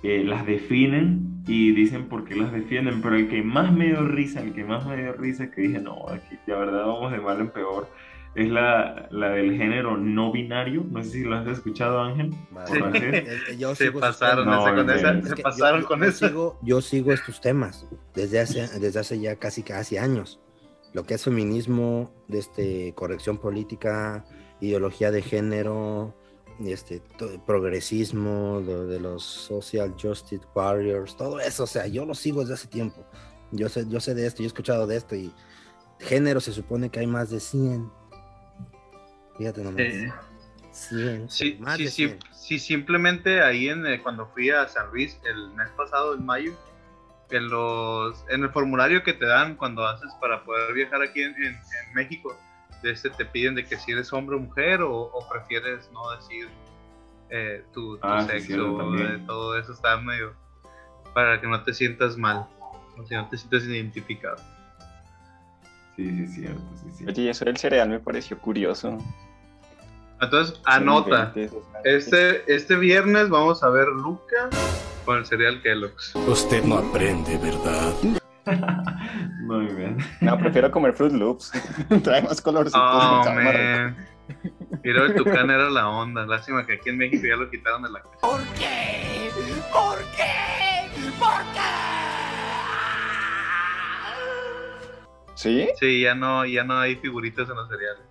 eh, 0.04 0.24
las 0.24 0.46
definen 0.46 1.44
y 1.48 1.72
dicen 1.72 2.06
por 2.06 2.26
qué 2.26 2.36
las 2.36 2.52
defienden, 2.52 3.02
pero 3.02 3.16
el 3.16 3.28
que 3.28 3.42
más 3.44 3.74
me 3.74 3.88
dio 3.88 4.08
risa, 4.08 4.42
el 4.42 4.54
que 4.54 4.64
más 4.64 4.86
me 4.86 4.98
dio 4.98 5.14
risa, 5.14 5.52
que 5.52 5.62
dije, 5.62 5.80
no, 5.80 6.06
aquí 6.10 6.38
la 6.46 6.58
verdad 6.58 6.86
vamos 6.86 7.12
de 7.12 7.20
mal 7.20 7.40
en 7.40 7.50
peor, 7.50 7.90
es 8.36 8.50
la, 8.50 9.08
la 9.12 9.30
del 9.30 9.56
género 9.58 9.98
no 9.98 10.32
binario. 10.32 10.84
No 10.90 11.04
sé 11.04 11.10
si 11.12 11.24
lo 11.24 11.36
has 11.38 11.48
escuchado, 11.48 12.02
Ángel. 12.02 12.32
Eh, 12.94 13.26
eh, 13.52 13.58
yo 13.58 13.74
Se 13.76 13.92
pasaron 13.92 14.46
con 14.76 14.90
esa, 14.90 15.12
Es 15.14 15.30
se 15.30 15.36
que 15.36 15.42
pasaron 15.44 15.82
yo, 15.82 15.88
con 15.88 16.00
yo 16.02 16.06
esa. 16.06 16.28
Sigo, 16.28 16.60
yo 16.62 16.82
sigo 16.82 17.12
estos 17.14 17.40
temas 17.42 17.86
desde 18.14 18.40
hace, 18.40 18.68
desde 18.80 19.00
hace 19.00 19.20
ya 19.20 19.36
casi 19.38 19.64
casi 19.64 19.98
años. 19.98 20.40
Lo 20.94 21.04
que 21.04 21.14
es 21.16 21.24
feminismo, 21.24 22.12
este, 22.30 22.94
corrección 22.94 23.38
política, 23.38 24.24
ideología 24.62 25.12
de 25.12 25.22
género, 25.22 26.16
este, 26.66 27.02
to- 27.18 27.44
progresismo, 27.46 28.62
de 28.62 29.00
los 29.02 29.24
social 29.24 29.94
justice 30.02 30.46
warriors, 30.56 31.18
todo 31.18 31.40
eso, 31.42 31.64
o 31.64 31.68
sea, 31.68 31.88
yo 31.88 32.06
lo 32.06 32.14
sigo 32.16 32.42
desde 32.42 32.54
hace 32.54 32.68
tiempo. 32.68 33.06
Yo 33.52 33.68
sé, 33.68 33.86
yo 33.90 34.00
sé 34.00 34.16
de 34.16 34.26
esto, 34.26 34.40
yo 34.40 34.46
he 34.46 34.48
escuchado 34.48 34.88
de 34.88 34.96
esto 34.96 35.16
y 35.16 35.32
género 36.00 36.40
se 36.40 36.52
supone 36.54 36.90
que 36.90 37.00
hay 37.02 37.08
más 37.08 37.30
de 37.30 37.40
100. 37.42 37.92
Fíjate 39.38 39.64
nomás. 39.64 39.80
Eh, 39.82 40.12
100. 40.72 41.30
Sí, 41.30 41.58
más 41.60 41.78
sí, 41.78 41.84
de 41.86 41.90
sí, 41.92 42.08
100. 42.08 42.20
sí, 42.32 42.60
simplemente 42.60 43.42
ahí 43.42 43.70
en 43.70 43.86
eh, 43.86 44.02
cuando 44.02 44.28
fui 44.28 44.50
a 44.50 44.68
San 44.68 44.90
Luis 44.92 45.20
el 45.24 45.50
mes 45.52 45.70
pasado, 45.72 46.16
en 46.16 46.26
mayo, 46.26 46.52
en 47.32 47.50
los 47.50 48.24
en 48.30 48.44
el 48.44 48.50
formulario 48.52 49.04
que 49.04 49.14
te 49.14 49.26
dan 49.26 49.56
cuando 49.56 49.86
haces 49.86 50.12
para 50.22 50.44
poder 50.44 50.74
viajar 50.74 51.02
aquí 51.02 51.22
en, 51.24 51.34
en- 51.44 51.56
en 51.56 51.94
México, 51.94 52.38
de 52.84 52.92
este 52.92 53.10
te 53.10 53.26
piden 53.26 53.56
de 53.56 53.66
que 53.66 53.78
si 53.78 53.92
eres 53.94 54.12
hombre 54.14 54.36
o 54.36 54.40
mujer 54.40 54.82
o, 54.82 54.92
o 54.94 55.30
prefieres 55.30 55.90
no 55.92 56.12
decir 56.12 56.48
eh, 57.30 57.64
tu, 57.74 57.98
tu 57.98 58.08
Ah, 58.08 58.22
sí, 58.22 58.28
sexo, 58.34 58.46
cierto, 58.48 58.96
eh, 58.98 59.20
todo 59.26 59.58
eso 59.58 59.72
está 59.74 59.98
medio 59.98 60.34
para 61.14 61.40
que 61.42 61.48
no 61.48 61.64
te 61.64 61.74
sientas 61.74 62.18
mal, 62.18 62.46
o 62.98 63.06
sea, 63.08 63.22
no 63.24 63.30
te 63.30 63.38
sientas 63.38 63.64
identificado. 63.64 64.38
Sí, 65.96 66.10
sí, 66.10 66.28
cierto, 66.28 66.62
sí, 66.84 66.92
sí. 66.94 67.06
Oye, 67.08 67.22
y 67.24 67.28
eso 67.30 67.46
del 67.46 67.56
cereal 67.58 67.90
me 67.90 68.00
pareció 68.00 68.38
curioso. 68.38 68.98
Entonces, 70.22 70.60
anota. 70.66 71.34
Este, 71.84 72.44
este 72.54 72.76
viernes 72.76 73.30
vamos 73.30 73.62
a 73.64 73.70
ver 73.70 73.88
Luca 73.88 74.50
con 75.06 75.18
el 75.18 75.26
cereal 75.26 75.62
Kellogg's. 75.62 76.16
Usted 76.16 76.64
no 76.64 76.78
aprende, 76.78 77.38
¿verdad? 77.38 77.94
Muy 79.42 79.66
bien. 79.68 79.98
No, 80.22 80.38
prefiero 80.38 80.72
comer 80.72 80.94
Fruit 80.94 81.14
Loops. 81.14 81.52
Trae 82.04 82.22
más 82.22 82.42
colorcitos. 82.42 82.82
Oh. 82.82 83.24
Mira, 84.84 85.06
el 85.06 85.16
tucán 85.16 85.50
era 85.50 85.70
la 85.70 85.90
onda. 85.90 86.26
Lástima 86.26 86.66
que 86.66 86.74
aquí 86.74 86.90
en 86.90 86.98
México 86.98 87.28
ya 87.28 87.36
lo 87.36 87.50
quitaron 87.50 87.84
de 87.84 87.92
la 87.92 88.02
casa. 88.02 88.18
¿Por 88.22 88.42
qué? 88.58 89.30
¿Por 89.72 90.00
qué? 90.16 90.90
¿Por 91.20 91.30
¿Sí? 95.36 95.68
Sí, 95.80 96.02
ya 96.02 96.16
no, 96.16 96.46
ya 96.46 96.64
no 96.64 96.80
hay 96.80 96.96
figuritas 96.96 97.48
en 97.50 97.56
los 97.56 97.68
cereales. 97.68 98.02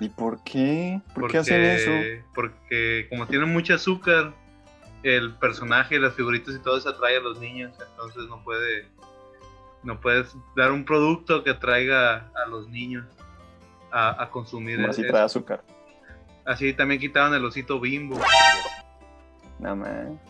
¿Y 0.00 0.08
por 0.08 0.42
qué? 0.42 1.00
¿Por 1.06 1.22
Porque, 1.22 1.32
qué 1.32 1.38
hacen 1.38 1.62
eso? 1.62 1.90
Porque 2.34 3.06
como 3.08 3.26
tienen 3.26 3.52
mucho 3.52 3.74
azúcar, 3.74 4.34
el 5.02 5.34
personaje, 5.34 5.98
las 5.98 6.14
figuritas 6.14 6.54
y 6.54 6.58
todo 6.58 6.76
eso 6.76 6.90
atrae 6.90 7.16
a 7.16 7.20
los 7.20 7.40
niños. 7.40 7.72
Entonces 7.90 8.24
no 8.28 8.42
puede, 8.42 8.88
no 9.82 10.00
puedes 10.00 10.34
dar 10.54 10.72
un 10.72 10.84
producto 10.84 11.42
que 11.44 11.50
atraiga 11.50 12.30
a 12.34 12.48
los 12.48 12.68
niños 12.68 13.06
a, 13.90 14.22
a 14.22 14.30
consumir. 14.30 14.80
Eso. 14.80 15.02
trae 15.08 15.22
azúcar. 15.22 15.62
Así 16.44 16.72
también 16.74 17.00
quitaron 17.00 17.34
el 17.34 17.44
osito 17.44 17.80
bimbo. 17.80 18.20
No, 19.58 19.74
man. 19.74 20.20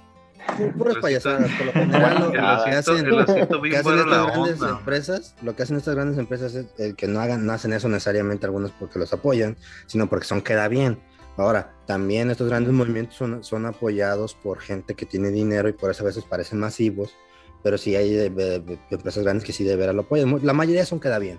Puras 0.77 0.97
payasadas, 0.97 1.51
por 1.53 1.67
lo 1.67 1.73
general 1.73 2.21
lo, 2.21 2.33
que 2.33 2.39
hacen, 2.39 3.11
lo 3.11 3.25
que 3.27 3.33
estas 3.77 3.85
grandes 4.07 4.61
onda. 4.63 4.71
empresas, 4.79 5.35
lo 5.43 5.57
que 5.57 5.63
hacen 5.63 5.77
estas 5.77 5.95
grandes 5.95 6.19
empresas 6.19 6.55
es 6.55 6.67
el 6.79 6.97
que 6.97 7.07
no 7.09 7.21
hagan, 7.21 7.45
no 7.47 7.53
hacen 7.53 7.73
eso 7.73 7.89
necesariamente 7.89 8.47
algunos 8.47 8.71
porque 8.73 8.99
los 8.99 9.13
apoyan, 9.13 9.57
sino 9.87 10.09
porque 10.09 10.27
son 10.27 10.41
queda 10.41 10.69
bien. 10.69 10.99
Ahora, 11.37 11.75
también 11.87 12.31
estos 12.31 12.49
grandes 12.49 12.73
movimientos 12.73 13.17
son, 13.17 13.45
son 13.45 13.67
apoyados 13.67 14.35
por 14.35 14.59
gente 14.61 14.95
que 14.95 15.05
tiene 15.05 15.29
dinero 15.31 15.69
y 15.69 15.73
por 15.75 15.91
eso 15.91 16.03
a 16.03 16.07
veces 16.07 16.25
parecen 16.25 16.59
masivos, 16.59 17.15
pero 17.63 17.77
sí 17.77 17.95
hay 17.95 18.11
de- 18.15 18.31
de- 18.31 18.61
de 18.61 18.79
empresas 18.91 19.23
grandes 19.23 19.45
que 19.45 19.53
sí 19.53 19.63
de 19.65 19.77
veras 19.77 19.95
lo 19.95 20.03
apoyan. 20.03 20.39
La 20.47 20.55
mayoría 20.55 20.87
son 20.87 20.99
queda 21.01 21.19
bien. 21.19 21.39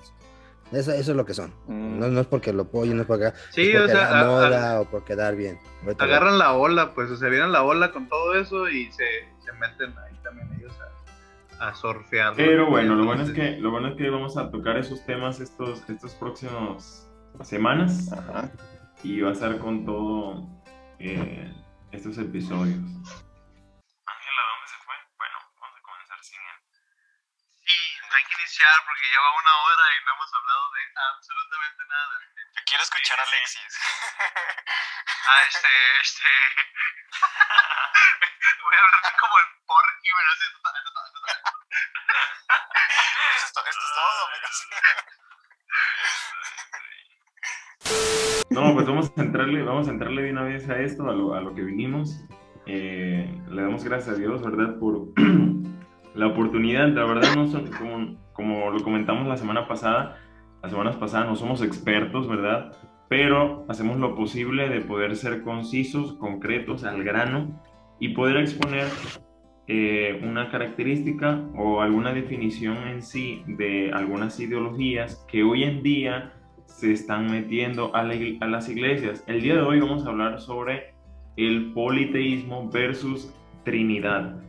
Eso, 0.72 0.92
eso 0.92 1.12
es 1.12 1.18
lo 1.18 1.26
que 1.26 1.34
son. 1.34 1.54
No, 1.68 2.08
no 2.08 2.20
es 2.20 2.28
porque 2.28 2.52
lo 2.54 2.64
apoyen, 2.64 2.96
no 2.98 3.02
es 3.04 3.08
porque, 3.08 3.32
Sí, 3.52 3.70
es 3.70 3.80
porque 3.80 3.94
o 3.94 3.96
sea, 3.96 4.10
da 4.10 4.20
a- 4.22 4.26
moda 4.26 4.82
o 4.82 4.86
por 4.86 5.04
quedar 5.06 5.36
bien. 5.36 5.58
Ahorita 5.84 6.04
agarran 6.04 6.38
la 6.38 6.54
ola, 6.54 6.94
pues, 6.94 7.10
o 7.10 7.16
sea, 7.18 7.30
vienen 7.30 7.52
la 7.52 7.64
ola 7.64 7.92
con 7.92 8.08
todo 8.10 8.36
eso 8.36 8.68
y 8.70 8.92
se, 8.92 9.06
se 9.40 9.52
meten 9.54 9.98
ahí 10.00 10.14
también 10.24 10.50
ellos 10.60 10.74
a, 11.60 11.70
a 11.70 11.76
surfear. 11.76 12.34
Pero 12.36 12.70
bueno, 12.70 12.96
lo 12.96 13.06
bueno 13.06 13.24
es 13.24 13.32
que 13.32 13.58
lo 13.58 13.72
bueno 13.72 13.88
es 13.90 13.96
que 13.96 14.10
vamos 14.10 14.36
a 14.38 14.52
tocar 14.52 14.78
esos 14.78 15.06
temas 15.06 15.40
estos 15.40 15.90
estos 15.90 16.14
próximos 16.16 17.08
semanas 17.44 18.10
y 19.04 19.22
va 19.22 19.30
a 19.30 19.34
estar 19.34 19.58
con 19.60 19.86
todo 19.86 20.48
eh, 21.00 21.52
estos 21.92 22.18
episodios. 22.18 22.80
Iniciar 28.58 28.82
porque 28.90 29.06
lleva 29.06 29.38
una 29.38 29.54
hora 29.54 29.86
y 29.94 30.02
no 30.02 30.18
hemos 30.18 30.34
hablado 30.34 30.66
de 30.74 30.82
absolutamente 30.98 31.86
nada. 31.86 32.26
Yo 32.58 32.62
quiero 32.66 32.82
escuchar 32.84 33.20
a 33.20 33.24
Alexis. 33.24 33.80
Ah, 35.30 35.44
este, 35.46 35.68
este. 36.02 36.26
Voy 38.64 38.74
a 38.74 38.82
hablar 38.82 39.14
como 39.20 39.38
el 39.38 39.46
porky, 39.68 40.10
pero 40.18 40.32
así. 40.32 40.46
Esto, 43.46 43.62
esto 43.68 43.84
es 43.86 43.94
todo, 43.94 44.26
amigos. 44.26 44.68
No, 48.50 48.74
pues 48.74 48.88
vamos 48.88 49.12
a 49.18 49.22
entrarle, 49.22 49.62
vamos 49.64 49.88
a 49.88 49.92
entrarle 49.92 50.24
de 50.24 50.32
una 50.32 50.42
vez 50.44 50.68
a 50.70 50.80
esto, 50.80 51.08
a 51.10 51.14
lo, 51.14 51.36
a 51.36 51.42
lo 51.42 51.54
que 51.54 51.62
vinimos. 51.62 52.22
Eh, 52.66 53.30
le 53.50 53.62
damos 53.62 53.84
gracias 53.84 54.16
a 54.16 54.18
Dios, 54.18 54.42
¿verdad? 54.42 54.80
Por 54.80 55.14
la 56.18 56.28
oportunidad. 56.28 56.90
La 56.90 57.06
verdad, 57.06 57.36
no 57.36 57.48
son, 57.48 57.68
como, 57.68 58.16
como 58.34 58.72
lo 58.72 58.84
comentamos 58.84 59.28
la 59.28 59.38
semana 59.38 59.68
pasada, 59.68 60.18
las 60.62 60.72
semanas 60.72 60.96
pasadas 60.98 61.28
no 61.28 61.36
somos 61.36 61.62
expertos, 61.62 62.28
¿verdad? 62.28 62.74
Pero 63.08 63.66
hacemos 63.70 63.98
lo 63.98 64.16
posible 64.16 64.68
de 64.68 64.82
poder 64.82 65.16
ser 65.16 65.44
concisos, 65.44 66.14
concretos, 66.14 66.84
al 66.84 67.04
grano 67.04 67.62
y 68.00 68.10
poder 68.10 68.38
exponer 68.38 68.88
eh, 69.68 70.20
una 70.24 70.50
característica 70.50 71.42
o 71.56 71.82
alguna 71.82 72.14
definición 72.14 72.78
en 72.88 73.02
sí 73.02 73.44
de 73.48 73.92
algunas 73.94 74.40
ideologías 74.40 75.26
que 75.30 75.44
hoy 75.44 75.64
en 75.64 75.84
día 75.84 76.34
se 76.66 76.92
están 76.92 77.32
metiendo 77.32 77.96
a, 77.96 78.04
la 78.04 78.16
a 78.42 78.48
las 78.48 78.68
iglesias. 78.70 79.24
El 79.28 79.42
día 79.42 79.56
de 79.56 79.62
hoy 79.62 79.80
vamos 79.80 80.06
a 80.06 80.10
hablar 80.10 80.42
sobre 80.42 80.94
el 81.38 81.72
politeísmo 81.74 82.70
versus 82.70 83.34
Trinidad. 83.64 84.42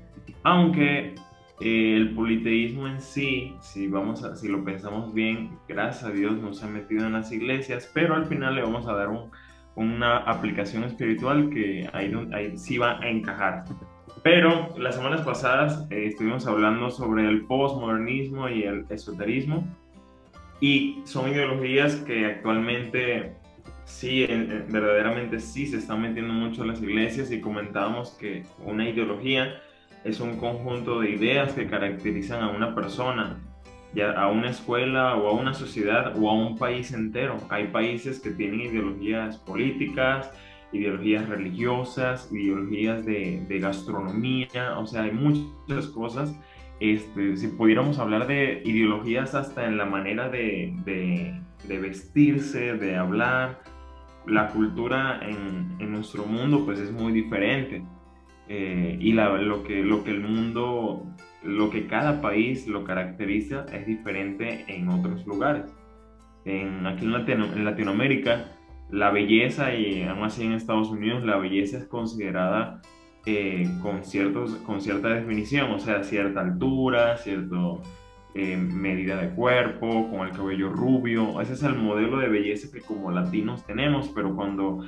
Aunque 0.43 1.15
eh, 1.61 1.97
el 1.97 2.15
politeísmo 2.15 2.87
en 2.87 3.01
sí, 3.01 3.55
si, 3.61 3.89
vamos 3.89 4.23
a, 4.25 4.37
si 4.37 4.49
lo 4.49 4.65
pensamos 4.65 5.13
bien, 5.13 5.59
gracias 5.69 6.05
a 6.05 6.11
Dios 6.11 6.37
no 6.39 6.53
se 6.55 6.65
ha 6.67 6.69
metido 6.69 7.07
en 7.07 7.13
las 7.15 7.33
iglesias, 7.33 7.91
pero 7.93 8.15
al 8.15 8.27
final 8.27 8.55
le 8.55 8.63
vamos 8.63 8.87
a 8.87 8.95
dar 8.95 9.09
un- 9.09 9.31
una 9.75 10.19
aplicación 10.19 10.85
espiritual 10.85 11.51
que 11.51 11.89
ahí, 11.93 12.13
ahí 12.33 12.57
sí 12.59 12.79
va 12.79 12.99
a 13.01 13.09
encajar. 13.09 13.65
Pero 14.25 14.75
las 14.79 14.97
semanas 14.97 15.21
pasadas 15.23 15.87
eh, 15.91 16.07
estuvimos 16.07 16.47
hablando 16.47 16.91
sobre 16.91 17.29
el 17.29 17.43
postmodernismo 17.47 18.49
y 18.49 18.65
el 18.65 18.85
esoterismo 18.91 19.65
y 20.61 21.01
son 21.05 21.31
ideologías 21.31 21.95
que 21.97 22.27
actualmente 22.27 23.35
sí, 23.85 24.25
en- 24.25 24.51
en- 24.51 24.67
verdaderamente 24.73 25.39
sí 25.39 25.67
se 25.67 25.77
están 25.79 26.03
metiendo 26.03 26.35
mucho 26.35 26.63
en 26.63 26.69
las 26.69 26.83
iglesias 26.83 27.31
y 27.31 27.41
comentábamos 27.41 28.11
que 28.19 28.43
una 28.65 28.89
ideología 28.89 29.61
es 30.05 30.21
un 30.21 30.37
conjunto 30.37 31.01
de 31.01 31.11
ideas 31.11 31.53
que 31.53 31.67
caracterizan 31.67 32.43
a 32.43 32.51
una 32.51 32.75
persona, 32.75 33.39
ya 33.95 34.13
a 34.13 34.29
una 34.31 34.51
escuela 34.51 35.17
o 35.17 35.29
a 35.29 35.33
una 35.33 35.55
sociedad 35.55 36.15
o 36.21 36.31
a 36.31 36.35
un 36.35 36.57
país 36.59 36.93
entero. 36.93 37.37
Hay 37.51 37.69
países 37.69 38.21
que 38.21 38.31
tienen 38.31 38.61
ideologías 38.61 39.39
políticas, 39.39 40.31
ideologías 40.73 41.29
religiosas, 41.29 42.29
ideologías 42.33 43.05
de, 43.05 43.45
de 43.49 43.59
gastronomía, 43.59 44.79
o 44.79 44.87
sea, 44.87 45.03
hay 45.03 45.13
muchas 45.13 45.87
cosas. 45.89 46.35
Este, 46.81 47.37
si 47.37 47.49
pudiéramos 47.49 47.99
hablar 47.99 48.27
de 48.29 48.63
ideologías 48.65 49.35
hasta 49.35 49.67
en 49.67 49.79
la 49.79 49.85
manera 49.87 50.29
de, 50.29 50.73
de- 50.85 51.79
vestirse, 51.81 52.75
de 52.75 52.97
hablar, 52.97 53.61
la 54.27 54.49
cultura 54.51 55.21
en, 55.23 55.75
en 55.81 55.91
nuestro 55.93 56.25
mundo 56.25 56.65
pues 56.65 56.79
es 56.79 56.93
muy 56.93 57.13
diferente. 57.13 57.83
Eh, 58.49 58.97
y 59.01 59.13
la- 59.13 59.37
lo, 59.37 59.63
que, 59.63 59.83
lo 59.83 60.05
que 60.05 60.11
el 60.11 60.21
mundo, 60.21 61.05
lo 61.43 61.71
que 61.71 61.87
cada 61.87 62.21
país 62.23 62.67
lo 62.67 62.85
caracteriza 62.85 63.67
es 63.73 63.87
diferente 63.87 64.65
en 64.69 64.89
otros 64.89 65.27
lugares. 65.27 65.65
En, 66.45 66.87
aquí 66.87 67.05
en, 67.05 67.13
Latino- 67.13 67.53
en 67.55 67.65
Latinoamérica, 67.65 68.47
la 68.91 69.11
belleza 69.11 69.75
y 69.75 70.03
aún 70.05 70.25
así 70.25 70.45
en 70.45 70.53
Estados 70.53 70.89
Unidos, 70.89 71.23
la 71.25 71.37
belleza 71.37 71.77
es 71.77 71.85
considerada 71.85 72.81
eh, 73.27 73.69
con, 73.83 74.03
ciertos, 74.05 74.55
con 74.65 74.81
cierta 74.81 75.09
definición, 75.11 75.71
o 75.73 75.79
sea, 75.79 76.03
cierta 76.03 76.41
altura, 76.41 77.19
cierto 77.19 77.83
eh, 78.35 78.57
medida 78.57 79.21
de 79.21 79.29
cuerpo, 79.35 80.09
con 80.11 80.27
el 80.27 80.33
cabello 80.35 80.71
rubio. 80.71 81.39
Ese 81.43 81.53
es 81.53 81.63
el 81.65 81.75
modelo 81.75 82.19
de 82.19 82.29
belleza 82.29 82.69
que 82.73 82.81
como 82.81 83.11
latinos 83.11 83.67
tenemos, 83.67 84.09
pero 84.15 84.35
cuando 84.35 84.85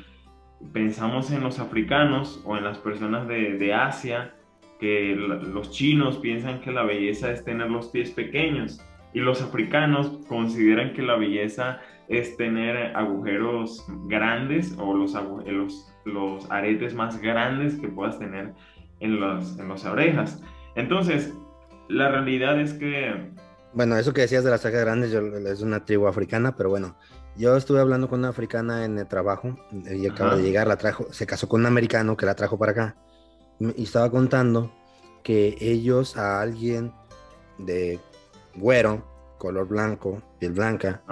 pensamos 0.72 1.30
en 1.30 1.42
los 1.42 1.58
africanos 1.58 2.40
o 2.44 2.56
en 2.56 2.64
las 2.64 2.78
personas 2.78 3.26
de, 3.28 3.56
de 3.58 3.74
Asia, 3.74 4.34
que 4.78 5.14
los 5.14 5.70
chinos 5.70 6.18
piensan 6.18 6.60
que 6.60 6.70
la 6.72 6.84
belleza 6.84 7.30
es 7.30 7.44
tener 7.44 7.70
los 7.70 7.88
pies 7.88 8.10
pequeños 8.10 8.80
y 9.12 9.20
los 9.20 9.42
africanos 9.42 10.18
consideran 10.28 10.92
que 10.94 11.02
la 11.02 11.16
belleza 11.16 11.80
es 12.08 12.36
tener 12.36 12.96
agujeros 12.96 13.84
grandes 14.06 14.74
o 14.78 14.94
los, 14.94 15.14
los, 15.46 15.92
los 16.04 16.50
aretes 16.50 16.94
más 16.94 17.20
grandes 17.20 17.74
que 17.74 17.88
puedas 17.88 18.18
tener 18.18 18.52
en, 19.00 19.20
los, 19.20 19.58
en 19.58 19.68
las 19.68 19.84
orejas. 19.84 20.42
Entonces, 20.76 21.34
la 21.88 22.08
realidad 22.10 22.58
es 22.60 22.72
que 22.72 23.30
Bueno, 23.74 23.96
eso 23.96 24.12
que 24.14 24.22
decías 24.22 24.44
de 24.44 24.50
las 24.50 24.62
cejas 24.62 24.80
grandes 24.80 25.10
yo- 25.12 25.20
es 25.20 25.60
una 25.60 25.84
tribu 25.84 26.06
africana, 26.06 26.56
pero 26.56 26.70
bueno, 26.70 26.96
yo 27.36 27.56
estuve 27.56 27.80
hablando 27.80 28.08
con 28.08 28.20
una 28.20 28.28
africana 28.28 28.84
en 28.84 28.98
el 28.98 29.06
trabajo 29.06 29.56
y 29.72 30.06
acaba 30.06 30.30
Ajá. 30.30 30.38
de 30.38 30.42
llegar, 30.42 30.66
la 30.66 30.76
trajo, 30.76 31.06
se 31.12 31.26
casó 31.26 31.48
con 31.48 31.60
un 31.60 31.66
americano 31.66 32.16
que 32.16 32.26
la 32.26 32.34
trajo 32.34 32.58
para 32.58 32.72
acá 32.72 32.96
y 33.60 33.82
estaba 33.82 34.10
contando 34.10 34.72
que 35.22 35.56
ellos 35.60 36.16
a 36.16 36.40
alguien 36.40 36.92
de 37.58 38.00
güero, 38.54 39.04
color 39.38 39.68
blanco, 39.68 40.22
piel 40.38 40.52
blanca, 40.52 41.02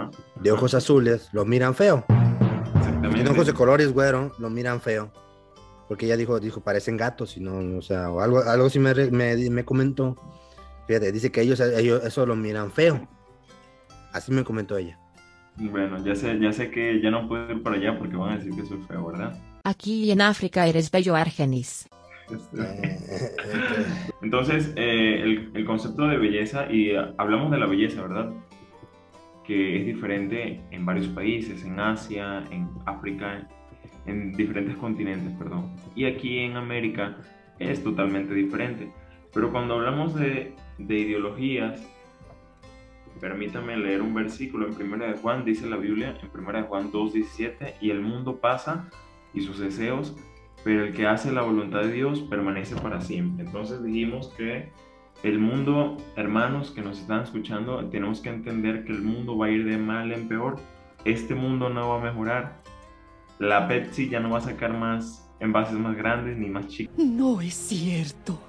de 0.40 0.50
ojos 0.50 0.74
azules, 0.74 1.28
lo 1.32 1.44
miran 1.44 1.74
feo. 1.74 2.04
Tiene 3.12 3.30
ojos 3.30 3.46
de 3.46 3.52
colores 3.52 3.92
güero, 3.92 4.32
lo 4.38 4.50
miran 4.50 4.80
feo. 4.80 5.12
Porque 5.88 6.06
ella 6.06 6.16
dijo, 6.16 6.38
dijo, 6.38 6.60
parecen 6.60 6.96
gatos, 6.96 7.36
y 7.36 7.40
no, 7.40 7.78
o 7.78 7.82
sea, 7.82 8.10
o 8.10 8.20
algo, 8.20 8.40
algo 8.40 8.68
sí 8.68 8.78
me, 8.78 8.94
me, 9.10 9.36
me 9.50 9.64
comentó. 9.64 10.16
Fíjate, 10.86 11.12
dice 11.12 11.32
que 11.32 11.40
ellos, 11.40 11.60
ellos 11.60 12.04
eso 12.04 12.26
lo 12.26 12.36
miran 12.36 12.70
feo. 12.70 13.08
Así 14.12 14.32
me 14.32 14.44
comentó 14.44 14.76
ella. 14.76 14.98
Bueno, 15.60 16.04
ya 16.04 16.14
sé, 16.14 16.38
ya 16.38 16.52
sé 16.52 16.70
que 16.70 17.00
ya 17.00 17.10
no 17.10 17.26
puedo 17.26 17.50
ir 17.50 17.62
para 17.62 17.76
allá 17.76 17.98
porque 17.98 18.16
van 18.16 18.32
a 18.32 18.36
decir 18.36 18.54
que 18.54 18.64
soy 18.64 18.78
feo, 18.86 19.06
¿verdad? 19.06 19.36
Aquí 19.64 20.04
y 20.04 20.10
en 20.12 20.20
África 20.20 20.66
eres 20.66 20.90
bello 20.90 21.16
Argenis. 21.16 21.88
Este, 22.30 22.98
Entonces, 24.22 24.72
eh, 24.76 25.20
el, 25.22 25.50
el 25.54 25.64
concepto 25.64 26.06
de 26.06 26.16
belleza, 26.16 26.70
y 26.70 26.90
eh, 26.90 27.12
hablamos 27.16 27.50
de 27.50 27.58
la 27.58 27.66
belleza, 27.66 28.02
¿verdad? 28.02 28.30
Que 29.44 29.80
es 29.80 29.86
diferente 29.86 30.60
en 30.70 30.86
varios 30.86 31.08
países, 31.08 31.64
en 31.64 31.80
Asia, 31.80 32.44
en 32.50 32.68
África, 32.86 33.48
en 34.06 34.32
diferentes 34.32 34.76
continentes, 34.76 35.32
perdón. 35.38 35.74
Y 35.96 36.04
aquí 36.04 36.38
en 36.38 36.56
América 36.56 37.16
es 37.58 37.82
totalmente 37.82 38.32
diferente. 38.32 38.92
Pero 39.34 39.50
cuando 39.50 39.74
hablamos 39.74 40.14
de, 40.14 40.54
de 40.78 40.98
ideologías, 40.98 41.82
permítame 43.20 43.76
leer 43.76 44.02
un 44.02 44.14
versículo 44.14 44.66
en 44.66 44.74
Primera 44.74 45.06
de 45.06 45.18
Juan, 45.18 45.44
dice 45.44 45.68
la 45.68 45.76
Biblia 45.76 46.16
en 46.22 46.28
Primera 46.30 46.62
de 46.62 46.68
Juan 46.68 46.90
2.17, 46.92 47.74
y 47.80 47.90
el 47.90 48.00
mundo 48.00 48.40
pasa 48.40 48.88
y 49.34 49.40
sus 49.42 49.58
deseos, 49.58 50.16
pero 50.64 50.84
el 50.84 50.92
que 50.92 51.06
hace 51.06 51.32
la 51.32 51.42
voluntad 51.42 51.80
de 51.80 51.92
Dios 51.92 52.20
permanece 52.22 52.76
para 52.76 53.00
siempre. 53.00 53.44
Entonces 53.44 53.82
dijimos 53.82 54.32
que 54.36 54.70
el 55.22 55.38
mundo, 55.38 55.96
hermanos 56.16 56.70
que 56.70 56.80
nos 56.80 57.00
están 57.00 57.22
escuchando, 57.22 57.84
tenemos 57.90 58.20
que 58.20 58.28
entender 58.28 58.84
que 58.84 58.92
el 58.92 59.02
mundo 59.02 59.36
va 59.36 59.46
a 59.46 59.50
ir 59.50 59.64
de 59.64 59.76
mal 59.76 60.12
en 60.12 60.28
peor. 60.28 60.56
Este 61.04 61.34
mundo 61.34 61.68
no 61.70 61.88
va 61.88 62.00
a 62.00 62.04
mejorar. 62.04 62.62
La 63.38 63.66
Pepsi 63.68 64.08
ya 64.08 64.20
no 64.20 64.30
va 64.30 64.38
a 64.38 64.42
sacar 64.42 64.72
más 64.72 65.28
envases 65.40 65.78
más 65.78 65.96
grandes 65.96 66.36
ni 66.36 66.48
más 66.48 66.66
chicos. 66.68 66.96
No 66.98 67.40
es 67.40 67.54
cierto. 67.54 68.47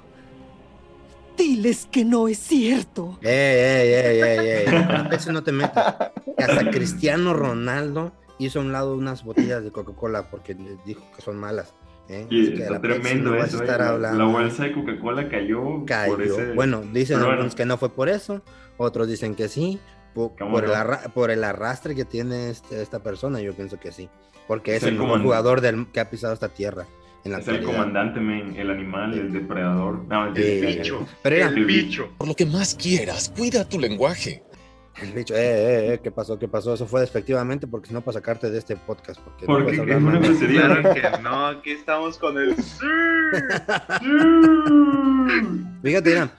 Diles 1.40 1.88
que 1.92 2.04
no 2.06 2.28
es 2.28 2.38
cierto. 2.38 3.18
¡Ey, 3.22 3.30
ey, 3.32 3.94
ey, 3.94 4.22
ey, 4.22 4.48
ey! 4.68 4.86
Con 4.88 5.10
Pepsi 5.10 5.32
no 5.32 5.42
te 5.42 5.52
metas. 5.54 5.96
Hasta 6.38 6.70
Cristiano 6.70 7.34
Ronaldo 7.34 8.12
hizo 8.38 8.60
a 8.60 8.62
un 8.64 8.72
lado 8.72 8.94
unas 8.96 9.24
botellas 9.24 9.64
de 9.64 9.72
Coca-Cola 9.72 10.30
porque 10.30 10.56
dijo 10.86 11.02
que 11.16 11.22
son 11.22 11.38
malas. 11.38 11.74
¿eh? 12.10 12.28
Que 12.30 12.54
está 12.64 12.82
Pepsi 12.82 13.02
tremendo 13.02 13.32
no 13.32 13.44
eso. 13.44 13.58
eh. 13.58 13.62
estar 13.62 13.80
La- 13.80 13.90
hablando. 13.90 14.18
La 14.18 14.26
bolsa 14.26 14.64
de 14.66 14.74
Coca-Cola 14.74 15.30
cayó, 15.30 15.86
cayó. 15.86 16.12
por 16.12 16.22
ese... 16.22 16.52
Bueno, 16.54 16.82
dicen 16.94 17.18
bueno, 17.20 17.32
algunos 17.34 17.56
que 17.56 17.66
no 17.66 17.78
fue 17.78 17.90
por 17.90 18.10
eso, 18.10 18.42
otros 18.78 19.08
dicen 19.08 19.34
que 19.36 19.48
sí, 19.48 19.80
po- 20.14 20.36
por, 20.36 20.40
¿Cómo 20.40 20.60
el, 20.60 20.74
arra- 20.74 21.04
por 21.14 21.32
el 21.32 21.44
arrastre 21.44 21.96
que 21.96 22.04
tiene 22.06 22.50
este- 22.50 22.82
esta 22.82 23.00
persona, 23.02 23.40
yo 23.40 23.54
pienso 23.54 23.80
que 23.80 23.92
sí, 23.92 24.10
porque 24.48 24.72
es, 24.76 24.84
Es 24.84 24.90
el 24.90 24.96
el 24.96 25.00
mejor 25.02 25.22
jugador 25.22 25.62
del, 25.62 25.88
que 25.92 26.00
ha 26.02 26.10
pisado 26.10 26.34
esta 26.34 26.50
tierra 26.50 26.86
en 27.26 27.32
la 27.34 27.40
Es 27.40 27.48
el 27.48 27.56
actualidad. 27.56 27.80
comandante, 27.80 28.20
men, 28.20 28.56
el 28.56 28.70
animal, 28.70 29.14
el 29.14 29.32
depredador. 29.34 30.06
No, 30.06 30.28
el, 30.28 30.36
Sí, 30.36 30.66
bicho. 30.78 31.06
pero 31.22 31.36
era- 31.36 31.48
el 31.48 31.66
bicho. 31.66 32.10
Por 32.18 32.28
lo 32.28 32.36
que 32.36 32.46
más 32.46 32.76
quieras, 32.76 33.34
cuida 33.36 33.68
tu 33.68 33.80
lenguaje. 33.80 34.44
El 35.02 35.14
bicho, 35.14 35.34
eh, 35.34 35.40
eh, 35.40 35.94
eh, 35.94 36.00
¿qué 36.04 36.12
pasó? 36.12 36.38
¿Qué 36.38 36.50
pasó? 36.50 36.74
Eso 36.74 36.86
fue 36.86 37.00
despectivamente 37.00 37.68
porque 37.68 37.88
si 37.88 37.94
no 37.94 38.02
para 38.02 38.16
sacarte 38.16 38.50
de 38.50 38.58
este 38.58 38.76
podcast. 38.76 39.22
Porque, 39.22 39.46
no 39.46 39.48
Porque 39.48 39.64
puedes 39.64 39.74
es 39.76 39.80
hablar 39.82 39.98
una 40.00 40.12
mal 40.12 40.22
de- 40.22 40.28
grosería. 40.28 40.62
Claro 40.62 40.94
que 40.94 41.24
no, 41.24 41.46
aquí 41.48 41.72
estamos 41.72 42.18
con 42.18 42.38
el. 42.38 42.56
Fíjate, 45.84 46.10
mira, 46.10 46.30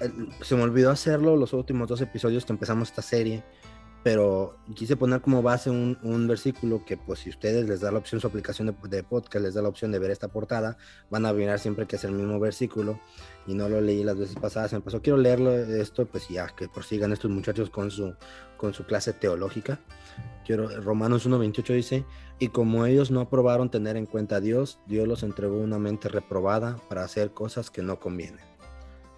el- 0.00 0.28
se 0.40 0.56
me 0.56 0.62
olvidó 0.62 0.90
hacerlo 0.90 1.36
los 1.36 1.52
últimos 1.52 1.88
dos 1.88 2.00
episodios 2.00 2.44
que 2.44 2.52
empezamos 2.52 2.88
esta 2.88 3.02
serie, 3.02 3.42
pero 4.08 4.56
quise 4.74 4.96
poner 4.96 5.20
como 5.20 5.42
base 5.42 5.68
un, 5.68 6.26
versículo 6.26 6.82
que 6.86 6.96
pues 6.96 7.18
si 7.18 7.28
ustedes 7.28 7.68
les 7.68 7.82
da 7.82 7.92
la 7.92 7.98
opción 7.98 8.22
su 8.22 8.26
aplicación 8.26 8.74
de, 8.84 9.02
podcast, 9.02 9.44
les 9.44 9.52
da 9.52 9.60
la 9.60 9.68
opción 9.68 9.92
de 9.92 9.98
ver 9.98 10.10
esta 10.10 10.28
portada, 10.28 10.78
van 11.10 11.26
a 11.26 11.32
mirar 11.34 11.58
siempre 11.58 11.86
que 11.86 11.96
es 11.96 12.04
el 12.04 12.12
mismo 12.12 12.40
versículo 12.40 12.98
y 13.46 13.52
no 13.52 13.68
lo 13.68 13.82
leí 13.82 14.02
las 14.02 14.16
veces 14.16 14.36
pasadas, 14.36 14.72
me 14.72 14.80
pasó, 14.80 15.02
quiero 15.02 15.18
leerlo 15.18 15.52
esto, 15.52 16.06
pues 16.06 16.26
ya 16.30 16.46
que 16.46 16.70
prosigan 16.70 17.12
estos 17.12 17.30
muchachos 17.30 17.68
con 17.68 17.90
su, 17.90 18.14
con 18.56 18.72
su 18.72 18.86
clase 18.86 19.12
teológica. 19.12 19.78
Quiero, 20.46 20.80
Romanos 20.80 21.28
1.28 21.28 21.74
dice, 21.74 22.04
y 22.38 22.48
como 22.48 22.86
ellos 22.86 23.10
no 23.10 23.20
aprobaron 23.20 23.70
tener 23.70 23.98
en 23.98 24.06
cuenta 24.06 24.36
a 24.36 24.40
Dios, 24.40 24.80
Dios 24.86 25.06
los 25.06 25.22
entregó 25.22 25.58
una 25.58 25.78
mente 25.78 26.08
reprobada 26.08 26.78
para 26.88 27.04
hacer 27.04 27.32
cosas 27.32 27.70
que 27.70 27.82
no 27.82 28.00
convienen. 28.00 28.57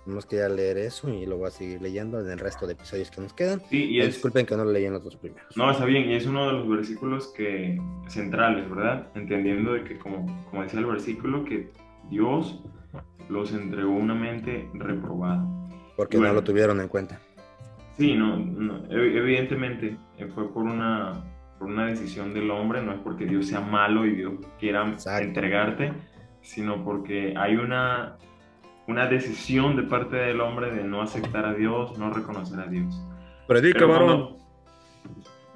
Tenemos 0.04 0.24
que 0.26 0.36
ya 0.36 0.48
leer 0.48 0.78
eso 0.78 1.08
y 1.10 1.26
lo 1.26 1.36
voy 1.36 1.48
a 1.48 1.50
seguir 1.50 1.80
leyendo 1.82 2.20
en 2.20 2.30
el 2.30 2.38
resto 2.38 2.66
de 2.66 2.72
episodios 2.72 3.10
que 3.10 3.20
nos 3.20 3.32
quedan. 3.34 3.60
Sí, 3.68 3.84
y 3.90 4.00
es- 4.00 4.06
Disculpen 4.14 4.46
que 4.46 4.56
no 4.56 4.64
lo 4.64 4.72
leí 4.72 4.84
en 4.86 4.94
los 4.94 5.04
dos 5.04 5.16
primeros. 5.16 5.54
No, 5.56 5.70
está 5.70 5.84
bien, 5.84 6.08
y 6.10 6.14
es 6.14 6.26
uno 6.26 6.46
de 6.46 6.52
los 6.54 6.68
versículos 6.68 7.28
que 7.36 7.78
centrales, 8.08 8.68
¿verdad? 8.68 9.08
Entendiendo 9.14 9.74
de 9.74 9.84
que, 9.84 9.98
como, 9.98 10.26
como 10.50 10.62
decía 10.62 10.80
el 10.80 10.86
versículo, 10.86 11.44
que 11.44 11.70
Dios 12.08 12.62
los 13.28 13.52
entregó 13.52 13.90
una 13.90 14.14
mente 14.14 14.68
reprobada. 14.74 15.46
Porque 15.96 16.16
Bueno. 16.16 16.32
no 16.32 16.40
lo 16.40 16.44
tuvieron 16.44 16.80
en 16.80 16.88
cuenta. 16.88 17.20
Sí, 17.98 18.14
no, 18.14 18.36
no, 18.38 18.82
ev- 18.88 19.16
evidentemente 19.16 19.96
eh, 20.16 20.26
fue 20.34 20.50
por 20.52 20.62
una, 20.64 21.22
por 21.58 21.68
una 21.68 21.86
decisión 21.86 22.32
del 22.32 22.50
hombre, 22.50 22.82
no 22.82 22.92
es 22.94 22.98
porque 23.00 23.26
Dios 23.26 23.46
sea 23.48 23.60
malo 23.60 24.06
y 24.06 24.14
Dios 24.16 24.32
quiera 24.58 24.96
entregarte, 25.20 25.92
sino 26.40 26.82
porque 26.82 27.34
hay 27.36 27.56
una, 27.56 28.16
una 28.90 29.06
decisión 29.06 29.76
de 29.76 29.84
parte 29.84 30.16
del 30.16 30.40
hombre 30.40 30.70
de 30.74 30.82
no 30.84 31.00
aceptar 31.00 31.44
a 31.46 31.54
Dios, 31.54 31.96
no 31.98 32.10
reconocer 32.12 32.58
a 32.60 32.66
Dios. 32.66 33.00
Predica, 33.46 33.86
varón. 33.86 34.36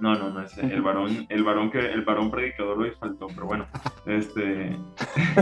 No, 0.01 0.15
no, 0.17 0.31
no, 0.31 0.41
ese- 0.43 0.61
el 0.63 0.83
varón, 0.83 1.27
el 1.29 1.45
varón 1.45 1.71
que 1.71 1.79
el 1.79 2.03
varón 2.03 2.31
predicador 2.31 2.79
hoy 2.79 2.93
faltó, 2.99 3.29
pero 3.29 3.47
bueno, 3.47 3.67
este 4.07 4.77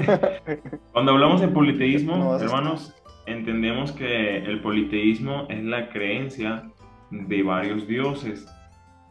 cuando 0.92 1.12
hablamos 1.12 1.40
de 1.40 1.48
politeísmo, 1.48 2.36
hermanos, 2.38 2.94
entendemos 3.26 3.92
que 3.92 4.38
el 4.38 4.60
politeísmo 4.60 5.46
es 5.48 5.62
la 5.64 5.88
creencia 5.88 6.70
de 7.10 7.42
varios 7.42 7.86
dioses, 7.86 8.46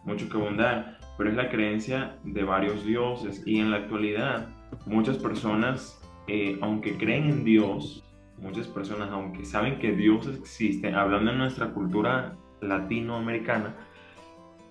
mucho 0.05 0.29
que 0.29 0.37
abundar, 0.37 0.97
pero 1.17 1.29
es 1.31 1.35
la 1.35 1.49
creencia 1.49 2.17
de 2.23 2.43
varios 2.43 2.85
dioses 2.85 3.41
y 3.45 3.59
en 3.59 3.71
la 3.71 3.77
actualidad 3.77 4.49
muchas 4.85 5.17
personas, 5.17 5.99
eh, 6.27 6.57
aunque 6.61 6.97
creen 6.97 7.29
en 7.29 7.43
Dios, 7.43 8.03
muchas 8.41 8.67
personas, 8.67 9.09
aunque 9.11 9.45
saben 9.45 9.79
que 9.79 9.93
Dios 9.93 10.27
existe, 10.27 10.93
hablando 10.93 11.31
en 11.31 11.37
nuestra 11.37 11.69
cultura 11.69 12.35
latinoamericana, 12.59 13.75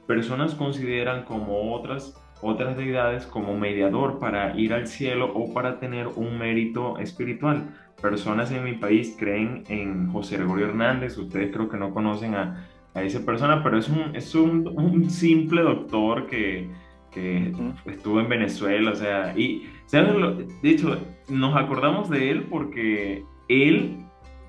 personas 0.06 0.54
consideran 0.54 1.24
como 1.24 1.72
otras 1.74 2.20
otras 2.42 2.76
deidades 2.76 3.26
como 3.26 3.56
mediador 3.56 4.18
para 4.18 4.58
ir 4.58 4.72
al 4.72 4.86
cielo 4.86 5.30
o 5.34 5.52
para 5.52 5.78
tener 5.78 6.08
un 6.08 6.38
mérito 6.38 6.98
espiritual. 6.98 7.68
Personas 8.00 8.50
en 8.50 8.64
mi 8.64 8.72
país 8.72 9.14
creen 9.18 9.64
en 9.68 10.10
José 10.10 10.38
Gregorio 10.38 10.66
Hernández, 10.66 11.18
ustedes 11.18 11.52
creo 11.52 11.68
que 11.68 11.76
no 11.76 11.92
conocen 11.92 12.34
a, 12.34 12.66
a 12.94 13.02
esa 13.02 13.24
persona, 13.24 13.62
pero 13.62 13.78
es 13.78 13.88
un, 13.88 14.16
es 14.16 14.34
un, 14.34 14.66
un 14.68 15.10
simple 15.10 15.62
doctor 15.62 16.26
que, 16.26 16.70
que 17.10 17.52
estuvo 17.84 18.20
en 18.20 18.28
Venezuela, 18.28 18.92
o 18.92 18.96
sea, 18.96 19.36
y 19.36 19.68
¿sabes 19.84 20.14
de 20.62 20.70
hecho, 20.70 20.98
nos 21.28 21.56
acordamos 21.56 22.08
de 22.08 22.30
él 22.30 22.46
porque 22.48 23.24
él 23.50 24.00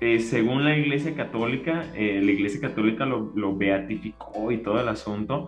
eh, 0.04 0.18
según 0.18 0.64
la 0.64 0.76
Iglesia 0.76 1.14
Católica, 1.14 1.84
eh, 1.94 2.20
la 2.20 2.32
Iglesia 2.32 2.60
Católica 2.60 3.06
lo, 3.06 3.30
lo 3.36 3.56
beatificó 3.56 4.50
y 4.50 4.58
todo 4.58 4.80
el 4.80 4.88
asunto, 4.88 5.46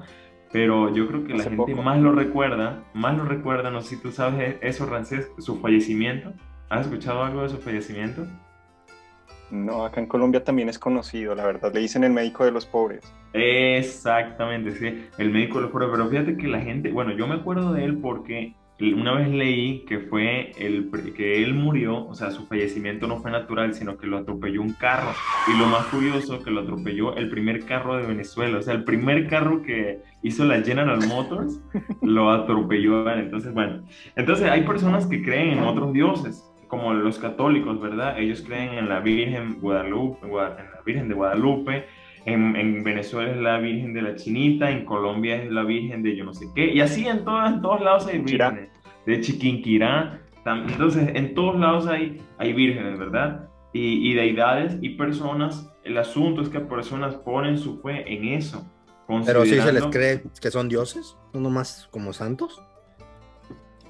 pero 0.53 0.95
yo 0.95 1.09
creo 1.09 1.25
que 1.25 1.35
la 1.35 1.43
gente 1.43 1.57
poco. 1.57 1.83
más 1.83 2.01
lo 2.01 2.13
recuerda, 2.13 2.85
más 2.95 3.17
lo 3.17 3.25
recuerda, 3.25 3.73
no 3.73 3.81
sé 3.81 3.97
si 3.97 4.03
tú 4.03 4.13
sabes 4.13 4.55
eso, 4.61 4.87
Rancés, 4.87 5.29
su 5.39 5.59
fallecimiento. 5.59 6.33
¿Has 6.69 6.87
escuchado 6.87 7.25
algo 7.25 7.43
de 7.43 7.49
su 7.49 7.57
fallecimiento? 7.57 8.29
No, 9.51 9.85
acá 9.85 10.01
en 10.01 10.07
Colombia 10.07 10.45
también 10.45 10.69
es 10.69 10.79
conocido, 10.79 11.35
la 11.35 11.45
verdad. 11.45 11.75
Le 11.75 11.81
dicen 11.81 12.05
el 12.05 12.13
médico 12.13 12.45
de 12.45 12.53
los 12.53 12.65
pobres. 12.65 13.13
Exactamente, 13.33 14.71
sí, 14.77 15.09
el 15.19 15.31
médico 15.31 15.61
lo 15.61 15.73
prueba, 15.73 15.91
pero 15.93 16.09
fíjate 16.09 16.37
que 16.37 16.47
la 16.47 16.61
gente, 16.61 16.93
bueno, 16.93 17.11
yo 17.11 17.27
me 17.27 17.35
acuerdo 17.35 17.73
de 17.73 17.85
él 17.85 17.99
porque 17.99 18.55
una 18.81 19.13
vez 19.15 19.29
leí 19.29 19.85
que 19.87 20.01
fue 20.01 20.51
el 20.59 20.91
que 21.17 21.43
él 21.43 21.55
murió, 21.55 22.07
o 22.09 22.15
sea, 22.15 22.31
su 22.33 22.45
fallecimiento 22.47 23.07
no 23.07 23.19
fue 23.21 23.31
natural, 23.31 23.73
sino 23.75 23.97
que 23.97 24.07
lo 24.07 24.19
atropelló 24.19 24.61
un 24.63 24.73
carro. 24.73 25.13
Y 25.53 25.57
lo 25.59 25.67
más 25.67 25.87
curioso 25.87 26.43
que 26.43 26.51
lo 26.51 26.63
atropelló 26.63 27.15
el 27.17 27.31
primer 27.31 27.65
carro 27.67 27.97
de 27.97 28.07
Venezuela, 28.07 28.59
o 28.59 28.63
sea, 28.63 28.75
el 28.75 28.85
primer 28.85 29.29
carro 29.29 29.63
que 29.63 30.01
hizo 30.23 30.45
la 30.45 30.61
General 30.61 30.99
Motors 31.07 31.61
lo 32.03 32.31
atropelló. 32.31 33.09
Entonces, 33.11 33.55
bueno, 33.55 33.83
entonces 34.17 34.51
hay 34.51 34.63
personas 34.63 35.07
que 35.07 35.23
creen 35.23 35.59
en 35.59 35.65
otros 35.65 35.93
dioses, 35.93 36.45
como 36.67 36.93
los 36.95 37.19
católicos, 37.21 37.81
¿verdad? 37.81 38.19
Ellos 38.19 38.43
creen 38.43 38.75
en 38.75 38.89
la 38.89 38.99
Virgen 39.01 39.61
Guadalupe, 39.61 40.27
Gua- 40.27 40.59
en 40.59 40.65
la 40.73 40.81
Virgen 40.85 41.09
de 41.09 41.15
Guadalupe. 41.15 41.85
En, 42.27 42.57
en 42.57 42.83
Venezuela 42.83 43.31
es 43.33 43.37
la 43.37 43.59
Virgen 43.59 43.93
de 43.93 44.01
la 44.03 44.15
Chinita, 44.17 44.71
en 44.71 44.85
Colombia 44.87 45.43
es 45.43 45.51
la 45.51 45.63
Virgen 45.63 46.03
de 46.03 46.17
yo 46.17 46.25
no 46.25 46.33
sé 46.33 46.47
qué, 46.55 46.73
y 46.73 46.81
así 46.81 47.07
en, 47.07 47.25
todas 47.25 47.53
en 47.53 47.61
todos 47.61 47.81
lados 47.83 48.07
hay 48.07 48.19
vírgenes, 48.55 48.71
de 49.05 49.21
Chiquinquirá, 49.21 50.23
tam- 50.45 50.71
entonces 50.71 51.11
en 51.15 51.35
todos 51.35 51.61
lados 51.61 51.87
hay, 51.87 52.23
hay 52.39 52.53
vírgenes, 52.55 52.99
¿verdad? 52.99 53.49
Y, 53.75 54.11
y 54.11 54.15
deidades 54.15 54.79
y 54.81 54.91
personas, 54.91 55.71
el 55.85 55.99
asunto 55.99 56.41
es 56.41 56.49
que 56.49 56.61
personas 56.61 57.15
ponen 57.17 57.59
su 57.59 57.81
fe 57.83 58.11
en 58.11 58.25
eso. 58.25 58.71
Pero 59.27 59.45
sí 59.45 59.61
se 59.61 59.73
les 59.73 59.83
cree 59.91 60.23
que 60.41 60.51
son 60.51 60.69
dioses, 60.71 61.19
no 61.35 61.41
nomás 61.41 61.89
como 61.91 62.15
santos. 62.15 62.63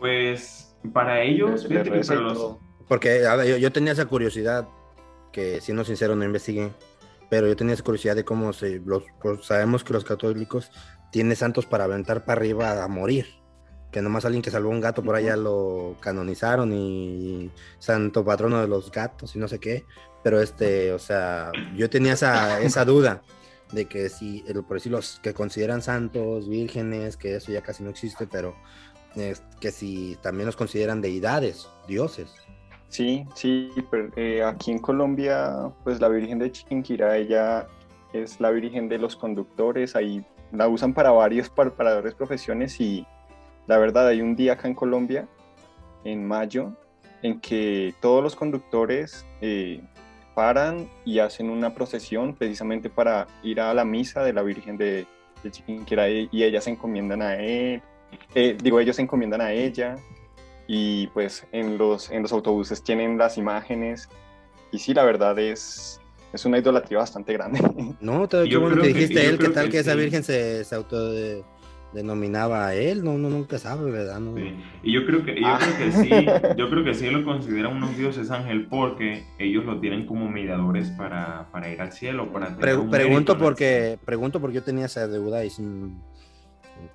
Pues 0.00 0.76
para 0.92 1.22
ellos, 1.22 1.66
fíjate 1.66 1.90
que 1.90 2.00
para 2.00 2.20
los- 2.20 2.56
Porque 2.88 3.26
a 3.26 3.36
ver, 3.36 3.46
yo, 3.46 3.56
yo 3.58 3.70
tenía 3.72 3.92
esa 3.92 4.06
curiosidad, 4.06 4.68
que 5.32 5.60
siendo 5.60 5.84
sincero 5.84 6.14
no 6.16 6.24
investigué, 6.24 6.70
pero 7.34 7.48
yo 7.48 7.56
tenía 7.56 7.74
esa 7.74 7.82
curiosidad 7.82 8.14
de 8.14 8.24
cómo 8.24 8.52
se, 8.52 8.78
los, 8.86 9.02
pues, 9.20 9.44
sabemos 9.44 9.82
que 9.82 9.92
los 9.92 10.04
católicos 10.04 10.70
tienen 11.10 11.34
santos 11.34 11.66
para 11.66 11.82
aventar 11.82 12.24
para 12.24 12.38
arriba 12.40 12.84
a 12.84 12.86
morir. 12.86 13.26
Que 13.90 14.00
nomás 14.00 14.24
alguien 14.24 14.40
que 14.40 14.52
salvó 14.52 14.70
un 14.70 14.80
gato 14.80 15.02
por 15.02 15.16
allá 15.16 15.34
lo 15.34 15.96
canonizaron 15.98 16.72
y 16.72 17.50
santo 17.80 18.24
patrono 18.24 18.60
de 18.60 18.68
los 18.68 18.92
gatos 18.92 19.34
y 19.34 19.40
no 19.40 19.48
sé 19.48 19.58
qué. 19.58 19.84
Pero 20.22 20.40
este, 20.40 20.92
o 20.92 21.00
sea, 21.00 21.50
yo 21.74 21.90
tenía 21.90 22.12
esa, 22.12 22.60
esa 22.60 22.84
duda 22.84 23.22
de 23.72 23.86
que 23.86 24.08
si, 24.10 24.44
el- 24.46 24.62
por 24.62 24.76
decir 24.76 24.92
los 24.92 25.18
que 25.20 25.34
consideran 25.34 25.82
santos, 25.82 26.48
vírgenes, 26.48 27.16
que 27.16 27.34
eso 27.34 27.50
ya 27.50 27.62
casi 27.62 27.82
no 27.82 27.90
existe, 27.90 28.28
pero 28.28 28.54
es 29.16 29.42
que 29.60 29.72
si 29.72 30.16
también 30.22 30.46
los 30.46 30.54
consideran 30.54 31.00
deidades, 31.00 31.66
dioses. 31.88 32.30
Sí, 32.94 33.26
sí, 33.34 33.72
pero 33.90 34.08
eh, 34.14 34.44
aquí 34.44 34.70
en 34.70 34.78
Colombia, 34.78 35.72
pues 35.82 36.00
la 36.00 36.06
Virgen 36.06 36.38
de 36.38 36.52
Chiquinquirá, 36.52 37.16
ella 37.16 37.66
es 38.12 38.38
la 38.38 38.52
Virgen 38.52 38.88
de 38.88 38.98
los 38.98 39.16
conductores, 39.16 39.96
ahí 39.96 40.24
la 40.52 40.68
usan 40.68 40.94
para 40.94 41.10
varios, 41.10 41.50
para, 41.50 41.70
para 41.70 41.96
varias 41.96 42.14
profesiones 42.14 42.80
y 42.80 43.04
la 43.66 43.78
verdad 43.78 44.06
hay 44.06 44.20
un 44.20 44.36
día 44.36 44.52
acá 44.52 44.68
en 44.68 44.76
Colombia, 44.76 45.26
en 46.04 46.24
mayo, 46.24 46.72
en 47.22 47.40
que 47.40 47.94
todos 48.00 48.22
los 48.22 48.36
conductores 48.36 49.26
eh, 49.40 49.80
paran 50.36 50.88
y 51.04 51.18
hacen 51.18 51.50
una 51.50 51.74
procesión 51.74 52.32
precisamente 52.36 52.90
para 52.90 53.26
ir 53.42 53.60
a 53.60 53.74
la 53.74 53.84
misa 53.84 54.22
de 54.22 54.34
la 54.34 54.42
Virgen 54.42 54.76
de, 54.76 55.04
de 55.42 55.50
Chiquinquirá 55.50 56.08
y, 56.08 56.28
ellas 56.44 56.62
se 56.62 56.70
encomiendan 56.70 57.22
a 57.22 57.34
él, 57.34 57.82
eh, 58.36 58.56
digo, 58.62 58.78
ellos 58.78 58.94
se 58.94 59.02
encomiendan 59.02 59.40
a 59.40 59.50
ella 59.50 59.96
y 60.66 61.08
pues 61.08 61.46
en 61.52 61.76
los, 61.78 62.10
en 62.10 62.22
los 62.22 62.32
autobuses 62.32 62.82
tienen 62.82 63.18
las 63.18 63.36
imágenes 63.38 64.08
y 64.72 64.78
sí, 64.78 64.94
la 64.94 65.04
verdad 65.04 65.38
es, 65.38 66.00
es 66.32 66.44
una 66.44 66.58
idolatría 66.58 66.98
bastante 66.98 67.32
grande. 67.32 67.60
No, 68.00 68.26
te, 68.28 68.48
Yo 68.48 68.60
bueno 68.60 68.80
que- 68.82 68.88
dijiste 68.88 69.26
él, 69.26 69.38
¿qué 69.38 69.48
tal 69.50 69.66
que 69.66 69.72
que, 69.72 69.78
esa 69.80 69.92
sí. 69.92 69.98
virgen 69.98 70.22
se, 70.24 70.64
se 70.64 70.74
autodenominaba 71.92 72.66
a 72.68 72.74
él? 72.74 73.04
No, 73.04 73.12
uno 73.12 73.28
nunca 73.30 73.58
sabe, 73.58 73.90
¿verdad? 73.90 74.18
No. 74.20 74.34
Y 74.82 74.92
yo 74.92 75.06
creo 75.06 75.24
que, 75.24 75.40
yo 75.40 75.46
Ah. 75.46 75.58
creo 75.60 75.76
que 75.78 75.92
sí, 75.92 76.10
yo 76.58 76.70
creo 76.70 76.84
que 76.84 76.94
sí 76.94 77.08
lo 77.10 77.24
consideran 77.24 77.76
unos 77.76 77.96
dioses 77.96 78.30
ángel 78.30 78.66
porque 78.66 79.24
ellos 79.38 79.64
lo 79.64 79.80
tienen 79.80 80.06
como 80.06 80.28
mediadores 80.28 80.90
para, 80.90 81.48
para 81.52 81.70
ir 81.70 81.80
al 81.80 81.92
cielo, 81.92 82.32
para 82.32 82.46
tener 82.46 82.60
Pre- 82.60 82.76
un 82.76 82.90
pregunto 82.90 83.38
porque 83.38 83.98
pregunto 84.04 84.40
porque 84.40 84.56
yo 84.56 84.62
tenía 84.62 84.86
esa 84.86 85.06
deuda 85.06 85.44
y 85.44 85.50
sin- 85.50 86.00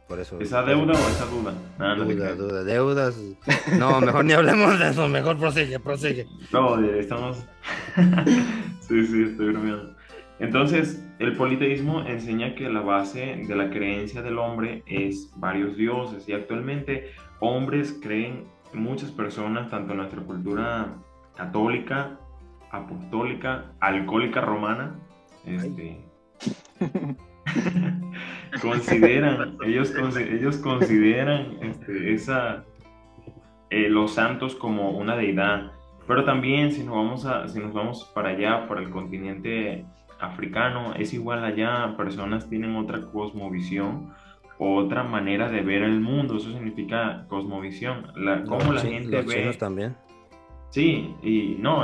por 0.09 0.19
eso. 0.19 0.39
¿Esa 0.41 0.63
deuda 0.63 0.93
o 0.93 1.09
esa 1.09 1.25
duda? 1.27 1.53
Nada, 1.77 1.95
te 2.05 2.15
Duda, 2.15 2.35
duda, 2.35 2.63
deudas. 2.63 3.21
No, 3.77 4.01
mejor 4.01 4.25
ni 4.25 4.33
hablemos 4.33 4.79
de 4.79 4.89
eso, 4.89 5.07
mejor 5.07 5.37
prosigue, 5.37 5.79
prosigue. 5.79 6.25
No, 6.51 6.83
estamos. 6.83 7.45
sí, 8.81 9.05
sí, 9.05 9.23
estoy 9.23 9.51
bromeando. 9.51 9.95
Entonces, 10.39 11.05
el 11.19 11.37
politeísmo 11.37 12.01
enseña 12.01 12.55
que 12.55 12.69
la 12.69 12.81
base 12.81 13.43
de 13.47 13.55
la 13.55 13.69
creencia 13.69 14.23
del 14.23 14.39
hombre 14.39 14.83
es 14.87 15.31
varios 15.35 15.77
dioses 15.77 16.27
y 16.27 16.33
actualmente 16.33 17.11
hombres 17.39 17.99
creen, 18.01 18.45
muchas 18.73 19.11
personas, 19.11 19.69
tanto 19.69 19.91
en 19.91 19.97
nuestra 19.99 20.21
cultura 20.21 20.95
católica 21.35 22.17
Apostólica 22.71 23.73
Alcohólica 23.79 24.41
Romana. 24.41 24.95
Este, 25.45 26.01
consideran, 28.61 29.57
ellos, 29.65 29.93
ellos 30.17 30.57
consideran 30.57 31.57
este, 31.61 32.13
esa, 32.13 32.63
eh, 33.69 33.89
los 33.89 34.13
santos 34.13 34.55
como 34.55 34.91
una 34.91 35.15
deidad. 35.15 35.71
Pero 36.07 36.25
también 36.25 36.71
si 36.71 36.83
nos, 36.83 36.95
vamos 36.95 37.25
a, 37.25 37.47
si 37.47 37.59
nos 37.59 37.73
vamos 37.73 38.11
para 38.15 38.29
allá, 38.29 38.67
para 38.67 38.81
el 38.81 38.89
continente 38.89 39.85
africano, 40.19 40.93
es 40.95 41.13
igual 41.13 41.43
allá, 41.43 41.95
personas 41.95 42.49
tienen 42.49 42.75
otra 42.75 43.01
cosmovisión, 43.11 44.13
otra 44.57 45.03
manera 45.03 45.49
de 45.49 45.61
ver 45.61 45.83
el 45.83 46.01
mundo, 46.01 46.37
eso 46.37 46.51
significa 46.51 47.25
cosmovisión, 47.29 48.07
la, 48.15 48.43
cómo 48.43 48.73
la 48.73 48.81
gente 48.81 49.21
ve... 49.21 49.53
también. 49.57 49.95
Sí, 50.69 51.15
y 51.23 51.57
no, 51.59 51.83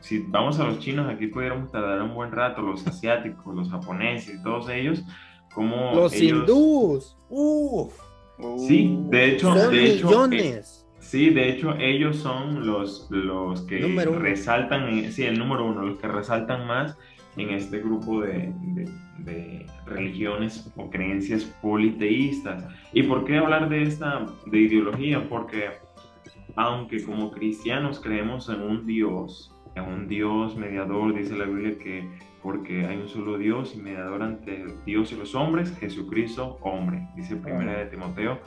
si 0.00 0.24
vamos 0.28 0.60
a 0.60 0.64
los 0.64 0.78
chinos, 0.78 1.08
aquí 1.08 1.28
pudiéramos 1.28 1.70
tardar 1.70 2.02
un 2.02 2.14
buen 2.14 2.32
rato, 2.32 2.60
los 2.60 2.86
asiáticos, 2.86 3.54
los 3.54 3.70
japoneses, 3.70 4.42
todos 4.42 4.68
ellos, 4.68 5.02
como... 5.54 5.94
Los 5.94 6.20
hindús, 6.20 7.16
uff. 7.28 7.92
Sí, 8.56 8.98
de 9.08 9.32
hecho, 9.32 9.54
de 9.54 9.94
hecho, 9.94 10.06
millones. 10.08 10.86
sí, 10.98 11.30
de 11.30 11.50
hecho, 11.50 11.74
ellos 11.78 12.16
son 12.16 12.66
los, 12.66 13.06
los 13.10 13.62
que 13.62 13.78
resaltan, 13.78 15.12
sí, 15.12 15.24
el 15.24 15.38
número 15.38 15.66
uno, 15.66 15.82
los 15.82 15.98
que 15.98 16.08
resaltan 16.08 16.66
más 16.66 16.96
en 17.36 17.50
este 17.50 17.80
grupo 17.80 18.22
de, 18.22 18.52
de, 19.18 19.66
religiones 19.86 20.72
o 20.76 20.88
creencias 20.88 21.44
politeístas. 21.60 22.64
¿Y 22.92 23.02
por 23.02 23.24
qué 23.24 23.38
hablar 23.38 23.68
de 23.68 23.82
esta 23.82 24.24
de 24.46 24.58
ideología? 24.58 25.28
Porque 25.28 25.70
aunque 26.56 27.04
como 27.04 27.30
cristianos 27.30 28.00
creemos 28.00 28.48
en 28.48 28.62
un 28.62 28.86
Dios, 28.86 29.54
en 29.74 29.84
un 29.84 30.08
Dios 30.08 30.56
mediador, 30.56 31.14
dice 31.14 31.36
la 31.36 31.44
Biblia 31.44 31.78
que 31.78 32.08
porque 32.42 32.86
hay 32.86 32.96
un 32.96 33.08
solo 33.08 33.38
Dios 33.38 33.74
y 33.74 33.78
mediador 33.78 34.22
ante 34.22 34.66
Dios 34.86 35.12
y 35.12 35.16
los 35.16 35.34
hombres, 35.34 35.76
Jesucristo 35.78 36.58
hombre, 36.62 37.08
dice 37.16 37.36
primera 37.36 37.78
de 37.78 37.86
Timoteo 37.86 38.38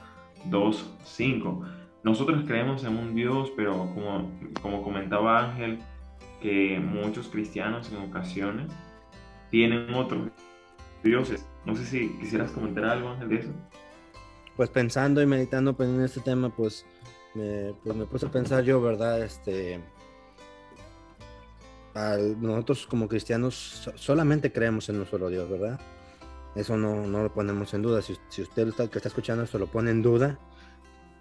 2.5. 0.50 1.64
Nosotros 2.04 2.44
creemos 2.46 2.84
en 2.84 2.98
un 2.98 3.16
Dios, 3.16 3.52
pero 3.56 3.72
como, 3.94 4.30
como 4.62 4.84
comentaba 4.84 5.52
Ángel, 5.52 5.80
que 6.42 6.80
muchos 6.80 7.30
cristianos 7.30 7.92
en 7.92 8.10
ocasiones 8.10 8.72
tienen 9.50 9.94
otros 9.94 10.30
dioses. 11.04 11.48
No 11.66 11.76
sé 11.76 11.86
si 11.86 12.10
quisieras 12.20 12.52
comentar 12.52 12.84
algo, 12.86 13.10
Ángel, 13.10 13.30
de 13.30 13.36
eso. 13.38 13.52
Pues 14.58 14.70
pensando 14.70 15.22
y 15.22 15.26
meditando 15.26 15.76
pues, 15.76 15.90
en 15.90 16.02
este 16.02 16.20
tema, 16.20 16.50
pues 16.50 16.86
me, 17.34 17.74
pues 17.84 17.96
me 17.96 18.06
puse 18.06 18.26
a 18.26 18.32
pensar 18.32 18.64
yo, 18.64 18.82
¿verdad? 18.82 19.24
Este, 19.24 19.80
nosotros 21.96 22.88
como 22.88 23.08
cristianos 23.08 23.90
solamente 23.96 24.52
creemos 24.52 24.90
en 24.90 25.00
un 25.00 25.06
solo 25.06 25.30
Dios, 25.30 25.50
¿verdad? 25.50 25.80
Eso 26.56 26.78
no, 26.78 27.08
no 27.08 27.24
lo 27.24 27.34
ponemos 27.34 27.74
en 27.74 27.82
duda. 27.82 28.02
Si, 28.02 28.16
si 28.30 28.42
usted 28.42 28.68
está, 28.68 28.88
que 28.88 28.98
está 29.00 29.10
escuchando 29.10 29.44
esto 29.44 29.58
lo 29.60 29.68
pone 29.68 29.92
en 29.92 30.02
duda, 30.02 30.40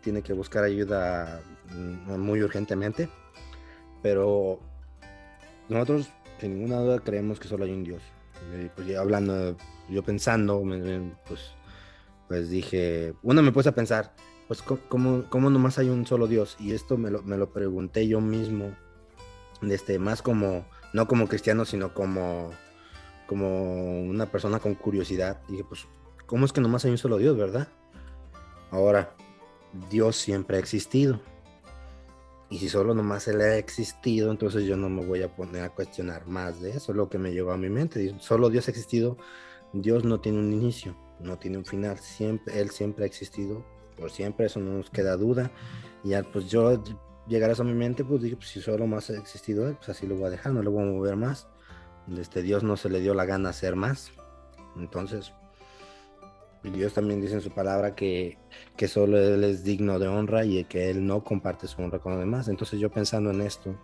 tiene 0.03 0.23
que 0.23 0.33
buscar 0.33 0.65
ayuda 0.65 1.41
mm, 1.75 2.19
muy 2.19 2.43
urgentemente. 2.43 3.09
Pero 4.03 4.61
nosotros, 5.69 6.11
sin 6.41 6.55
ninguna 6.55 6.81
duda, 6.81 6.99
creemos 7.01 7.39
que 7.41 7.49
solo 7.49 7.65
hay 7.65 7.73
un 7.73 7.85
Dios. 7.85 8.03
pues 8.75 8.87
ya 8.87 9.01
hablando, 9.01 9.57
yo 9.89 10.03
pensando, 10.03 10.63
pues, 11.27 11.53
pues 12.29 12.51
dije, 12.51 13.15
uno 13.23 13.43
me 13.43 13.53
puse 13.53 13.69
a 13.69 13.75
pensar, 13.75 14.15
pues 14.49 14.63
¿cómo, 14.63 15.25
cómo 15.31 15.51
nomás 15.51 15.79
hay 15.79 15.89
un 15.89 16.07
solo 16.07 16.27
Dios? 16.27 16.57
Y 16.59 16.73
esto 16.73 16.99
me 16.99 17.11
lo, 17.11 17.23
me 17.23 17.39
lo 17.39 17.53
pregunté 17.53 18.07
yo 18.09 18.21
mismo, 18.21 18.75
este, 19.71 19.99
más 19.99 20.23
como, 20.23 20.67
no 20.93 21.07
como 21.07 21.29
cristiano, 21.29 21.65
sino 21.65 21.95
como, 21.95 22.51
como 23.27 24.03
una 24.03 24.27
persona 24.31 24.59
con 24.59 24.75
curiosidad. 24.75 25.41
Dije, 25.49 25.65
pues, 25.65 25.87
¿cómo 26.27 26.45
es 26.45 26.53
que 26.53 26.61
nomás 26.61 26.85
hay 26.85 26.91
un 26.91 26.99
solo 26.99 27.19
Dios, 27.19 27.37
verdad? 27.37 27.69
Ahora, 28.71 29.15
Dios 29.91 30.17
siempre 30.17 30.57
ha 30.57 30.61
existido. 30.61 31.21
Y 32.51 32.59
si 32.59 32.69
solo 32.69 32.95
nomás 32.95 33.29
Él 33.29 33.41
ha 33.41 33.57
existido, 33.57 34.31
entonces 34.31 34.65
yo 34.65 34.77
no 34.77 34.91
me 34.91 35.05
voy 35.05 35.23
a 35.23 35.35
poner 35.35 35.63
a 35.63 35.71
cuestionar 35.71 36.27
más 36.27 36.61
de 36.61 36.73
eso, 36.73 36.93
lo 36.93 37.09
que 37.09 37.17
me 37.17 37.33
llegó 37.33 37.53
a 37.53 37.57
mi 37.57 37.71
mente. 37.71 38.15
Solo 38.21 38.51
Dios 38.51 38.69
ha 38.69 38.71
existido, 38.71 39.17
Dios 39.73 40.05
no 40.05 40.21
tiene 40.21 40.39
un 40.39 40.53
inicio, 40.53 40.95
no 41.19 41.39
tiene 41.39 41.57
un 41.57 41.65
final, 41.65 41.99
siempre, 41.99 42.61
Él 42.61 42.69
siempre 42.69 43.05
ha 43.05 43.07
existido, 43.07 43.65
por 43.97 44.11
siempre, 44.11 44.47
eso 44.47 44.61
no 44.61 44.77
nos 44.77 44.91
queda 44.91 45.17
duda. 45.17 45.51
Y 46.05 46.13
pues 46.31 46.51
yo 46.51 46.83
llegar 47.27 47.51
eso 47.51 47.63
a 47.63 47.67
mi 47.67 47.75
mente, 47.75 48.05
pues 48.05 48.23
dije, 48.23 48.37
pues 48.37 48.49
si 48.49 48.61
solo 48.61 48.87
más 48.87 49.11
ha 49.11 49.17
existido 49.17 49.69
Él, 49.69 49.77
pues 49.77 49.89
así 49.89 50.07
lo 50.07 50.17
voy 50.17 50.27
a 50.27 50.31
dejar, 50.31 50.53
no 50.53 50.63
lo 50.63 50.71
voy 50.71 50.83
a 50.83 50.87
mover 50.87 51.17
más. 51.17 51.49
Este 52.19 52.43
Dios 52.43 52.63
no 52.63 52.77
se 52.77 52.89
le 52.89 53.01
dio 53.01 53.15
la 53.15 53.25
gana 53.25 53.51
hacer 53.51 53.77
más. 53.77 54.11
Entonces, 54.77 55.33
Dios 56.63 56.95
también 56.95 57.21
dice 57.21 57.35
en 57.35 57.41
su 57.41 57.51
palabra 57.51 57.95
que, 57.95 58.39
que 58.77 58.89
solo 58.89 59.19
Él 59.19 59.45
es 59.45 59.65
digno 59.65 59.99
de 59.99 60.09
honra 60.09 60.45
y 60.45 60.65
que 60.65 60.91
Él 60.91 61.07
no 61.07 61.25
comparte 61.25 61.67
su 61.67 61.83
honra 61.83 61.99
con 61.99 62.13
los 62.13 62.21
demás. 62.21 62.49
Entonces 62.49 62.79
yo 62.79 62.91
pensando 62.91 63.31
en 63.31 63.41
esto, 63.41 63.77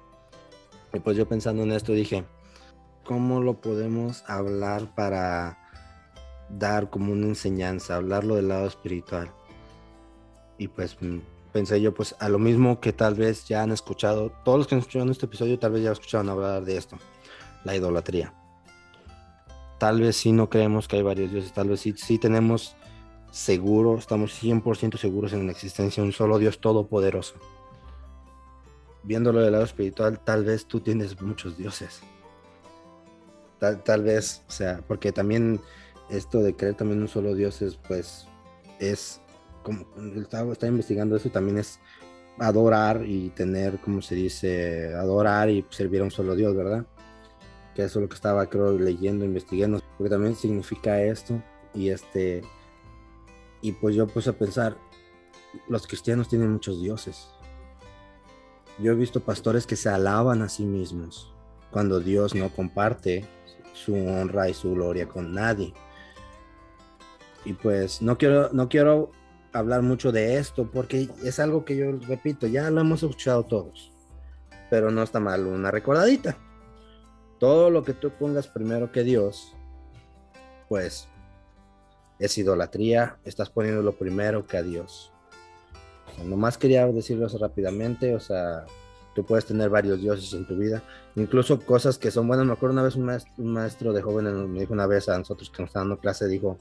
y 0.93 1.01
pues 1.01 1.17
yo 1.17 1.29
pensando 1.29 1.63
en 1.63 1.73
esto 1.73 1.93
dije, 1.93 2.25
¿cómo 3.05 3.41
lo 3.41 3.61
podemos 3.61 4.25
hablar 4.27 4.95
para 4.95 5.59
dar 6.49 6.89
como 6.89 7.13
una 7.13 7.27
enseñanza, 7.27 7.97
hablarlo 7.97 8.37
del 8.37 8.49
lado 8.49 8.67
espiritual? 8.67 9.33
Y 10.57 10.69
pues 10.69 10.97
pensé 11.53 11.81
yo, 11.81 11.95
pues 11.95 12.15
a 12.19 12.29
lo 12.29 12.39
mismo 12.39 12.81
que 12.81 12.93
tal 12.93 13.15
vez 13.15 13.47
ya 13.47 13.63
han 13.63 13.73
escuchado, 13.73 14.33
todos 14.45 14.59
los 14.59 14.67
que 14.67 14.75
han 14.75 14.81
escuchado 14.81 15.11
este 15.11 15.27
episodio 15.27 15.59
tal 15.59 15.73
vez 15.73 15.83
ya 15.83 15.93
escucharon 15.93 16.29
hablar 16.29 16.65
de 16.65 16.77
esto, 16.77 16.97
la 17.65 17.75
idolatría 17.75 18.35
tal 19.79 20.01
vez 20.01 20.17
sí 20.17 20.33
no 20.33 20.51
creemos 20.51 20.89
que 20.89 20.97
hay 20.97 21.03
varios 21.03 21.31
dioses, 21.31 21.53
tal 21.53 21.69
vez 21.69 21.81
sí, 21.81 22.19
tenemos 22.19 22.77
seguro, 23.31 23.97
estamos 23.97 24.43
100% 24.43 24.99
seguros 24.99 25.33
en 25.33 25.47
la 25.47 25.53
existencia 25.53 26.03
de 26.03 26.09
un 26.09 26.13
solo 26.13 26.39
Dios 26.39 26.61
todopoderoso. 26.61 27.35
Viéndolo 29.05 29.41
del 29.41 29.53
lado 29.53 29.65
espiritual, 29.65 30.19
tal 30.21 30.45
vez 30.45 30.67
tú 30.67 30.81
tienes 30.81 31.21
muchos 31.23 31.57
dioses. 31.57 32.01
Tal, 33.59 33.83
tal 33.83 34.03
vez, 34.03 34.43
o 34.49 34.53
sea, 34.53 34.83
porque 34.87 35.13
también 35.13 35.61
esto 36.11 36.41
de 36.41 36.55
creer 36.55 36.75
también 36.75 36.99
en 36.99 37.03
un 37.03 37.09
solo 37.09 37.35
Dios 37.35 37.63
es, 37.63 37.77
pues, 37.77 38.27
es, 38.81 39.21
como 39.69 39.87
estaba, 40.21 40.53
estaba 40.53 40.71
investigando 40.71 41.17
eso, 41.17 41.31
también 41.31 41.59
es 41.59 41.81
adorar 42.39 43.05
y 43.07 43.31
tener, 43.31 43.79
como 43.81 44.03
se 44.03 44.15
dice, 44.15 44.95
adorar 44.95 45.51
y 45.51 45.65
servir 45.71 46.01
a 46.01 46.05
un 46.05 46.11
solo 46.11 46.35
Dios, 46.35 46.55
¿verdad? 46.55 46.87
que 47.79 47.85
eso 47.85 48.01
es 48.01 48.03
lo 48.03 48.09
que 48.09 48.17
estaba 48.17 48.45
creo 48.47 48.77
leyendo, 48.77 49.25
investigando, 49.25 49.81
porque 49.97 50.11
también 50.11 50.35
significa 50.35 51.01
esto 51.01 51.41
y 51.73 51.91
este 51.91 52.43
y 53.61 53.71
pues 53.71 53.95
yo 53.95 54.09
puse 54.09 54.31
a 54.31 54.33
pensar, 54.33 54.77
los 55.69 55.87
cristianos 55.87 56.29
tienen 56.29 56.51
muchos 56.51 56.81
dioses. 56.81 57.29
Yo 58.81 58.91
he 58.91 58.95
visto 58.97 59.21
pastores 59.21 59.65
que 59.65 59.77
se 59.77 59.89
alaban 59.89 60.43
a 60.43 60.49
sí 60.49 60.65
mismos 60.65 61.33
cuando 61.71 62.01
Dios 62.01 62.35
no 62.35 62.49
comparte 62.51 63.25
su 63.75 63.95
honra 63.95 64.49
y 64.49 64.55
su 64.55 64.73
gloria 64.73 65.09
con 65.09 65.33
nadie. 65.33 65.73
Y 67.45 67.53
pues 67.53 68.03
no 68.03 68.19
quiero 68.19 68.51
no 68.53 68.69
quiero 68.69 69.13
hablar 69.59 69.83
mucho 69.83 70.13
de 70.13 70.39
esto 70.39 70.71
porque 70.71 71.09
es 71.25 71.39
algo 71.39 71.65
que 71.65 71.77
yo 71.77 71.93
repito, 72.07 72.47
ya 72.47 72.71
lo 72.71 72.81
hemos 72.81 73.03
escuchado 73.03 73.45
todos. 73.45 73.93
Pero 74.71 74.91
no 74.91 75.03
está 75.03 75.21
mal 75.21 75.47
una 75.47 75.71
recordadita 75.71 76.37
todo 77.39 77.71
lo 77.71 77.85
que 77.85 77.95
tú 77.95 78.11
pongas 78.11 78.49
primero 78.49 78.93
que 78.93 79.05
Dios, 79.05 79.55
pues 80.69 81.09
es 82.19 82.37
idolatría, 82.37 83.19
estás 83.25 83.49
poniéndolo 83.49 83.93
primero 83.93 84.47
que 84.47 84.57
a 84.57 84.63
Dios. 84.63 85.13
nomás 86.25 86.59
quería 86.59 86.87
decirlo 86.87 87.29
rápidamente, 87.29 88.15
o 88.15 88.21
sea, 88.21 88.67
tú 89.15 89.25
puedes 89.25 89.47
tener 89.47 89.71
varios 89.71 90.01
dioses 90.01 90.33
en 90.33 90.47
tu 90.47 90.57
vida, 90.57 90.83
incluso 91.15 91.61
cosas 91.61 91.97
que 91.97 92.11
son 92.11 92.27
buenas. 92.27 92.45
Me 92.45 92.53
acuerdo 92.53 92.73
una 92.73 92.83
vez 92.83 92.97
un 92.97 93.53
maestro, 93.53 93.93
de 93.93 94.03
jóvenes 94.03 94.35
me 94.35 94.61
dijo 94.61 94.73
una 94.73 94.87
vez 94.87 95.09
a 95.09 95.19
nosotros 95.19 95.51
que 95.51 95.63
nos 95.63 95.69
estaban 95.69 95.89
dando 95.89 96.01
clase, 96.01 96.27
dijo, 96.27 96.59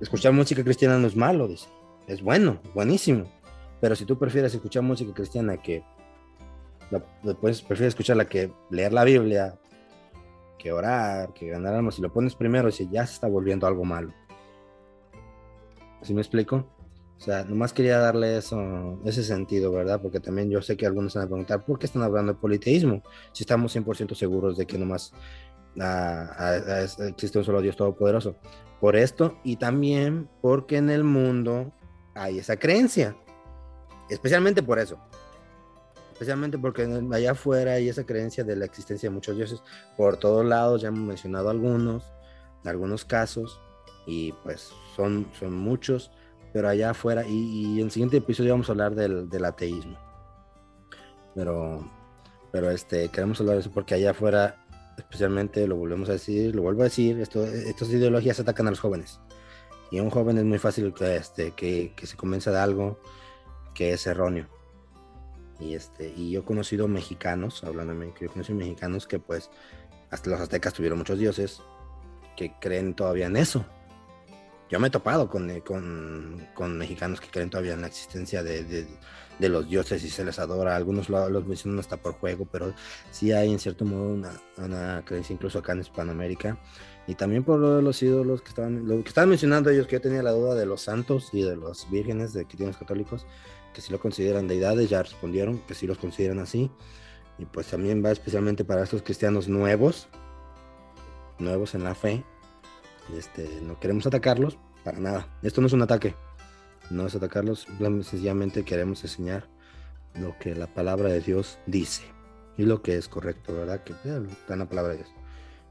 escuchar 0.00 0.32
música 0.32 0.64
cristiana 0.64 0.98
no 0.98 1.06
es 1.06 1.16
malo, 1.16 1.46
dice, 1.46 1.68
es 2.08 2.22
bueno, 2.22 2.60
buenísimo, 2.74 3.26
pero 3.80 3.94
si 3.94 4.04
tú 4.04 4.18
prefieres 4.18 4.52
escuchar 4.52 4.82
música 4.82 5.14
cristiana 5.14 5.56
que 5.58 5.84
después 7.22 7.62
prefieres 7.62 7.92
escucharla 7.92 8.24
que 8.24 8.52
leer 8.70 8.92
la 8.92 9.04
Biblia, 9.04 9.58
que 10.58 10.72
orar, 10.72 11.32
que 11.32 11.48
ganar 11.48 11.74
almas. 11.74 11.94
Si 11.94 12.02
lo 12.02 12.12
pones 12.12 12.34
primero, 12.34 12.70
si 12.70 12.88
ya 12.90 13.06
se 13.06 13.14
está 13.14 13.28
volviendo 13.28 13.66
algo 13.66 13.84
malo. 13.84 14.12
¿Sí 16.02 16.12
me 16.12 16.20
explico? 16.20 16.66
O 17.16 17.20
sea, 17.20 17.44
nomás 17.44 17.72
quería 17.72 17.98
darle 17.98 18.36
eso, 18.38 19.00
ese 19.04 19.24
sentido, 19.24 19.72
¿verdad? 19.72 20.00
Porque 20.00 20.20
también 20.20 20.50
yo 20.50 20.62
sé 20.62 20.76
que 20.76 20.86
algunos 20.86 21.14
van 21.14 21.24
a 21.24 21.26
preguntar, 21.26 21.64
¿por 21.64 21.78
qué 21.78 21.86
están 21.86 22.02
hablando 22.02 22.32
de 22.32 22.38
politeísmo? 22.38 23.02
Si 23.32 23.42
estamos 23.42 23.74
100% 23.74 24.14
seguros 24.14 24.56
de 24.56 24.66
que 24.66 24.78
nomás 24.78 25.12
ah, 25.80 26.30
ah, 26.38 26.86
existe 27.08 27.38
un 27.38 27.44
solo 27.44 27.60
Dios 27.60 27.76
Todopoderoso. 27.76 28.36
Por 28.80 28.94
esto 28.94 29.36
y 29.42 29.56
también 29.56 30.28
porque 30.40 30.76
en 30.76 30.90
el 30.90 31.02
mundo 31.02 31.72
hay 32.18 32.38
esa 32.38 32.56
creencia. 32.56 33.16
Especialmente 34.10 34.62
por 34.62 34.78
eso 34.78 34.98
especialmente 36.18 36.58
porque 36.58 36.82
allá 37.12 37.30
afuera 37.30 37.74
hay 37.74 37.88
esa 37.88 38.04
creencia 38.04 38.42
de 38.42 38.56
la 38.56 38.64
existencia 38.64 39.08
de 39.08 39.14
muchos 39.14 39.36
dioses 39.36 39.62
por 39.96 40.16
todos 40.16 40.44
lados, 40.44 40.82
ya 40.82 40.88
hemos 40.88 41.06
mencionado 41.06 41.48
algunos, 41.48 42.02
algunos 42.64 43.04
casos, 43.04 43.60
y 44.04 44.32
pues 44.42 44.72
son, 44.96 45.28
son 45.38 45.52
muchos, 45.52 46.10
pero 46.52 46.68
allá 46.68 46.90
afuera, 46.90 47.24
y, 47.24 47.78
en 47.78 47.84
el 47.84 47.90
siguiente 47.92 48.16
episodio 48.16 48.50
vamos 48.50 48.68
a 48.68 48.72
hablar 48.72 48.96
del, 48.96 49.28
del 49.28 49.44
ateísmo. 49.44 49.96
Pero, 51.36 51.88
pero 52.50 52.72
este, 52.72 53.08
queremos 53.10 53.38
hablar 53.38 53.54
de 53.54 53.60
eso 53.60 53.70
porque 53.70 53.94
allá 53.94 54.10
afuera, 54.10 54.56
especialmente, 54.96 55.68
lo 55.68 55.76
volvemos 55.76 56.08
a 56.08 56.12
decir, 56.12 56.52
lo 56.52 56.62
vuelvo 56.62 56.80
a 56.80 56.84
decir, 56.86 57.20
esto, 57.20 57.44
estas 57.44 57.90
ideologías 57.90 58.40
atacan 58.40 58.66
a 58.66 58.70
los 58.70 58.80
jóvenes. 58.80 59.20
Y 59.90 59.98
a 59.98 60.02
un 60.02 60.10
joven 60.10 60.38
es 60.38 60.44
muy 60.44 60.58
fácil 60.58 60.92
que, 60.92 61.16
este, 61.16 61.52
que, 61.52 61.92
que 61.96 62.06
se 62.06 62.16
convenza 62.16 62.50
de 62.50 62.58
algo 62.58 62.98
que 63.74 63.92
es 63.92 64.06
erróneo. 64.06 64.46
Y, 65.60 65.74
este, 65.74 66.12
y 66.14 66.30
yo 66.30 66.40
he 66.40 66.44
conocido 66.44 66.88
mexicanos, 66.88 67.64
hablando 67.64 67.92
de 67.92 67.98
México, 67.98 68.18
yo 68.20 68.26
he 68.26 68.30
conocido 68.30 68.58
mexicanos 68.58 69.06
que 69.06 69.18
pues 69.18 69.50
hasta 70.10 70.30
los 70.30 70.40
aztecas 70.40 70.72
tuvieron 70.72 70.98
muchos 70.98 71.18
dioses 71.18 71.60
que 72.36 72.52
creen 72.60 72.94
todavía 72.94 73.26
en 73.26 73.36
eso. 73.36 73.64
Yo 74.70 74.78
me 74.78 74.88
he 74.88 74.90
topado 74.90 75.28
con, 75.28 75.50
eh, 75.50 75.62
con, 75.62 76.46
con 76.54 76.76
mexicanos 76.76 77.20
que 77.20 77.28
creen 77.28 77.50
todavía 77.50 77.72
en 77.72 77.80
la 77.80 77.86
existencia 77.86 78.42
de, 78.42 78.64
de, 78.64 78.86
de 79.38 79.48
los 79.48 79.68
dioses 79.68 80.04
y 80.04 80.10
se 80.10 80.24
les 80.24 80.38
adora. 80.38 80.76
Algunos 80.76 81.08
lo, 81.08 81.28
los 81.30 81.46
mencionan 81.46 81.80
hasta 81.80 81.96
por 81.96 82.12
juego, 82.12 82.46
pero 82.50 82.74
sí 83.10 83.32
hay 83.32 83.50
en 83.50 83.58
cierto 83.58 83.84
modo 83.84 84.10
una, 84.10 84.32
una 84.58 85.02
creencia 85.04 85.32
incluso 85.32 85.58
acá 85.58 85.72
en 85.72 85.80
Hispanoamérica. 85.80 86.58
Y 87.08 87.14
también 87.14 87.42
por 87.42 87.58
lo 87.58 87.76
de 87.76 87.82
los 87.82 88.02
ídolos 88.02 88.42
que 88.42 88.50
estaban, 88.50 88.86
lo 88.86 89.02
que 89.02 89.08
estaban 89.08 89.30
mencionando 89.30 89.70
ellos, 89.70 89.86
que 89.86 89.96
yo 89.96 90.00
tenía 90.02 90.22
la 90.22 90.32
duda 90.32 90.54
de 90.54 90.66
los 90.66 90.82
santos 90.82 91.30
y 91.32 91.42
de 91.42 91.56
los 91.56 91.90
vírgenes 91.90 92.34
de 92.34 92.46
los 92.58 92.76
católicos, 92.76 93.26
que 93.72 93.80
si 93.80 93.90
lo 93.90 93.98
consideran 93.98 94.46
deidades, 94.46 94.90
ya 94.90 95.02
respondieron 95.02 95.58
que 95.66 95.74
sí 95.74 95.86
los 95.86 95.96
consideran 95.96 96.38
así. 96.38 96.70
Y 97.38 97.46
pues 97.46 97.68
también 97.68 98.04
va 98.04 98.10
especialmente 98.10 98.62
para 98.62 98.82
estos 98.82 99.00
cristianos 99.00 99.48
nuevos, 99.48 100.06
nuevos 101.38 101.74
en 101.74 101.84
la 101.84 101.94
fe. 101.94 102.24
Este, 103.16 103.48
no 103.62 103.80
queremos 103.80 104.06
atacarlos 104.06 104.58
para 104.84 104.98
nada. 104.98 105.28
Esto 105.42 105.62
no 105.62 105.66
es 105.66 105.72
un 105.72 105.80
ataque, 105.80 106.14
no 106.90 107.06
es 107.06 107.14
atacarlos, 107.14 107.66
sencillamente 107.78 108.64
queremos 108.64 109.02
enseñar 109.02 109.48
lo 110.14 110.38
que 110.38 110.54
la 110.54 110.66
palabra 110.66 111.08
de 111.08 111.20
Dios 111.20 111.58
dice 111.66 112.02
y 112.58 112.64
lo 112.64 112.82
que 112.82 112.96
es 112.96 113.08
correcto, 113.08 113.54
¿verdad? 113.54 113.82
Que 113.82 113.92
eh, 113.92 114.26
está 114.30 114.54
en 114.54 114.58
la 114.58 114.68
palabra 114.68 114.92
de 114.92 114.98
Dios. 114.98 115.17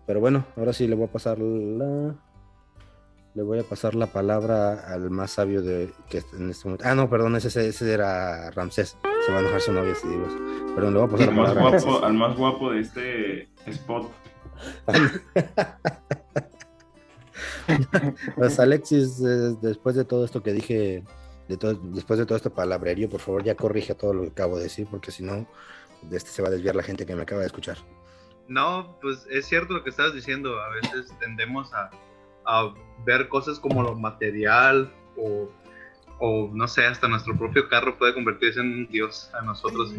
Pero 0.07 0.19
bueno, 0.19 0.45
ahora 0.55 0.73
sí 0.73 0.87
le 0.87 0.95
voy 0.95 1.05
a 1.05 1.11
pasar 1.11 1.37
la 1.37 2.15
le 3.35 3.43
voy 3.43 3.59
a 3.59 3.63
pasar 3.63 3.93
la 3.93 4.07
palabra 4.07 4.91
al 4.91 5.11
más 5.11 5.29
sabio 5.31 5.61
de 5.61 5.91
que 6.09 6.23
en 6.33 6.49
este 6.49 6.67
momento. 6.67 6.85
Ah, 6.87 6.95
no, 6.95 7.07
perdón, 7.07 7.35
ese, 7.35 7.67
ese 7.67 7.93
era 7.93 8.49
Ramsés. 8.49 8.97
Se 9.23 9.31
va 9.31 9.37
a 9.37 9.41
enojar 9.41 9.61
su 9.61 9.71
novia 9.73 9.93
si 9.93 10.07
digo. 10.07 10.25
Perdón, 10.73 10.93
le 10.95 10.99
voy 11.01 11.07
a 11.07 11.11
pasar 11.11 11.29
al 11.29 11.35
la 11.35 11.41
más, 11.43 11.53
palabra. 11.53 11.79
guapo, 11.79 12.05
al 12.05 12.13
más 12.15 12.35
guapo 12.35 12.71
de 12.71 12.79
este 12.79 13.49
spot. 13.67 14.11
Pues 18.35 18.59
Alexis, 18.59 19.19
eh, 19.19 19.55
después 19.61 19.95
de 19.95 20.05
todo 20.05 20.23
esto 20.23 20.41
que 20.41 20.53
dije, 20.53 21.03
de 21.49 21.57
todo, 21.57 21.73
después 21.75 22.17
de 22.17 22.25
todo 22.25 22.37
este 22.37 22.49
palabrerío, 22.49 23.09
por 23.09 23.19
favor 23.19 23.43
ya 23.43 23.55
corrige 23.55 23.93
todo 23.93 24.13
lo 24.13 24.21
que 24.23 24.29
acabo 24.29 24.57
de 24.57 24.63
decir, 24.63 24.87
porque 24.89 25.11
si 25.11 25.23
no, 25.23 25.45
de 26.01 26.17
este 26.17 26.31
se 26.31 26.41
va 26.41 26.47
a 26.47 26.51
desviar 26.51 26.75
la 26.75 26.83
gente 26.83 27.05
que 27.05 27.13
me 27.13 27.23
acaba 27.23 27.41
de 27.41 27.47
escuchar. 27.47 27.77
No, 28.47 28.97
pues 29.01 29.25
es 29.29 29.45
cierto 29.45 29.73
lo 29.73 29.83
que 29.83 29.89
estás 29.89 30.13
diciendo. 30.13 30.59
A 30.61 30.69
veces 30.69 31.13
tendemos 31.19 31.73
a, 31.73 31.89
a 32.45 32.73
ver 33.05 33.27
cosas 33.27 33.59
como 33.59 33.83
lo 33.83 33.95
material 33.95 34.91
o, 35.17 35.49
o, 36.19 36.49
no 36.53 36.67
sé, 36.67 36.85
hasta 36.85 37.07
nuestro 37.07 37.35
propio 37.37 37.67
carro 37.69 37.97
puede 37.97 38.13
convertirse 38.13 38.59
en 38.59 38.67
un 38.73 38.87
dios 38.87 39.29
a 39.39 39.41
nosotros. 39.43 39.91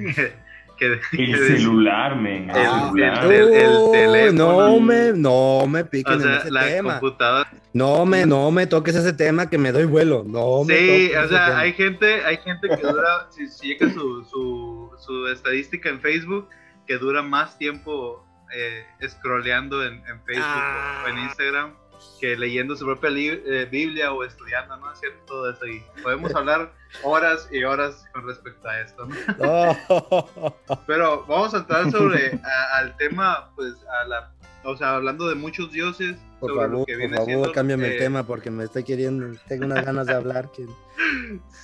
Que, 0.79 1.01
que, 1.11 1.23
El 1.25 1.33
que- 1.33 1.57
celular, 1.59 2.15
men. 2.15 2.49
El 2.51 2.57
Ah, 2.57 2.91
celular. 2.93 3.25
el- 3.25 3.33
el- 3.33 3.53
el 3.53 3.69
Uy, 3.79 3.91
teléfono. 3.93 4.59
no 4.69 4.81
me, 4.81 5.13
no 5.13 5.67
me 5.67 5.85
piquen 5.85 6.15
o 6.15 6.21
sea, 6.21 6.35
en 6.35 6.39
ese 6.39 6.51
la 6.53 6.65
tema. 6.67 7.01
computadora. 7.01 7.51
No 7.73 8.07
me, 8.07 8.25
no 8.27 8.51
me 8.53 8.67
toques 8.69 8.95
ese 8.95 9.13
tema 9.13 9.51
que 9.51 9.59
me 9.59 9.73
doy 9.73 9.87
vuelo. 9.87 10.23
No 10.25 10.63
me 10.65 10.77
Sí, 10.77 11.09
toques 11.11 11.25
o 11.27 11.29
sea, 11.31 11.47
tema. 11.47 11.59
hay 11.59 11.73
gente, 11.73 12.25
hay 12.25 12.37
gente 12.39 12.69
que 12.69 12.77
dura, 12.77 13.27
si, 13.31 13.49
si 13.49 13.67
llega 13.75 13.93
su, 13.93 14.23
su, 14.25 14.91
su 14.99 15.27
estadística 15.27 15.89
en 15.89 16.01
Facebook, 16.01 16.49
que 16.87 16.97
dura 16.97 17.23
más 17.23 17.59
tiempo 17.59 18.25
eh, 18.55 18.87
scrolleando 19.09 19.85
en, 19.85 19.95
en 20.07 20.21
Facebook 20.25 20.45
Ah. 20.47 21.03
o 21.05 21.09
en 21.09 21.19
Instagram 21.19 21.75
que 22.21 22.37
leyendo 22.37 22.77
su 22.77 22.85
propia 22.85 23.11
li- 23.11 23.43
eh, 23.45 23.67
Biblia 23.71 24.13
o 24.13 24.23
estudiando, 24.23 24.77
¿no? 24.77 24.93
Es 24.93 25.01
cierto, 25.01 25.19
todo 25.27 25.51
eso. 25.51 25.67
Y 25.67 25.83
podemos 26.03 26.33
hablar 26.35 26.73
horas 27.03 27.49
y 27.51 27.65
horas 27.65 28.05
con 28.13 28.25
respecto 28.27 28.69
a 28.69 28.81
esto, 28.81 29.07
¿no? 29.07 29.17
Oh. 29.41 30.55
Pero 30.87 31.25
vamos 31.27 31.55
a 31.55 31.59
entrar 31.59 31.91
sobre 31.91 32.41
a- 32.45 32.79
al 32.79 32.97
tema, 32.99 33.51
pues, 33.57 33.75
a 34.01 34.05
la, 34.07 34.33
o 34.63 34.77
sea, 34.77 34.95
hablando 34.95 35.29
de 35.29 35.35
muchos 35.35 35.73
dioses, 35.73 36.17
Por 36.39 36.51
sobre 36.51 36.63
lo 36.67 36.71
favor, 36.71 36.87
que 36.87 36.93
por 36.93 36.99
viene 36.99 37.17
favor, 37.17 37.27
siendo, 37.31 37.53
cámbiame 37.53 37.89
eh, 37.89 37.93
el 37.95 37.99
tema 37.99 38.23
porque 38.25 38.51
me 38.51 38.65
estoy 38.65 38.85
queriendo, 38.85 39.37
tengo 39.49 39.65
unas 39.67 39.85
ganas 39.85 40.07
de 40.07 40.15
hablar. 40.15 40.51
Que... 40.53 40.67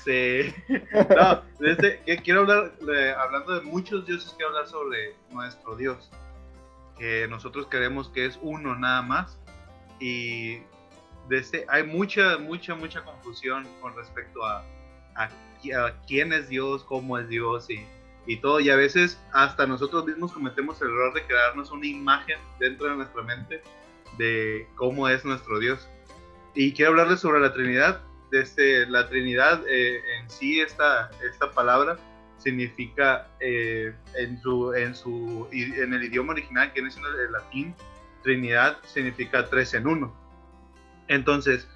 Sí. 0.04 0.54
No, 1.16 1.42
desde 1.58 2.00
que 2.04 2.18
quiero 2.18 2.40
hablar, 2.40 2.76
de- 2.78 3.12
hablando 3.12 3.54
de 3.54 3.60
muchos 3.62 4.04
dioses, 4.06 4.32
quiero 4.36 4.50
hablar 4.50 4.66
sobre 4.68 5.14
nuestro 5.30 5.74
Dios. 5.76 6.10
Que 6.98 7.26
nosotros 7.28 7.66
creemos 7.68 8.08
que 8.08 8.26
es 8.26 8.38
uno 8.42 8.76
nada 8.76 9.02
más. 9.02 9.38
Y 10.00 10.58
desde, 11.28 11.64
hay 11.68 11.84
mucha, 11.84 12.38
mucha, 12.38 12.74
mucha 12.74 13.02
confusión 13.02 13.66
con 13.80 13.94
respecto 13.96 14.44
a, 14.44 14.64
a, 15.14 15.24
a 15.24 16.00
quién 16.06 16.32
es 16.32 16.48
Dios, 16.48 16.84
cómo 16.84 17.18
es 17.18 17.28
Dios 17.28 17.70
y, 17.70 17.84
y 18.26 18.36
todo. 18.36 18.60
Y 18.60 18.70
a 18.70 18.76
veces 18.76 19.20
hasta 19.32 19.66
nosotros 19.66 20.06
mismos 20.06 20.32
cometemos 20.32 20.80
el 20.82 20.88
error 20.88 21.14
de 21.14 21.24
crearnos 21.24 21.70
una 21.70 21.86
imagen 21.86 22.38
dentro 22.58 22.88
de 22.88 22.96
nuestra 22.96 23.22
mente 23.22 23.62
de 24.18 24.68
cómo 24.76 25.08
es 25.08 25.24
nuestro 25.24 25.58
Dios. 25.58 25.88
Y 26.54 26.72
quiero 26.72 26.92
hablarles 26.92 27.20
sobre 27.20 27.40
la 27.40 27.52
Trinidad. 27.52 28.02
Desde 28.30 28.86
la 28.86 29.08
Trinidad 29.08 29.62
eh, 29.68 30.00
en 30.18 30.28
sí, 30.28 30.60
esta, 30.60 31.10
esta 31.28 31.50
palabra 31.52 31.98
significa 32.44 33.26
eh, 33.40 33.94
en, 34.16 34.40
su, 34.40 34.74
en, 34.74 34.94
su, 34.94 35.48
en 35.50 35.94
el 35.94 36.04
idioma 36.04 36.34
original, 36.34 36.68
que 36.68 36.80
viene 36.80 36.90
siendo 36.90 37.10
el 37.10 37.32
latín, 37.32 37.74
Trinidad 38.22 38.78
significa 38.84 39.48
tres 39.48 39.74
en 39.74 39.86
uno. 39.86 40.14
Entonces, 41.08 41.66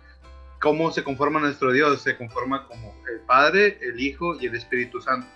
¿cómo 0.61 0.93
se 0.93 1.03
conforma 1.03 1.41
nuestro 1.41 1.73
Dios? 1.73 2.03
Se 2.03 2.17
conforma 2.17 2.67
como 2.69 2.95
el 3.11 3.21
Padre, 3.21 3.79
el 3.83 3.99
Hijo 3.99 4.37
y 4.41 4.47
el 4.47 4.55
Espíritu 4.55 5.01
Santo. 5.01 5.27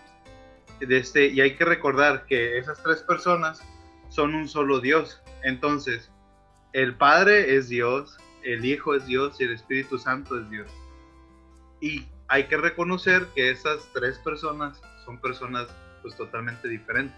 Este, 0.80 1.26
y 1.28 1.40
hay 1.40 1.56
que 1.56 1.64
recordar 1.64 2.26
que 2.26 2.58
esas 2.58 2.82
tres 2.82 3.02
personas 3.02 3.62
son 4.08 4.34
un 4.34 4.48
solo 4.48 4.80
Dios. 4.80 5.22
Entonces, 5.42 6.10
el 6.72 6.94
Padre 6.94 7.56
es 7.56 7.68
Dios, 7.68 8.18
el 8.42 8.64
Hijo 8.64 8.94
es 8.94 9.06
Dios 9.06 9.40
y 9.40 9.44
el 9.44 9.52
Espíritu 9.52 9.98
Santo 9.98 10.38
es 10.38 10.50
Dios. 10.50 10.70
Y 11.80 12.06
hay 12.28 12.44
que 12.44 12.56
reconocer 12.56 13.26
que 13.34 13.50
esas 13.50 13.88
tres 13.92 14.18
personas 14.18 14.80
son 15.04 15.18
personas 15.20 15.68
pues 16.02 16.16
totalmente 16.16 16.68
diferentes. 16.68 17.16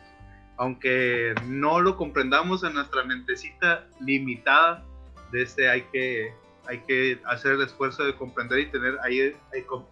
Aunque 0.57 1.35
no 1.47 1.81
lo 1.81 1.97
comprendamos 1.97 2.63
en 2.65 2.75
nuestra 2.75 3.03
mentecita 3.05 3.87
limitada, 4.01 4.85
de 5.33 5.43
este 5.43 5.69
hay 5.69 5.83
que, 5.93 6.33
hay 6.69 6.79
que 6.81 7.21
hacer 7.27 7.53
el 7.53 7.63
esfuerzo 7.63 8.05
de 8.05 8.15
comprender 8.15 8.61
y 8.61 8.67
tener 8.67 8.97
ahí, 9.03 9.19
eh, 9.21 9.37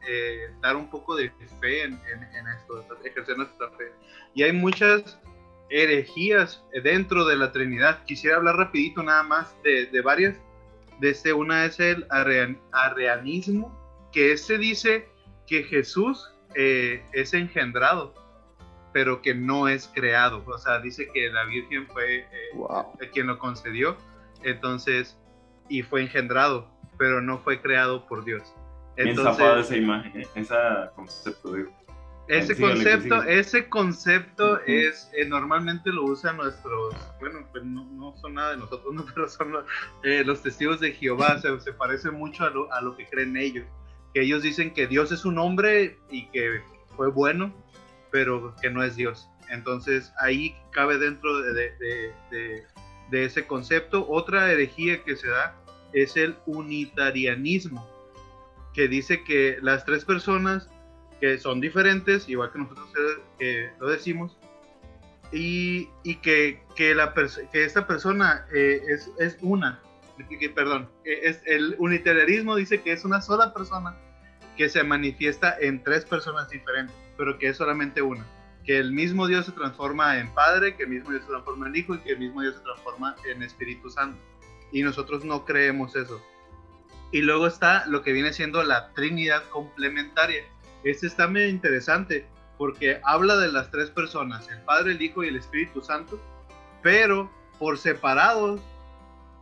eh, 0.09 0.51
dar 0.61 0.77
un 0.77 0.89
poco 0.89 1.17
de 1.17 1.31
fe 1.61 1.83
en, 1.85 1.95
en- 1.95 2.23
en 2.37 2.47
esto, 2.49 2.85
ejercer 3.05 3.37
nuestra 3.39 3.71
fe. 3.71 3.93
Y 4.35 4.43
hay 4.45 4.53
muchas 4.53 5.19
herejías 5.71 6.63
dentro 6.85 7.25
de 7.25 7.37
la 7.37 7.51
Trinidad. 7.51 8.05
Quisiera 8.05 8.37
hablar 8.37 8.57
rapidito 8.57 9.03
nada 9.03 9.23
más 9.23 9.55
de, 9.65 9.87
de 9.87 10.01
varias. 10.01 10.37
Desde 11.01 11.33
una 11.33 11.65
es 11.65 11.81
el 11.81 12.07
arrean- 12.09 12.59
arrianismo, 12.71 13.77
que 14.13 14.37
se 14.37 14.59
dice 14.59 15.09
que 15.49 15.65
Jesús 15.65 16.31
eh, 16.55 17.05
es 17.13 17.35
engendrado, 17.35 18.15
pero 18.93 19.23
que 19.23 19.35
no 19.35 19.69
es 19.69 19.91
creado. 19.93 20.45
O 20.47 20.59
sea, 20.59 20.81
dice 20.81 21.09
que 21.13 21.31
la 21.31 21.45
Virgen 21.45 21.87
fue 21.89 22.21
eh, 22.21 23.11
quien 23.13 23.27
lo 23.27 23.39
concedió, 23.39 23.97
entonces, 24.43 25.19
y 25.69 25.83
fue 25.83 26.03
engendrado, 26.03 26.69
pero 26.99 27.21
no 27.21 27.39
fue 27.39 27.61
creado 27.61 28.07
por 28.07 28.25
Dios. 28.25 28.55
Bien 28.97 29.17
zafada 29.17 29.61
esa 29.61 29.77
imagen, 29.77 30.21
¿eh? 30.21 30.27
ese 30.35 30.55
concepto, 30.95 31.55
digo. 31.55 31.73
Ese 32.29 32.57
concepto, 32.57 33.23
ese 33.25 33.69
concepto 33.69 34.61
es 34.61 35.11
eh, 35.13 35.25
normalmente 35.25 35.91
lo 35.91 36.05
usan 36.05 36.37
nuestros, 36.37 36.95
bueno, 37.19 37.41
pues 37.51 37.65
no, 37.65 37.85
no 37.85 38.17
son 38.17 38.35
nada 38.35 38.53
de 38.53 38.59
nosotros, 38.59 38.87
¿no? 38.95 39.05
pero 39.15 39.29
son 39.29 39.53
los, 39.53 39.65
eh, 40.05 40.23
los 40.25 40.41
testigos 40.43 40.81
de 40.81 40.93
Jehová, 40.93 41.39
se, 41.41 41.59
se 41.61 41.73
parece 41.73 42.11
mucho 42.11 42.45
a 42.45 42.51
lo, 42.51 42.73
a 42.73 42.81
lo 42.81 42.97
que 42.97 43.07
creen 43.07 43.37
ellos, 43.37 43.67
que 44.13 44.23
ellos 44.23 44.43
dicen 44.43 44.73
que 44.73 44.87
Dios 44.87 45.13
es 45.13 45.25
un 45.25 45.39
hombre 45.39 45.99
y 46.11 46.27
que 46.27 46.61
fue 46.97 47.11
bueno, 47.11 47.53
pero 48.11 48.55
que 48.61 48.71
no 48.71 48.83
es 48.83 48.97
Dios. 48.97 49.29
Entonces 49.51 50.13
ahí 50.19 50.55
cabe 50.71 50.99
dentro 50.99 51.41
de, 51.41 52.13
ese 53.11 53.47
concepto. 53.47 54.07
Otra 54.09 54.51
herejía 54.53 55.03
que 55.05 55.17
se 55.17 55.29
da 55.29 55.55
es 55.93 56.17
el 56.17 56.37
unitarianismo, 56.47 57.87
que 58.73 58.89
dice 58.89 59.23
que 59.25 59.59
las 59.61 59.85
tres 59.85 60.05
personas 60.05 60.69
que 61.21 61.39
son 61.39 61.61
diferentes, 61.61 62.29
igual 62.29 62.51
que 62.51 62.59
nosotros 62.59 62.89
eh, 63.39 63.71
lo 63.79 63.89
decimos, 63.89 64.37
y, 65.33 65.89
que, 66.23 66.61
esta 67.53 67.87
persona 67.87 68.47
eh, 68.55 68.81
es, 69.19 69.39
una, 69.41 69.81
perdón, 70.55 70.91
es, 71.05 71.41
el 71.47 71.77
unitarianismo 71.79 72.57
dice 72.57 72.83
que 72.83 72.93
es 72.93 73.05
una 73.05 73.21
sola 73.21 73.53
persona 73.53 73.97
que 74.57 74.69
se 74.69 74.83
manifiesta 74.85 75.57
en 75.59 75.83
tres 75.83 76.05
personas 76.05 76.49
diferentes, 76.51 76.95
pero 77.17 77.39
que 77.39 77.49
es 77.49 77.57
solamente 77.57 78.03
una. 78.03 78.27
Que 78.65 78.79
el 78.79 78.93
mismo 78.93 79.27
Dios 79.27 79.47
se 79.47 79.53
transforma 79.53 80.19
en 80.19 80.33
Padre, 80.35 80.77
que 80.77 80.85
el 80.85 80.91
mismo 80.91 81.11
Dios 81.11 81.23
se 81.23 81.29
transforma 81.29 81.67
en 81.69 81.77
Hijo 81.77 81.95
y 81.95 81.99
que 81.99 82.13
el 82.13 82.19
mismo 82.19 82.43
Dios 82.43 82.57
se 82.57 82.63
transforma 82.63 83.17
en 83.25 83.43
Espíritu 83.43 83.91
Santo. 83.91 84.19
Y 84.71 84.83
nosotros 84.83 85.25
no 85.25 85.45
creemos 85.45 85.97
eso. 85.97 86.23
Y 87.11 87.23
luego 87.23 87.47
está 87.47 87.85
lo 87.87 88.03
que 88.03 88.13
viene 88.13 88.33
siendo 88.33 88.63
la 88.63 88.93
Trinidad 88.95 89.43
complementaria. 89.51 90.45
Este 90.85 91.07
está 91.07 91.27
medio 91.29 91.49
interesante 91.49 92.27
porque 92.57 93.01
habla 93.05 93.37
de 93.37 93.51
las 93.51 93.71
tres 93.71 93.91
personas, 93.91 94.49
el 94.49 94.61
Padre, 94.61 94.93
el 94.93 95.03
Hijo 95.03 95.25
y 95.25 95.29
el 95.29 95.37
Espíritu 95.37 95.83
Santo, 95.83 96.21
pero 96.83 97.31
por 97.59 97.79
separados, 97.79 98.61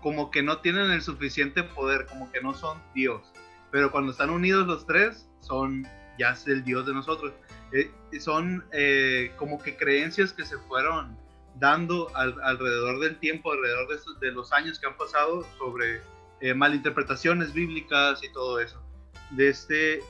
como 0.03 0.31
que 0.31 0.43
no 0.43 0.59
tienen 0.59 0.91
el 0.91 1.03
suficiente 1.03 1.63
poder, 1.63 2.07
como 2.07 2.31
que 2.33 2.41
no 2.41 2.55
son 2.55 2.79
Dios. 2.95 3.23
Pero 3.71 3.91
cuando 3.91 4.13
están 4.13 4.31
unidos 4.31 4.67
los 4.67 4.87
tres, 4.87 5.29
son 5.41 5.87
ya 6.19 6.31
es 6.31 6.47
el 6.47 6.65
Dios 6.65 6.87
de 6.87 6.93
nosotros. 6.93 7.33
Eh, 7.73 7.91
son 8.21 8.65
eh, 8.73 9.33
como 9.37 9.63
que 9.63 9.77
creencias 9.77 10.33
que 10.33 10.45
se 10.45 10.59
fueron 10.59 11.17
dando 11.57 12.15
alrededor 12.17 13.01
del 13.01 13.19
tiempo, 13.19 13.53
alrededor 13.53 13.89
de, 13.89 14.27
de, 14.27 14.33
los 14.33 14.53
años 14.53 14.79
que 14.79 14.87
han 14.87 14.97
pasado 14.97 15.47
sobre 15.59 16.01
eh, 16.41 16.55
malinterpretaciones 16.55 17.53
bíblicas 17.53 18.23
y 18.25 18.33
todo 18.33 18.61
eso. 18.61 18.83
De 19.31 19.49
este, 19.49 20.01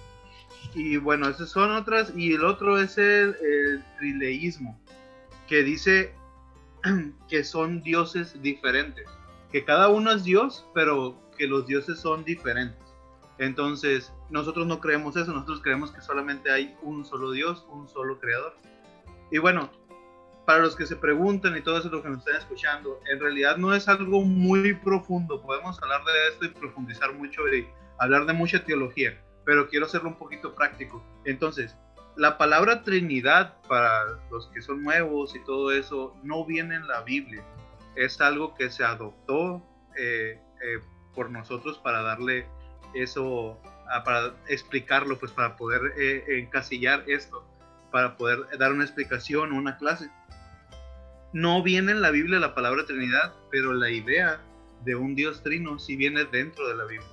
y 0.75 0.97
bueno, 0.97 1.29
esas 1.29 1.51
son 1.51 1.71
otras. 1.73 2.13
Y 2.17 2.35
el 2.35 2.45
otro 2.45 2.79
es 2.79 2.99
el, 2.99 3.37
el 3.43 3.85
trileísmo, 3.99 4.81
que 5.49 5.63
dice 5.63 6.15
que 7.29 7.45
son 7.45 7.83
dioses 7.83 8.41
diferentes. 8.43 9.07
Que 9.53 9.65
cada 9.65 9.89
uno 9.89 10.13
es 10.13 10.25
Dios, 10.25 10.67
pero 10.75 11.17
que 11.37 11.47
los 11.47 11.67
dioses 11.67 11.99
son 11.99 12.25
diferentes. 12.25 12.79
Entonces, 13.39 14.13
nosotros 14.29 14.67
no 14.67 14.81
creemos 14.81 15.17
eso, 15.17 15.33
nosotros 15.33 15.61
creemos 15.63 15.91
que 15.91 16.03
solamente 16.03 16.51
hay 16.51 16.77
un 16.83 17.05
solo 17.05 17.33
Dios, 17.33 17.67
un 17.71 17.89
solo 17.89 18.19
creador. 18.21 18.55
Y 19.31 19.39
bueno, 19.39 19.71
para 20.47 20.61
los 20.61 20.77
que 20.77 20.87
se 20.87 20.97
preguntan 20.97 21.57
y 21.57 21.63
todo 21.63 21.79
eso 21.79 21.89
lo 21.89 22.03
que 22.03 22.11
nos 22.11 22.19
están 22.19 22.37
escuchando, 22.37 23.01
en 23.11 23.19
realidad 23.19 23.57
no 23.57 23.75
es 23.75 23.89
algo 23.89 24.23
muy 24.23 24.75
profundo. 24.75 25.41
Podemos 25.41 25.83
hablar 25.83 26.03
de 26.05 26.29
esto 26.29 26.45
y 26.45 26.49
profundizar 26.49 27.15
mucho 27.15 27.49
y 27.49 27.67
hablar 27.99 28.27
de 28.27 28.35
mucha 28.35 28.65
teología 28.65 29.19
pero 29.45 29.69
quiero 29.69 29.87
hacerlo 29.87 30.11
un 30.11 30.17
poquito 30.17 30.55
práctico. 30.55 31.03
Entonces, 31.25 31.77
la 32.17 32.39
palabra 32.39 32.83
Trinidad 32.83 33.57
para 33.69 34.21
los 34.31 34.49
que 34.49 34.63
son 34.63 34.83
nuevos 34.83 35.35
y 35.35 35.41
todo 35.41 35.73
eso 35.73 36.15
no 36.23 36.45
viene 36.45 36.77
en 36.77 36.87
la 36.87 37.03
Biblia. 37.03 37.45
Es 37.97 38.21
algo 38.21 38.55
que 38.55 38.71
se 38.71 38.85
adoptó 38.85 39.63
eh, 39.97 40.41
eh, 40.63 40.81
por 41.15 41.31
nosotros 41.31 41.79
para 41.79 42.03
darle 42.03 42.47
eso, 42.95 43.61
para 44.05 44.35
explicarlo, 44.49 45.19
pues 45.19 45.33
para 45.33 45.57
poder 45.57 45.93
eh, 45.99 46.25
encasillar 46.39 47.05
esto, 47.09 47.45
para 47.91 48.17
poder 48.17 48.39
dar 48.59 48.73
una 48.73 48.85
explicación, 48.85 49.53
una 49.53 49.77
clase. 49.77 50.11
No 51.33 51.63
viene 51.63 51.93
en 51.93 52.01
la 52.01 52.11
Biblia 52.11 52.39
la 52.39 52.55
palabra 52.55 52.87
Trinidad, 52.87 53.35
pero 53.51 53.73
la 53.73 53.91
idea 53.91 54.41
de 54.85 54.97
un 54.97 55.15
Dios 55.15 55.43
trino 55.43 55.79
sí 55.79 55.97
viene 55.97 56.25
dentro 56.25 56.67
de 56.69 56.75
la 56.77 56.85
Biblia. 56.85 57.09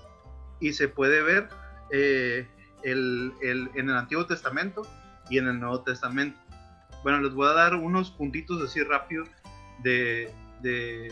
Y 0.60 0.74
se 0.74 0.88
puede 0.88 1.22
ver 1.22 1.50
el, 1.92 3.34
el, 3.42 3.70
en 3.76 3.90
el 3.90 3.96
Antiguo 3.96 4.26
Testamento 4.26 4.88
y 5.30 5.38
en 5.38 5.48
el 5.48 5.60
Nuevo 5.60 5.84
Testamento. 5.84 6.40
Bueno, 7.04 7.22
les 7.22 7.34
voy 7.34 7.48
a 7.48 7.54
dar 7.54 7.76
unos 7.76 8.12
puntitos 8.12 8.62
así 8.62 8.82
rápido 8.82 9.26
de, 9.84 10.34
de, 10.62 11.12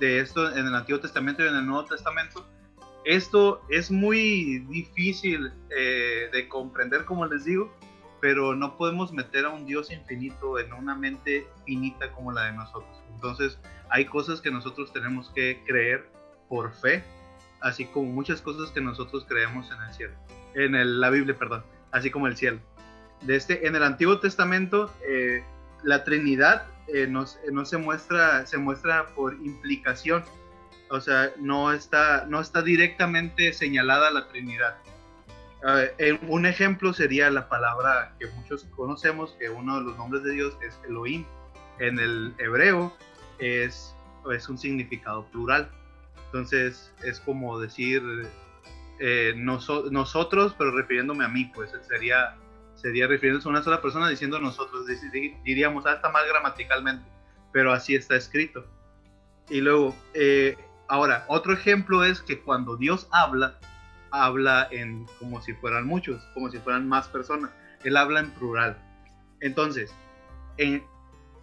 de, 0.00 0.20
esto 0.20 0.50
en 0.56 0.66
el 0.66 0.74
Antiguo 0.74 1.00
Testamento 1.00 1.44
y 1.44 1.48
en 1.48 1.56
el 1.56 1.66
Nuevo 1.66 1.84
Testamento. 1.86 2.46
Esto 3.04 3.62
es 3.68 3.90
muy 3.90 4.60
difícil 4.70 5.52
eh, 5.70 6.30
de 6.32 6.48
comprender, 6.48 7.04
como 7.04 7.26
les 7.26 7.44
digo, 7.44 7.72
pero 8.20 8.54
no 8.54 8.78
podemos 8.78 9.12
meter 9.12 9.44
a 9.44 9.50
un 9.50 9.66
Dios 9.66 9.90
infinito 9.90 10.58
en 10.58 10.72
una 10.72 10.94
mente 10.94 11.46
finita 11.66 12.10
como 12.12 12.32
la 12.32 12.46
de 12.46 12.52
nosotros. 12.52 12.96
Entonces, 13.14 13.58
hay 13.90 14.06
cosas 14.06 14.40
que 14.40 14.50
nosotros 14.50 14.92
tenemos 14.92 15.30
que 15.30 15.62
creer 15.66 16.08
por 16.48 16.72
fe 16.72 17.04
así 17.64 17.86
como 17.86 18.12
muchas 18.12 18.42
cosas 18.42 18.70
que 18.70 18.80
nosotros 18.82 19.24
creemos 19.26 19.70
en 19.70 19.82
el 19.82 19.94
cielo, 19.94 20.12
en 20.54 20.74
el, 20.74 21.00
la 21.00 21.08
Biblia, 21.08 21.34
perdón, 21.36 21.64
así 21.90 22.10
como 22.10 22.26
el 22.26 22.36
cielo. 22.36 22.58
De 23.22 23.36
este, 23.36 23.66
en 23.66 23.74
el 23.74 23.82
Antiguo 23.82 24.20
Testamento, 24.20 24.92
eh, 25.08 25.42
la 25.84 26.04
Trinidad 26.04 26.66
eh, 26.88 27.06
no, 27.06 27.24
no, 27.52 27.64
se 27.64 27.78
muestra, 27.78 29.06
por 29.14 29.34
implicación, 29.34 30.24
o 30.90 31.00
sea, 31.00 31.32
no 31.38 31.72
está, 31.72 32.26
directamente 32.64 33.52
señalada 33.52 34.10
la 34.10 34.28
Trinidad. 34.28 34.76
Un 36.28 36.44
ejemplo 36.44 36.92
sería 36.92 37.30
la 37.30 37.48
palabra 37.48 38.14
que 38.18 38.26
muchos 38.26 38.64
conocemos, 38.76 39.34
que 39.38 39.48
uno 39.48 39.78
de 39.78 39.84
los 39.84 39.96
nombres 39.96 40.22
de 40.22 40.32
Dios 40.32 40.54
es 40.60 40.78
Elohim. 40.86 41.24
En 41.78 41.98
el 41.98 42.34
hebreo 42.38 42.94
es, 43.38 43.94
un 44.48 44.58
significado 44.58 45.24
plural. 45.30 45.70
Entonces 46.26 46.92
es 47.02 47.18
como 47.20 47.58
decir 47.58 48.02
eh, 49.00 49.32
nosotros, 49.36 50.54
pero 50.58 50.70
refiriéndome 50.72 51.24
a 51.24 51.28
mí, 51.28 51.50
pues 51.54 51.72
sería, 51.88 52.36
sería 52.84 53.06
refiriéndose 53.06 53.48
a 53.48 53.50
una 53.50 53.62
sola 53.62 53.80
persona 53.80 54.10
diciendo 54.10 54.38
nosotros, 54.38 54.84
diríamos, 55.42 55.86
ah, 55.86 55.94
está 55.94 56.10
mal 56.10 56.28
gramaticalmente, 56.28 57.02
pero 57.50 57.72
así 57.72 57.94
está 57.94 58.14
escrito. 58.14 58.66
Y 59.48 59.62
luego, 59.62 59.96
eh, 60.12 60.54
ahora, 60.86 61.24
otro 61.28 61.54
ejemplo 61.54 62.04
es 62.04 62.20
que 62.20 62.40
cuando 62.40 62.76
Dios 62.76 63.08
habla, 63.10 63.58
habla 64.10 64.68
en 64.70 65.06
como 65.18 65.40
si 65.40 65.54
fueran 65.54 65.86
muchos, 65.86 66.22
como 66.34 66.50
si 66.50 66.58
fueran 66.58 66.86
más 66.86 67.08
personas. 67.08 67.50
Él 67.84 67.96
habla 67.96 68.20
en 68.20 68.30
plural. 68.32 68.76
Entonces, 69.40 69.94
en, 70.58 70.82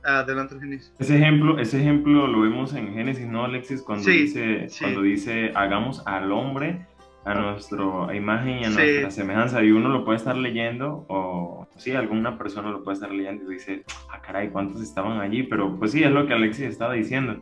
Adelante, 0.03 0.55
Génesis. 0.59 0.93
Ese 0.99 1.15
ejemplo, 1.15 1.59
ese 1.59 1.79
ejemplo 1.79 2.27
lo 2.27 2.41
vemos 2.41 2.73
en 2.73 2.93
Génesis, 2.93 3.27
¿no, 3.27 3.45
Alexis? 3.45 3.81
Cuando, 3.81 4.07
dice, 4.07 4.67
cuando 4.79 5.01
dice, 5.01 5.51
hagamos 5.55 6.05
al 6.07 6.31
hombre 6.31 6.85
a 7.23 7.33
nuestra 7.35 8.15
imagen 8.15 8.59
y 8.59 8.65
a 8.65 8.69
nuestra 8.69 9.11
semejanza, 9.11 9.63
y 9.63 9.71
uno 9.71 9.89
lo 9.89 10.03
puede 10.03 10.17
estar 10.17 10.35
leyendo, 10.35 11.05
o 11.07 11.67
sí, 11.77 11.91
alguna 11.91 12.37
persona 12.37 12.71
lo 12.71 12.83
puede 12.83 12.95
estar 12.95 13.11
leyendo 13.11 13.51
y 13.51 13.55
dice, 13.55 13.83
ah, 14.09 14.21
caray, 14.21 14.49
¿cuántos 14.49 14.81
estaban 14.81 15.19
allí? 15.19 15.43
Pero 15.43 15.77
pues 15.77 15.91
sí, 15.91 16.03
es 16.03 16.11
lo 16.11 16.25
que 16.25 16.33
Alexis 16.33 16.65
estaba 16.65 16.93
diciendo. 16.93 17.41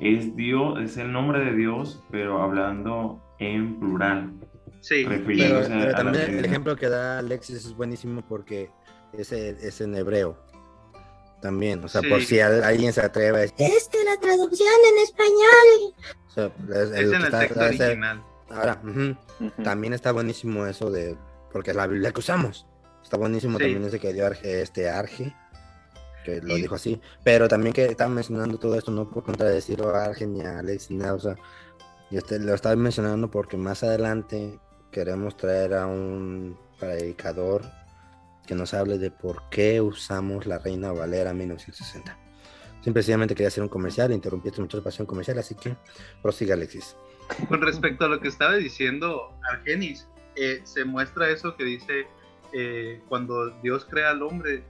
Es 0.00 0.34
Dios, 0.34 0.80
es 0.80 0.96
el 0.96 1.12
nombre 1.12 1.44
de 1.44 1.54
Dios, 1.54 2.02
pero 2.10 2.42
hablando 2.42 3.22
en 3.38 3.78
plural. 3.78 4.32
Sí, 4.80 5.04
pero, 5.06 5.60
también 5.92 6.38
el 6.38 6.44
ejemplo 6.44 6.74
que 6.74 6.88
da 6.88 7.18
Alexis 7.18 7.66
es 7.66 7.76
buenísimo 7.76 8.22
porque 8.26 8.70
es, 9.12 9.30
es 9.30 9.80
en 9.82 9.94
hebreo 9.94 10.38
también, 11.40 11.82
o 11.82 11.88
sea, 11.88 12.02
por 12.02 12.22
si 12.22 12.38
alguien 12.38 12.92
se 12.92 13.00
atreve 13.00 13.38
a 13.38 13.40
decir, 13.40 13.54
esta 13.58 13.98
es 13.98 14.04
la 14.04 14.16
traducción 14.20 14.68
en 14.92 15.02
español. 15.02 15.94
O 16.26 16.30
sea, 16.30 16.52
es, 16.82 17.12
en 17.12 17.22
el 17.22 17.30
texto 17.30 17.60
original. 17.60 18.22
Ahora, 18.50 18.80
también 19.62 19.92
está 19.92 20.12
buenísimo 20.12 20.66
eso 20.66 20.90
de, 20.90 21.16
porque 21.52 21.70
es 21.70 21.76
la 21.76 21.86
Biblia 21.86 22.12
que 22.12 22.20
usamos. 22.20 22.66
Está 23.02 23.16
buenísimo 23.16 23.58
también 23.58 23.84
ese 23.84 23.98
que 23.98 24.12
dio 24.12 24.26
este 24.26 24.90
Arge, 24.90 25.34
que 26.24 26.40
lo 26.42 26.54
dijo 26.54 26.74
así, 26.74 27.00
pero 27.24 27.48
también 27.48 27.72
que 27.72 27.86
está 27.86 28.08
mencionando 28.08 28.58
todo 28.58 28.76
esto, 28.76 28.90
no 28.90 29.08
por 29.08 29.24
contradecirlo 29.24 29.94
a 29.94 30.04
Arge 30.04 30.26
ni 30.26 30.42
a 30.42 30.58
Alex 30.58 30.90
ni 30.90 30.98
nada, 30.98 31.14
o 31.14 31.20
sea, 31.20 31.36
este, 32.10 32.38
lo 32.38 32.54
estaba 32.54 32.74
mencionando 32.76 33.30
porque 33.30 33.56
más 33.56 33.82
adelante 33.82 34.58
queremos 34.90 35.36
traer 35.36 35.74
a 35.74 35.86
un 35.86 36.58
predicador 36.78 37.62
que 38.46 38.54
nos 38.54 38.74
hable 38.74 38.98
de 38.98 39.10
por 39.10 39.48
qué 39.48 39.80
usamos 39.80 40.46
la 40.46 40.58
Reina 40.58 40.92
Valera 40.92 41.32
1960. 41.32 42.18
Simplemente 42.82 43.34
quería 43.34 43.48
hacer 43.48 43.62
un 43.62 43.68
comercial, 43.68 44.10
interrumpiste 44.12 44.60
mucho 44.60 44.78
la 44.78 44.82
pasión 44.82 45.06
comercial, 45.06 45.38
así 45.38 45.54
que 45.54 45.76
prosiga 46.22 46.54
Alexis. 46.54 46.96
Con 47.48 47.60
respecto 47.60 48.04
a 48.04 48.08
lo 48.08 48.20
que 48.20 48.28
estaba 48.28 48.54
diciendo 48.54 49.32
Argenis, 49.50 50.06
eh, 50.36 50.60
se 50.64 50.84
muestra 50.84 51.28
eso 51.28 51.56
que 51.56 51.64
dice 51.64 52.06
eh, 52.52 53.00
cuando 53.08 53.50
Dios 53.62 53.86
crea 53.88 54.10
al 54.10 54.22
hombre, 54.22 54.62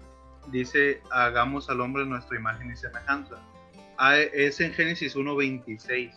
dice 0.49 1.03
hagamos 1.11 1.71
al 1.71 1.81
hombre 1.81 2.05
nuestra 2.05 2.37
imagen 2.37 2.71
y 2.71 2.77
semejanza. 2.77 3.37
Ah, 3.99 4.19
es 4.19 4.61
en 4.61 4.73
Génesis 4.73 5.15
1.26. 5.15 6.13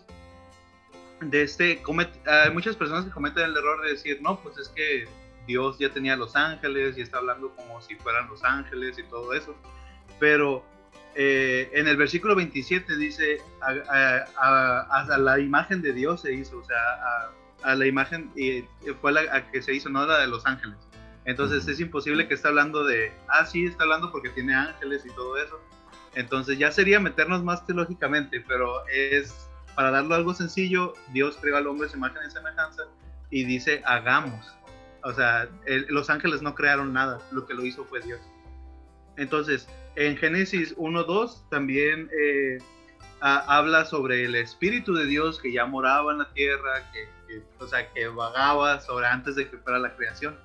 De 1.22 1.44
este, 1.44 1.82
hay 2.26 2.52
muchas 2.52 2.76
personas 2.76 3.06
que 3.06 3.12
cometen 3.12 3.44
el 3.44 3.58
error 3.58 3.82
de 3.84 3.92
decir, 3.92 4.22
no, 4.22 4.40
pues 4.42 4.58
es 4.58 4.70
que 4.70 5.06
Dios 5.48 5.78
ya 5.80 5.90
tenía 5.90 6.16
los 6.16 6.36
ángeles 6.36 6.98
y 6.98 7.02
está 7.02 7.18
hablando 7.18 7.54
como 7.56 7.82
si 7.82 7.96
fueran 7.96 8.28
los 8.30 8.44
ángeles 8.44 8.98
y 8.98 9.04
todo 9.04 9.34
eso. 9.34 9.56
Pero 10.20 10.64
eh, 11.16 11.70
en 11.74 11.88
el 11.88 11.98
versículo 11.98 12.36
27 12.36 12.98
dice, 12.98 13.42
a, 13.62 15.18
la 15.18 15.40
imagen 15.40 15.82
de 15.82 15.94
Dios 15.94 16.22
se 16.22 16.34
hizo, 16.34 16.60
o 16.60 16.64
sea, 16.64 17.32
a, 17.64 17.76
la 17.76 17.86
imagen, 17.86 18.32
y 18.36 18.66
fue 19.02 19.12
la 19.12 19.50
que 19.52 19.62
se 19.62 19.74
hizo, 19.74 19.90
no 19.90 20.06
la 20.06 20.20
de 20.20 20.28
los 20.28 20.46
ángeles. 20.46 20.78
Entonces 21.26 21.68
es 21.68 21.80
imposible 21.80 22.28
que 22.28 22.34
esté 22.34 22.50
hablando 22.50 22.84
de, 22.84 23.14
ah, 23.30 23.46
sí, 23.46 23.66
está 23.66 23.84
hablando 23.84 24.12
porque 24.12 24.30
tiene 24.30 24.54
ángeles 24.54 25.06
y 25.06 25.10
todo 25.12 25.38
eso. 25.38 25.60
Entonces 26.16 26.58
ya 26.58 26.72
sería 26.72 27.00
meternos 27.00 27.44
más 27.44 27.66
teológicamente, 27.66 28.44
pero 28.48 28.86
es 28.88 29.50
para 29.76 29.92
darlo 29.92 30.16
algo 30.16 30.34
sencillo, 30.34 30.94
Dios 31.14 31.38
creó 31.42 31.58
al 31.58 31.68
hombre 31.68 31.90
su 31.90 31.98
imagen 31.98 32.22
y 32.28 32.32
semejanza 32.32 32.84
y 33.30 33.46
dice 33.46 33.82
hagamos. 33.86 34.54
O 35.04 35.14
sea, 35.14 35.48
el- 35.66 35.88
los 35.90 36.10
ángeles 36.10 36.42
no 36.42 36.54
crearon 36.56 36.94
nada, 36.94 37.20
lo 37.32 37.46
que 37.46 37.54
lo 37.54 37.66
hizo 37.66 37.84
fue 37.86 38.02
Dios. 38.02 38.20
Entonces, 39.18 39.68
en 39.96 40.18
Génesis 40.18 40.76
1.2 40.78 41.44
también 41.50 42.10
eh, 42.20 42.58
ha- 43.22 43.58
habla 43.58 43.86
sobre 43.86 44.26
el 44.26 44.36
Espíritu 44.36 44.94
de 44.94 45.06
Dios 45.06 45.40
que 45.40 45.52
ya 45.54 45.66
moraba 45.66 46.12
en 46.14 46.20
la 46.20 46.34
tierra, 46.34 46.92
que, 46.92 47.08
que- 47.28 47.44
o 47.60 47.68
sea, 47.68 47.92
que 47.94 48.08
vagaba 48.08 48.80
sobre 48.80 49.06
antes 49.06 49.36
de 49.36 49.50
que 49.50 49.58
fuera 49.58 49.80
la 49.80 49.96
creación. 49.96 50.36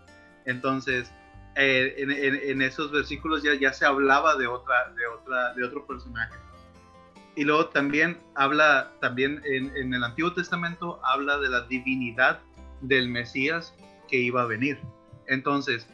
Entonces, 0.45 1.11
eh, 1.57 1.95
en, 1.99 2.63
esos 2.63 2.93
versículos 2.93 3.43
ya, 3.43 3.73
se 3.73 3.85
hablaba 3.85 4.37
de 4.37 4.47
otra, 4.47 4.93
de 4.95 5.07
otra, 5.07 5.55
de 5.55 5.65
otro 5.65 5.87
personaje. 5.87 6.35
Y 7.35 7.45
luego 7.45 7.67
también 7.67 8.19
habla, 8.35 8.93
también 9.01 9.43
en, 9.45 9.77
en 9.77 9.93
el 9.95 10.05
Antiguo 10.05 10.33
Testamento 10.33 11.01
habla 11.05 11.39
de 11.39 11.49
la 11.49 11.63
divinidad 11.63 12.41
del 12.81 13.09
Mesías 13.09 13.75
que 14.09 14.17
iba 14.19 14.43
a 14.43 14.47
venir. 14.47 14.79
Entonces, 15.27 15.89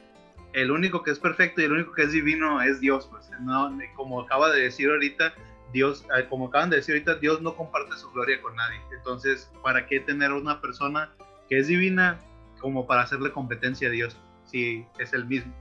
el 0.55 0.71
único 0.71 1.03
que 1.03 1.11
es 1.11 1.19
perfecto 1.19 1.61
y 1.61 1.65
el 1.65 1.73
único 1.73 1.93
que 1.93 2.03
es 2.03 2.13
divino 2.13 2.63
es 2.63 2.81
Dios, 2.81 3.07
pues, 3.11 3.29
no, 3.41 3.77
como 3.97 4.21
acaba 4.23 4.51
de 4.51 4.63
decir 4.63 4.89
ahorita, 4.89 5.35
Dios, 5.73 6.05
eh, 6.17 6.27
como 6.29 6.47
acaban 6.49 6.71
de 6.71 6.77
decir 6.77 6.95
ahorita, 6.95 7.17
Dios 7.17 7.43
no 7.43 7.57
comparte 7.57 7.97
su 7.97 8.11
gloria 8.13 8.41
con 8.41 8.55
nadie. 8.55 8.81
Entonces, 8.97 9.51
¿para 9.63 9.87
qué 9.87 10.01
tener 10.01 10.33
una 10.33 10.61
persona 10.61 11.11
que 11.49 11.59
es 11.59 11.67
divina 11.67 12.19
como 12.61 12.87
para 12.87 13.03
hacerle 13.03 13.33
competencia 13.33 13.89
a 13.89 13.91
Dios 13.91 14.17
si 14.45 14.87
es 14.99 15.13
el 15.13 15.27
mismo? 15.27 15.53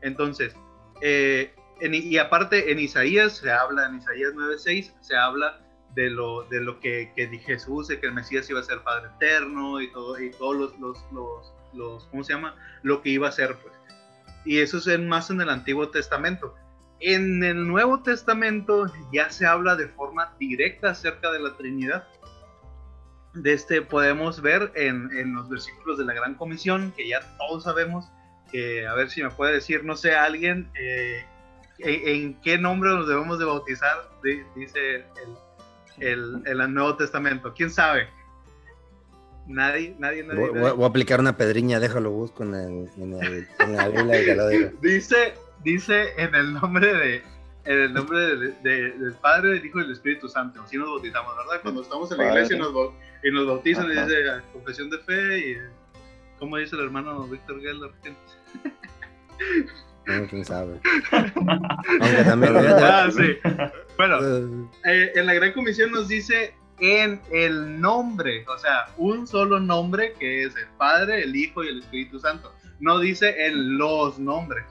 Entonces, 0.00 0.56
eh, 1.02 1.54
y 1.80 2.16
aparte 2.18 2.72
en 2.72 2.78
Isaías 2.80 3.36
se 3.36 3.52
habla, 3.52 3.86
en 3.86 3.96
Isaías 3.98 4.32
9:6 4.34 4.94
se 5.00 5.16
habla 5.16 5.60
de 5.94 6.10
lo, 6.10 6.42
de 6.44 6.60
lo 6.60 6.80
que, 6.80 7.12
que 7.14 7.28
Jesús, 7.38 7.88
de 7.88 8.00
que 8.00 8.06
el 8.06 8.14
Mesías 8.14 8.48
iba 8.50 8.60
a 8.60 8.62
ser 8.62 8.80
Padre 8.82 9.10
Eterno 9.16 9.80
y 9.80 9.84
y 9.86 9.90
todos 10.30 10.56
los, 10.56 10.78
los, 10.80 10.98
los, 11.12 11.52
los- 11.74 12.06
¿cómo 12.06 12.24
se 12.24 12.32
llama? 12.32 12.54
Lo 12.82 13.00
que 13.02 13.10
iba 13.10 13.28
a 13.28 13.32
ser, 13.32 13.56
pues. 13.56 13.77
Y 14.48 14.60
eso 14.60 14.78
es 14.78 14.98
más 15.00 15.28
en 15.28 15.42
el 15.42 15.50
Antiguo 15.50 15.90
Testamento. 15.90 16.54
En 17.00 17.44
el 17.44 17.68
Nuevo 17.68 18.02
Testamento 18.02 18.90
ya 19.12 19.28
se 19.28 19.44
habla 19.44 19.76
de 19.76 19.88
forma 19.88 20.34
directa 20.40 20.92
acerca 20.92 21.30
de 21.30 21.38
la 21.38 21.54
Trinidad. 21.58 22.08
De 23.34 23.52
este 23.52 23.82
podemos 23.82 24.40
ver 24.40 24.72
en, 24.74 25.10
en 25.14 25.34
los 25.34 25.50
versículos 25.50 25.98
de 25.98 26.06
la 26.06 26.14
Gran 26.14 26.34
Comisión, 26.34 26.94
que 26.96 27.06
ya 27.06 27.20
todos 27.36 27.64
sabemos, 27.64 28.06
que 28.50 28.86
a 28.86 28.94
ver 28.94 29.10
si 29.10 29.22
me 29.22 29.28
puede 29.30 29.52
decir, 29.52 29.84
no 29.84 29.96
sé, 29.96 30.14
alguien, 30.14 30.70
eh, 30.80 31.26
en, 31.80 32.08
en 32.08 32.40
qué 32.40 32.56
nombre 32.56 32.88
nos 32.88 33.06
debemos 33.06 33.38
de 33.38 33.44
bautizar, 33.44 34.08
Di- 34.24 34.42
dice 34.56 35.04
el, 35.98 36.42
el, 36.46 36.60
el 36.62 36.72
Nuevo 36.72 36.96
Testamento. 36.96 37.52
¿Quién 37.54 37.70
sabe? 37.70 38.08
Nadie, 39.48 39.96
nadie, 39.98 40.22
nadie. 40.24 40.40
Voy, 40.40 40.52
nadie. 40.52 40.72
voy- 40.72 40.84
a 40.84 40.88
aplicar 40.88 41.18
una 41.20 41.36
pedriña, 41.36 41.80
déjalo 41.80 42.10
busco 42.10 42.42
en, 42.44 42.54
el, 42.54 42.88
en, 42.98 43.14
el, 43.14 43.48
en 43.58 43.76
la 43.76 43.88
Biblia 43.88 44.34
lo 44.36 44.48
digo. 44.48 44.70
Dice, 44.82 45.34
dice 45.64 46.12
en 46.18 46.34
el 46.34 46.52
nombre 46.54 46.92
de 46.94 47.22
en 47.64 47.78
el 47.82 47.92
nombre 47.92 48.18
de- 48.18 48.52
de- 48.62 48.90
del 48.92 49.12
Padre, 49.20 49.50
del 49.50 49.66
Hijo 49.66 49.80
y 49.80 49.82
del 49.82 49.92
Espíritu 49.92 50.28
Santo. 50.28 50.62
Así 50.62 50.76
nos 50.78 50.88
bautizamos, 50.88 51.34
¿verdad? 51.36 51.60
Cuando 51.62 51.82
estamos 51.82 52.10
en 52.12 52.18
la 52.18 52.28
iglesia 52.28 52.56
y 52.56 52.58
nos, 52.58 52.72
y 53.24 53.30
nos 53.30 53.46
bautizan 53.46 53.86
y 53.86 53.90
dice 53.90 54.30
ah, 54.30 54.42
confesión 54.52 54.88
de 54.90 54.98
fe 55.00 55.38
y 55.38 55.56
¿cómo 56.38 56.56
dice 56.56 56.76
el 56.76 56.82
hermano 56.84 57.24
Víctor 57.26 57.60
Geller? 57.60 57.90
No, 60.06 60.26
quién 60.26 60.42
sabe. 60.44 60.80
Aunque 61.12 62.24
también. 62.24 62.54
Ah, 62.80 63.08
sí. 63.10 63.36
Bueno, 63.98 64.18
eh, 64.86 65.12
en 65.14 65.26
la 65.26 65.34
Gran 65.34 65.52
Comisión 65.52 65.90
nos 65.92 66.08
dice 66.08 66.54
en 66.80 67.20
el 67.32 67.80
nombre, 67.80 68.44
o 68.48 68.58
sea, 68.58 68.86
un 68.96 69.26
solo 69.26 69.58
nombre 69.60 70.12
que 70.18 70.44
es 70.44 70.56
el 70.56 70.66
Padre, 70.76 71.22
el 71.22 71.34
Hijo 71.34 71.64
y 71.64 71.68
el 71.68 71.80
Espíritu 71.80 72.18
Santo. 72.18 72.52
No 72.80 72.98
dice 72.98 73.46
en 73.46 73.78
los 73.78 74.18
nombres. 74.18 74.64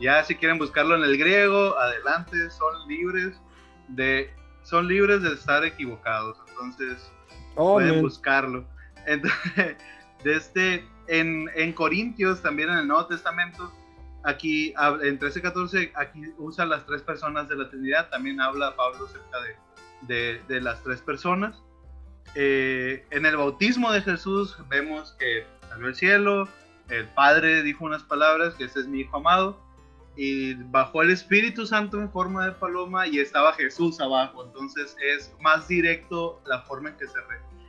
Ya 0.00 0.22
si 0.24 0.34
quieren 0.34 0.58
buscarlo 0.58 0.96
en 0.96 1.02
el 1.04 1.16
griego, 1.18 1.76
adelante, 1.78 2.50
son 2.50 2.88
libres 2.88 3.40
de 3.88 4.30
son 4.62 4.86
libres 4.86 5.22
de 5.22 5.32
estar 5.32 5.64
equivocados. 5.64 6.38
Entonces, 6.48 7.10
Oh, 7.54 7.74
pueden 7.74 7.92
man. 7.94 8.02
buscarlo. 8.02 8.64
Entonces, 9.06 9.76
de 10.24 10.34
este, 10.36 10.88
en, 11.08 11.50
en 11.54 11.72
Corintios, 11.72 12.40
también 12.40 12.70
en 12.70 12.78
el 12.78 12.88
Nuevo 12.88 13.06
Testamento, 13.06 13.70
aquí 14.24 14.72
en 15.02 15.18
13-14, 15.18 15.92
aquí 15.94 16.22
usa 16.38 16.64
las 16.64 16.86
tres 16.86 17.02
personas 17.02 17.48
de 17.48 17.56
la 17.56 17.68
Trinidad, 17.68 18.08
también 18.08 18.40
habla 18.40 18.74
Pablo 18.76 19.06
acerca 19.06 19.40
de, 19.42 19.56
de, 20.02 20.42
las 20.60 20.82
tres 20.82 21.00
personas. 21.00 21.62
Eh, 22.34 23.04
en 23.10 23.26
el 23.26 23.36
bautismo 23.36 23.92
de 23.92 24.00
Jesús 24.00 24.56
vemos 24.68 25.14
que 25.18 25.44
salió 25.68 25.86
al 25.86 25.94
cielo, 25.94 26.48
el 26.88 27.06
Padre 27.08 27.62
dijo 27.62 27.84
unas 27.84 28.02
palabras, 28.02 28.54
que 28.54 28.64
este 28.64 28.80
es 28.80 28.86
mi 28.86 29.00
Hijo 29.00 29.16
amado, 29.18 29.58
y 30.16 30.54
bajó 30.54 31.02
el 31.02 31.10
Espíritu 31.10 31.66
Santo 31.66 31.98
en 31.98 32.10
forma 32.10 32.44
de 32.46 32.52
paloma 32.52 33.06
y 33.06 33.18
estaba 33.18 33.54
Jesús 33.54 34.00
abajo. 34.00 34.44
Entonces 34.44 34.96
es 35.02 35.34
más 35.40 35.68
directo 35.68 36.42
la 36.46 36.62
forma 36.62 36.90
en 36.90 36.96
que 36.96 37.06
se, 37.06 37.18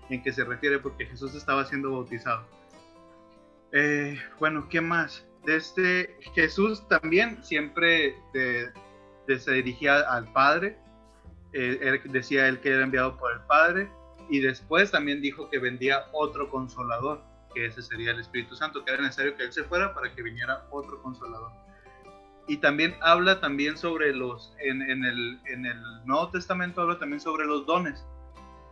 en 0.09 0.23
que 0.23 0.33
se 0.33 0.43
refiere 0.43 0.79
porque 0.79 1.05
Jesús 1.05 1.35
estaba 1.35 1.65
siendo 1.65 1.91
bautizado. 1.91 2.45
Eh, 3.71 4.19
bueno, 4.39 4.67
¿qué 4.69 4.81
más? 4.81 5.25
Desde 5.45 6.17
Jesús 6.35 6.87
también 6.87 7.43
siempre 7.43 8.15
se 8.33 9.51
dirigía 9.51 9.99
al 10.01 10.31
Padre. 10.31 10.77
Eh, 11.53 11.79
él- 11.81 12.01
decía 12.11 12.47
él 12.47 12.59
que 12.59 12.69
era 12.69 12.83
enviado 12.83 13.17
por 13.17 13.31
el 13.31 13.39
Padre 13.41 13.89
y 14.29 14.39
después 14.39 14.91
también 14.91 15.21
dijo 15.21 15.49
que 15.49 15.59
vendría 15.59 16.05
otro 16.11 16.49
consolador, 16.49 17.21
que 17.53 17.65
ese 17.65 17.81
sería 17.81 18.11
el 18.11 18.19
Espíritu 18.19 18.55
Santo, 18.55 18.83
que 18.83 18.91
era 18.91 19.01
necesario 19.01 19.35
que 19.37 19.43
él 19.43 19.53
se 19.53 19.63
fuera 19.63 19.93
para 19.93 20.13
que 20.13 20.21
viniera 20.21 20.65
otro 20.71 21.01
consolador 21.01 21.51
y 22.47 22.57
también 22.57 22.95
habla 23.01 23.39
también 23.39 23.77
sobre 23.77 24.13
los, 24.13 24.53
en, 24.59 24.81
en 24.81 25.05
el, 25.05 25.39
en 25.45 25.65
el 25.65 25.81
Nuevo 26.05 26.29
Testamento 26.29 26.81
habla 26.81 26.99
también 26.99 27.21
sobre 27.21 27.45
los 27.45 27.65
dones. 27.65 28.05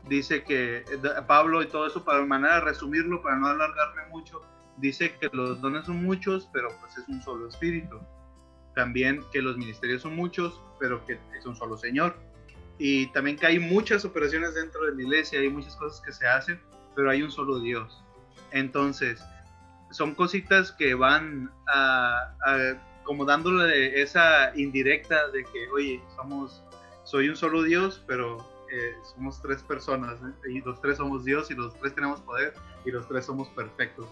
Dice 0.09 0.43
que 0.43 0.77
eh, 0.77 0.83
Pablo 1.27 1.61
y 1.61 1.67
todo 1.67 1.87
eso, 1.87 2.03
para 2.03 2.25
manera 2.25 2.55
de 2.55 2.61
resumirlo, 2.61 3.21
para 3.21 3.37
no 3.37 3.47
alargarme 3.47 4.07
mucho, 4.09 4.41
dice 4.77 5.15
que 5.19 5.29
los 5.31 5.61
dones 5.61 5.85
son 5.85 6.03
muchos, 6.03 6.49
pero 6.51 6.69
pues 6.79 6.97
es 6.97 7.07
un 7.07 7.21
solo 7.21 7.47
espíritu. 7.47 7.99
También 8.75 9.23
que 9.31 9.41
los 9.41 9.57
ministerios 9.57 10.01
son 10.01 10.15
muchos, 10.15 10.59
pero 10.79 11.05
que 11.05 11.19
es 11.37 11.45
un 11.45 11.55
solo 11.55 11.77
Señor. 11.77 12.15
Y 12.83 13.05
también 13.11 13.37
que 13.37 13.45
hay 13.45 13.59
muchas 13.59 14.03
operaciones 14.05 14.55
dentro 14.55 14.83
de 14.83 14.95
la 14.95 15.01
iglesia, 15.03 15.39
hay 15.39 15.51
muchas 15.51 15.75
cosas 15.75 16.01
que 16.01 16.11
se 16.11 16.25
hacen, 16.25 16.59
pero 16.95 17.11
hay 17.11 17.21
un 17.21 17.29
solo 17.29 17.59
Dios. 17.59 18.03
Entonces, 18.49 19.23
son 19.91 20.15
cositas 20.15 20.71
que 20.71 20.95
van 20.95 21.51
a, 21.67 22.33
como 23.03 23.23
dándole 23.23 24.01
esa 24.01 24.51
indirecta 24.57 25.27
de 25.27 25.43
que, 25.43 25.69
oye, 25.69 26.01
somos, 26.15 26.63
soy 27.03 27.29
un 27.29 27.35
solo 27.35 27.61
Dios, 27.61 28.03
pero 28.07 28.39
eh, 28.71 28.95
somos 29.13 29.39
tres 29.43 29.61
personas, 29.61 30.15
¿eh? 30.15 30.49
y 30.49 30.61
los 30.61 30.81
tres 30.81 30.97
somos 30.97 31.23
Dios, 31.23 31.51
y 31.51 31.53
los 31.53 31.79
tres 31.79 31.93
tenemos 31.93 32.19
poder, 32.21 32.55
y 32.83 32.89
los 32.89 33.07
tres 33.07 33.27
somos 33.27 33.47
perfectos, 33.49 34.07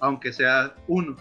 aunque 0.00 0.34
sea 0.34 0.74
uno. 0.86 1.16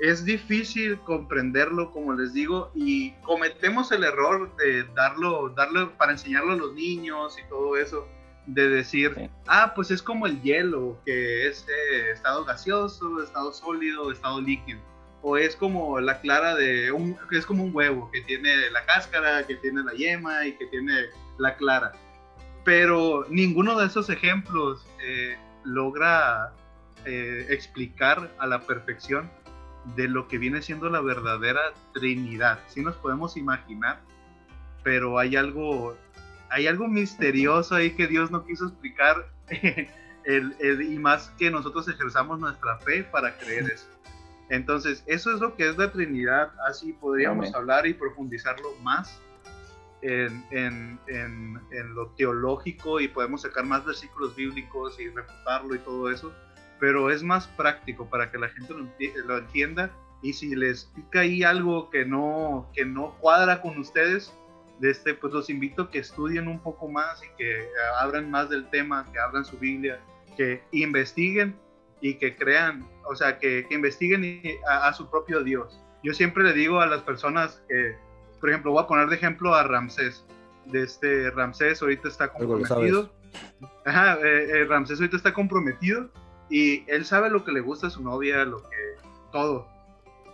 Es 0.00 0.24
difícil 0.24 0.98
comprenderlo, 1.00 1.90
como 1.90 2.14
les 2.14 2.32
digo, 2.32 2.72
y 2.74 3.12
cometemos 3.20 3.92
el 3.92 4.02
error 4.02 4.56
de 4.56 4.84
darlo, 4.94 5.50
darlo 5.50 5.92
para 5.98 6.12
enseñarlo 6.12 6.52
a 6.52 6.56
los 6.56 6.72
niños 6.72 7.36
y 7.38 7.46
todo 7.50 7.76
eso, 7.76 8.08
de 8.46 8.70
decir, 8.70 9.30
ah, 9.46 9.74
pues 9.76 9.90
es 9.90 10.02
como 10.02 10.26
el 10.26 10.40
hielo, 10.40 10.98
que 11.04 11.46
es 11.46 11.66
eh, 11.68 12.12
estado 12.12 12.46
gaseoso, 12.46 13.22
estado 13.22 13.52
sólido, 13.52 14.10
estado 14.10 14.40
líquido. 14.40 14.80
O 15.20 15.36
es 15.36 15.54
como 15.54 16.00
la 16.00 16.18
clara 16.20 16.54
de 16.54 16.90
un, 16.92 17.18
es 17.30 17.44
como 17.44 17.62
un 17.62 17.74
huevo, 17.74 18.10
que 18.10 18.22
tiene 18.22 18.70
la 18.70 18.86
cáscara, 18.86 19.46
que 19.46 19.56
tiene 19.56 19.82
la 19.82 19.92
yema 19.92 20.46
y 20.46 20.52
que 20.56 20.66
tiene 20.68 20.94
la 21.36 21.56
clara. 21.56 21.92
Pero 22.64 23.26
ninguno 23.28 23.78
de 23.78 23.84
esos 23.84 24.08
ejemplos 24.08 24.86
eh, 25.04 25.36
logra 25.62 26.54
eh, 27.04 27.46
explicar 27.50 28.30
a 28.38 28.46
la 28.46 28.62
perfección 28.62 29.30
de 29.96 30.08
lo 30.08 30.28
que 30.28 30.38
viene 30.38 30.62
siendo 30.62 30.88
la 30.90 31.00
verdadera 31.00 31.60
Trinidad. 31.94 32.60
Sí 32.68 32.82
nos 32.82 32.96
podemos 32.96 33.36
imaginar, 33.36 34.00
pero 34.82 35.18
hay 35.18 35.36
algo, 35.36 35.96
hay 36.50 36.66
algo 36.66 36.86
misterioso 36.88 37.74
ahí 37.74 37.90
que 37.92 38.06
Dios 38.06 38.30
no 38.30 38.44
quiso 38.44 38.66
explicar 38.66 39.26
el- 40.24 40.54
el- 40.60 40.82
y 40.82 40.98
más 40.98 41.30
que 41.38 41.50
nosotros 41.50 41.88
ejerzamos 41.88 42.38
nuestra 42.40 42.78
fe 42.78 43.04
para 43.04 43.36
creer 43.38 43.70
eso. 43.72 43.86
Entonces, 44.48 45.02
eso 45.06 45.32
es 45.32 45.40
lo 45.40 45.54
que 45.54 45.68
es 45.68 45.78
la 45.78 45.92
Trinidad, 45.92 46.50
así 46.68 46.92
podríamos 46.92 47.46
Amén. 47.46 47.54
hablar 47.56 47.86
y 47.86 47.94
profundizarlo 47.94 48.74
más 48.82 49.20
en, 50.02 50.44
en- 50.50 50.98
en- 51.06 51.60
en 51.70 51.94
lo 51.94 52.08
teológico 52.16 53.00
y 53.00 53.08
podemos 53.08 53.42
sacar 53.42 53.64
más 53.64 53.84
versículos 53.84 54.34
bíblicos 54.34 54.98
y 54.98 55.08
refutarlo 55.08 55.74
y 55.74 55.78
todo 55.78 56.10
eso, 56.10 56.32
pero 56.80 57.10
es 57.10 57.22
más 57.22 57.46
práctico 57.46 58.08
para 58.08 58.30
que 58.30 58.38
la 58.38 58.48
gente 58.48 58.72
lo, 58.74 58.80
enti- 58.80 59.14
lo 59.24 59.38
entienda 59.38 59.90
y 60.22 60.32
si 60.32 60.56
les 60.56 60.84
pica 60.96 61.20
ahí 61.20 61.42
algo 61.42 61.90
que 61.90 62.04
no, 62.04 62.68
que 62.74 62.84
no 62.84 63.16
cuadra 63.20 63.60
con 63.62 63.78
ustedes, 63.78 64.34
de 64.80 64.90
este, 64.90 65.14
pues 65.14 65.32
los 65.32 65.50
invito 65.50 65.82
a 65.82 65.90
que 65.90 65.98
estudien 65.98 66.48
un 66.48 66.58
poco 66.58 66.88
más 66.88 67.22
y 67.22 67.28
que 67.36 67.68
abran 68.00 68.30
más 68.30 68.48
del 68.48 68.68
tema, 68.70 69.06
que 69.12 69.18
abran 69.18 69.44
su 69.44 69.58
Biblia, 69.58 70.00
que 70.36 70.62
investiguen 70.72 71.54
y 72.00 72.14
que 72.14 72.34
crean, 72.34 72.88
o 73.04 73.14
sea, 73.14 73.38
que, 73.38 73.66
que 73.68 73.74
investiguen 73.74 74.42
a, 74.66 74.88
a 74.88 74.92
su 74.94 75.10
propio 75.10 75.44
Dios. 75.44 75.78
Yo 76.02 76.14
siempre 76.14 76.44
le 76.44 76.54
digo 76.54 76.80
a 76.80 76.86
las 76.86 77.02
personas 77.02 77.62
que, 77.68 77.94
por 78.40 78.48
ejemplo, 78.48 78.72
voy 78.72 78.82
a 78.82 78.86
poner 78.86 79.08
de 79.08 79.16
ejemplo 79.16 79.54
a 79.54 79.64
Ramsés. 79.64 80.24
De 80.64 80.82
este 80.82 81.30
Ramsés 81.30 81.82
ahorita 81.82 82.08
está 82.08 82.28
comprometido. 82.32 83.12
Ajá, 83.84 84.18
eh, 84.22 84.60
eh, 84.62 84.64
Ramsés 84.64 84.98
ahorita 84.98 85.18
está 85.18 85.34
comprometido 85.34 86.10
y 86.50 86.84
él 86.90 87.04
sabe 87.04 87.30
lo 87.30 87.44
que 87.44 87.52
le 87.52 87.60
gusta 87.60 87.86
a 87.86 87.90
su 87.90 88.02
novia, 88.02 88.44
lo 88.44 88.62
que 88.62 88.96
todo. 89.30 89.66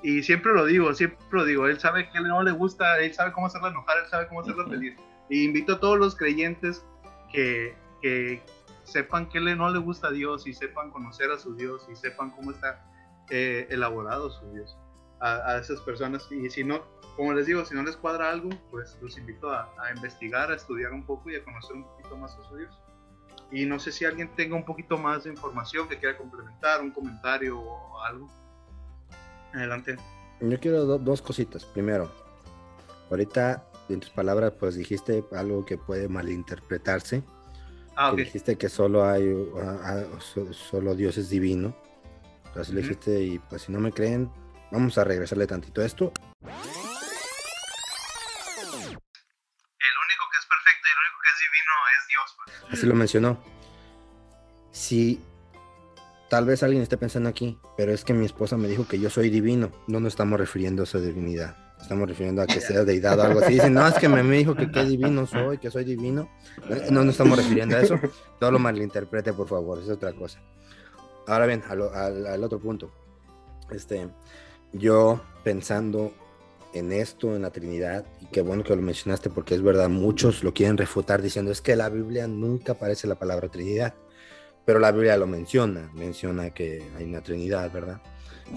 Y 0.03 0.23
siempre 0.23 0.53
lo 0.53 0.65
digo, 0.65 0.93
siempre 0.95 1.19
lo 1.31 1.45
digo, 1.45 1.67
él 1.67 1.79
sabe 1.79 2.09
que 2.11 2.21
no 2.21 2.43
le 2.43 2.53
gusta, 2.53 2.99
él 3.01 3.13
sabe 3.13 3.33
cómo 3.33 3.47
hacerla 3.47 3.69
enojar, 3.69 3.99
él 3.99 4.09
sabe 4.09 4.27
cómo 4.29 4.41
hacerla 4.41 4.67
feliz. 4.67 4.97
Y 5.29 5.45
invito 5.45 5.75
a 5.75 5.81
todos 5.81 5.99
los 5.99 6.17
creyentes 6.17 6.85
que, 7.33 7.75
que 8.01 8.43
sepan 8.85 9.29
que 9.29 9.41
le, 9.41 9.57
no 9.57 9.71
le 9.71 9.79
gusta 9.79 10.09
a 10.09 10.11
Dios 10.11 10.47
y 10.47 10.55
sepan 10.55 10.91
conocer 10.91 11.31
a 11.31 11.39
su 11.39 11.55
Dios 11.55 11.87
y 11.91 11.97
sepan 11.97 12.31
cómo 12.31 12.53
está 12.53 12.85
eh, 13.31 13.67
elaborado 13.71 14.31
su 14.31 14.51
Dios 14.53 14.77
a, 15.21 15.51
a 15.51 15.59
esas 15.59 15.81
personas. 15.81 16.31
Y 16.31 16.49
si 16.51 16.65
no, 16.65 16.83
como 17.17 17.35
les 17.35 17.47
digo, 17.47 17.65
si 17.65 17.75
no 17.75 17.83
les 17.83 17.97
cuadra 17.97 18.31
algo, 18.31 18.51
pues 18.71 18.97
los 19.03 19.19
invito 19.19 19.51
a, 19.51 19.71
a 19.83 19.93
investigar, 19.95 20.51
a 20.51 20.55
estudiar 20.55 20.93
un 20.93 21.05
poco 21.05 21.31
y 21.31 21.37
a 21.37 21.45
conocer 21.45 21.77
un 21.77 21.85
poquito 21.85 22.17
más 22.17 22.37
a 22.37 22.49
su 22.49 22.57
Dios. 22.57 22.79
Y 23.51 23.65
no 23.65 23.79
sé 23.79 23.93
si 23.93 24.05
alguien 24.05 24.29
tenga 24.35 24.57
un 24.57 24.65
poquito 24.65 24.99
más 24.99 25.25
de 25.25 25.31
información 25.31 25.89
que 25.89 25.99
quiera 25.99 26.17
complementar, 26.19 26.81
un 26.83 26.91
comentario 26.91 27.61
o 27.61 28.01
algo. 28.03 28.29
Adelante. 29.55 29.97
Yo 30.41 30.59
quiero 30.61 30.85
do- 30.85 30.99
dos 30.99 31.23
cositas. 31.23 31.65
Primero, 31.65 32.11
ahorita 33.11 33.65
en 33.89 34.01
tus 34.01 34.11
palabras 34.11 34.53
pues 34.59 34.75
dijiste 34.75 35.25
algo 35.33 35.65
que 35.65 35.79
puede 35.79 36.09
malinterpretarse. 36.09 37.23
Ah, 37.95 38.09
que 38.09 38.13
ok. 38.15 38.19
dijiste 38.27 38.57
que 38.59 38.69
solo 38.69 39.05
hay, 39.05 39.25
ah, 39.63 39.79
ah, 39.83 40.03
so- 40.21 40.53
solo 40.53 40.95
Dios 40.95 41.17
es 41.17 41.31
divino. 41.31 41.75
Así 42.55 42.73
le 42.73 42.81
Ujú. 42.81 42.89
dijiste 42.89 43.21
y 43.23 43.39
pues 43.39 43.63
si 43.63 43.73
no 43.73 43.79
me 43.81 43.93
creen, 43.93 44.31
vamos 44.73 44.99
a 44.99 45.05
regresarle 45.05 45.47
tantito 45.47 45.81
a 45.81 45.87
esto. 45.87 46.13
Divino 51.45 51.73
es 51.97 52.09
Dios. 52.09 52.37
pues. 52.37 52.79
Así 52.79 52.87
lo 52.87 52.95
mencionó. 52.95 53.39
Si 54.71 55.21
tal 56.29 56.45
vez 56.45 56.63
alguien 56.63 56.83
esté 56.83 56.97
pensando 56.97 57.29
aquí, 57.29 57.59
pero 57.77 57.93
es 57.93 58.05
que 58.05 58.13
mi 58.13 58.27
esposa 58.27 58.57
me 58.57 58.69
dijo 58.69 58.87
que 58.87 58.99
yo 58.99 59.11
soy 59.11 59.31
divino, 59.31 59.71
no 59.87 60.01
nos 60.01 60.13
estamos 60.13 60.39
refiriendo 60.39 60.83
a 60.83 60.85
esa 60.85 60.99
divinidad. 60.99 61.57
Estamos 61.81 62.09
refiriendo 62.09 62.41
a 62.43 62.47
que 62.47 62.61
sea 62.61 62.85
deidad 62.85 63.19
o 63.19 63.23
algo 63.23 63.41
así. 63.41 63.53
Dicen, 63.55 63.75
no, 63.75 63.87
es 63.87 63.95
que 63.95 64.09
me, 64.09 64.23
dijo 64.23 64.55
que 64.55 64.71
qué 64.71 64.85
divino 64.85 65.27
soy, 65.27 65.59
que 65.59 65.71
soy 65.71 65.85
divino. 65.85 66.29
No 66.91 67.05
nos 67.05 67.15
estamos 67.15 67.37
refiriendo 67.37 67.77
a 67.77 67.81
eso. 67.83 68.01
No 68.41 68.51
lo 68.51 68.59
malinterprete, 68.59 69.33
por 69.35 69.47
favor, 69.47 69.79
es 69.81 69.89
otra 69.91 70.13
cosa. 70.15 70.41
Ahora 71.27 71.47
bien, 71.47 71.63
al, 71.69 71.83
al- 71.95 72.27
al 72.27 72.45
otro 72.45 72.59
punto. 72.61 72.91
Este, 73.71 74.09
yo 74.73 75.21
pensando 75.45 76.13
en 76.73 76.93
esto, 76.93 77.35
en 77.35 77.43
la 77.43 77.51
Trinidad, 77.51 78.05
y 78.21 78.27
qué 78.27 78.43
bueno 78.43 78.65
que 78.65 78.75
lo 78.75 78.83
mencionaste 78.83 79.31
porque 79.31 79.55
es 79.55 79.63
verdad, 79.63 79.89
muchos 79.89 80.43
lo 80.45 80.53
quieren 80.53 80.77
refutar 80.77 81.23
diciendo 81.23 81.51
es 81.51 81.61
que 81.61 81.77
la 81.77 81.89
Biblia 81.89 82.27
nunca 82.27 82.73
aparece 82.73 83.07
la 83.07 83.15
palabra 83.15 83.49
Trinidad, 83.49 83.95
pero 84.65 84.79
la 84.79 84.93
Biblia 84.93 85.17
lo 85.17 85.27
menciona, 85.27 85.91
menciona 85.95 86.51
que 86.51 86.83
hay 86.97 87.05
una 87.05 87.23
Trinidad, 87.23 87.73
¿verdad? 87.73 88.03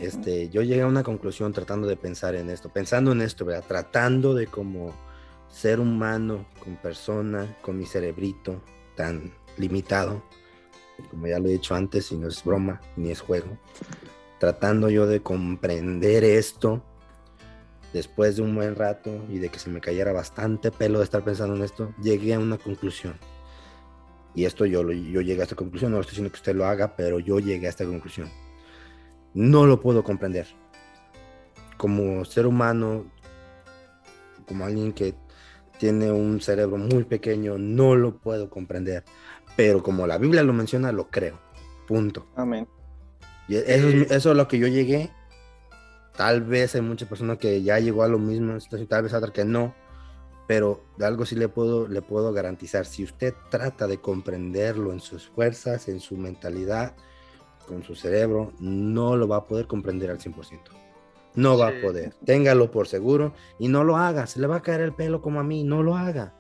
Este, 0.02 0.50
yo 0.50 0.62
llegué 0.62 0.82
a 0.82 0.88
una 0.88 1.04
conclusión 1.04 1.54
tratando 1.54 1.88
de 1.88 1.96
pensar 1.96 2.36
en 2.36 2.50
esto, 2.50 2.70
pensando 2.70 3.12
en 3.12 3.22
esto, 3.22 3.46
¿verdad? 3.46 3.64
Tratando 3.68 4.34
de 4.34 4.48
como 4.48 4.94
ser 5.50 5.80
humano, 5.80 6.46
con 6.64 6.76
persona, 6.76 7.58
con 7.62 7.78
mi 7.78 7.86
cerebrito 7.86 8.62
tan 8.96 9.34
limitado, 9.58 10.22
como 11.10 11.28
ya 11.28 11.40
lo 11.40 11.48
he 11.48 11.54
dicho 11.54 11.76
antes, 11.76 12.12
y 12.12 12.18
no 12.18 12.28
es 12.28 12.44
broma, 12.44 12.82
ni 12.96 13.12
es 13.12 13.22
juego, 13.22 13.58
tratando 14.40 14.90
yo 14.90 15.08
de 15.08 15.22
comprender 15.22 16.24
esto 16.24 16.84
después 17.94 18.36
de 18.36 18.42
un 18.42 18.56
buen 18.56 18.76
rato 18.76 19.26
y 19.30 19.40
de 19.40 19.50
que 19.50 19.60
se 19.60 19.70
me 19.70 19.82
cayera 19.82 20.14
bastante 20.14 20.72
pelo 20.72 21.00
de 21.00 21.06
estar 21.06 21.24
pensando 21.24 21.56
en 21.56 21.64
esto, 21.64 21.94
llegué 22.02 22.34
a 22.34 22.40
una 22.40 22.58
conclusión. 22.58 23.16
Y 24.36 24.46
esto 24.46 24.66
yo, 24.66 24.90
yo 24.92 25.22
llegué 25.22 25.42
a 25.42 25.44
esta 25.44 25.56
conclusión, 25.56 25.92
no 25.92 26.00
estoy 26.00 26.12
diciendo 26.12 26.32
que 26.32 26.38
usted 26.38 26.56
lo 26.56 26.66
haga, 26.66 26.96
pero 26.96 27.20
yo 27.20 27.40
llegué 27.40 27.68
a 27.68 27.70
esta 27.70 27.86
conclusión. 27.86 28.30
No 29.34 29.66
lo 29.66 29.82
puedo 29.82 30.04
comprender. 30.04 30.48
Como 31.78 32.26
ser 32.26 32.46
humano, 32.46 33.06
como 34.48 34.66
alguien 34.66 34.94
que 34.94 35.16
tiene 35.78 36.12
un 36.12 36.42
cerebro 36.42 36.78
muy 36.78 37.06
pequeño, 37.06 37.58
no 37.58 37.96
lo 37.96 38.18
puedo 38.18 38.50
comprender. 38.50 39.04
Pero 39.56 39.82
como 39.82 40.06
la 40.06 40.18
Biblia 40.18 40.44
lo 40.44 40.54
menciona, 40.54 40.92
lo 40.92 41.10
creo. 41.10 41.40
Punto. 41.88 42.28
Amén. 42.36 42.68
Y 43.48 43.56
eso, 43.56 43.88
es, 43.88 44.12
eso 44.12 44.32
es 44.32 44.38
lo 44.38 44.48
que 44.48 44.60
yo 44.60 44.68
llegué. 44.68 45.10
Tal 46.20 46.42
vez 46.42 46.76
hay 46.76 46.82
muchas 46.82 47.08
personas 47.08 47.38
que 47.38 47.64
ya 47.64 47.80
llegó 47.80 48.04
a 48.04 48.10
lo 48.10 48.20
mismo, 48.20 48.58
tal 48.90 49.04
vez 49.04 49.14
otra 49.14 49.32
que 49.32 49.46
no, 49.46 49.74
pero 50.50 50.84
de 50.98 51.06
algo 51.06 51.26
sí 51.26 51.34
le 51.38 51.48
puedo, 51.48 51.88
le 51.88 52.02
puedo 52.02 52.34
garantizar. 52.34 52.86
Si 52.86 53.06
usted 53.06 53.34
trata 53.50 53.88
de 53.88 54.02
comprenderlo 54.02 54.92
en 54.92 55.00
sus 55.00 55.30
fuerzas, 55.30 55.88
en 55.88 56.02
su 56.02 56.18
mentalidad, 56.18 56.94
con 57.66 57.84
su 57.84 57.96
cerebro, 57.96 58.52
no 58.60 59.16
lo 59.16 59.30
va 59.30 59.38
a 59.38 59.46
poder 59.46 59.66
comprender 59.66 60.12
al 60.12 60.20
100%. 60.20 60.60
No 61.36 61.58
va 61.58 61.70
a 61.70 61.82
poder. 61.82 62.14
Téngalo 62.26 62.70
por 62.70 62.90
seguro 62.90 63.32
y 63.58 63.70
no 63.70 63.86
lo 63.86 63.96
haga. 63.96 64.28
Se 64.28 64.42
le 64.42 64.48
va 64.48 64.58
a 64.58 64.62
caer 64.62 64.82
el 64.82 64.94
pelo 64.94 65.22
como 65.22 65.40
a 65.40 65.44
mí. 65.46 65.64
No 65.64 65.84
lo 65.84 65.96
haga. 65.96 66.34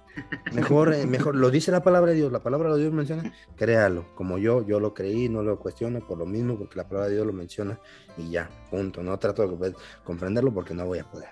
Mejor, 0.53 0.93
eh, 0.93 1.05
mejor, 1.05 1.35
lo 1.35 1.49
dice 1.49 1.71
la 1.71 1.81
palabra 1.83 2.11
de 2.11 2.17
Dios. 2.17 2.31
La 2.31 2.39
palabra 2.39 2.73
de 2.73 2.81
Dios 2.81 2.93
menciona, 2.93 3.31
créalo. 3.55 4.05
Como 4.15 4.37
yo, 4.37 4.65
yo 4.65 4.79
lo 4.79 4.93
creí, 4.93 5.29
no 5.29 5.41
lo 5.43 5.59
cuestiono 5.59 5.99
por 5.99 6.17
lo 6.17 6.25
mismo, 6.25 6.57
porque 6.57 6.75
la 6.77 6.87
palabra 6.87 7.09
de 7.09 7.15
Dios 7.15 7.27
lo 7.27 7.33
menciona 7.33 7.79
y 8.17 8.29
ya, 8.29 8.49
punto. 8.69 9.01
No 9.03 9.17
trato 9.19 9.41
de 9.47 9.55
compre- 9.55 9.75
comprenderlo 10.03 10.53
porque 10.53 10.73
no 10.73 10.85
voy 10.85 10.99
a 10.99 11.03
poder. 11.09 11.29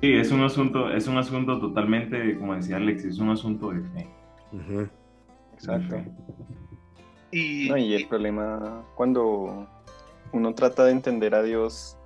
Sí, 0.00 0.12
es 0.12 0.30
un 0.32 0.42
asunto, 0.42 0.90
es 0.90 1.06
un 1.06 1.16
asunto 1.16 1.58
totalmente, 1.58 2.36
como 2.38 2.54
decía 2.54 2.76
Alexis, 2.76 3.12
es 3.12 3.18
un 3.18 3.30
asunto 3.30 3.70
de 3.70 3.80
fe. 3.80 4.10
Exacto. 5.54 5.96
Y, 7.30 7.68
No, 7.68 7.76
y 7.76 7.94
el 7.94 8.06
problema 8.06 8.84
cuando 8.94 9.66
uno 10.32 10.54
trata 10.54 10.84
de 10.84 10.92
entender 10.92 11.34
a 11.34 11.42
Dios 11.42 11.96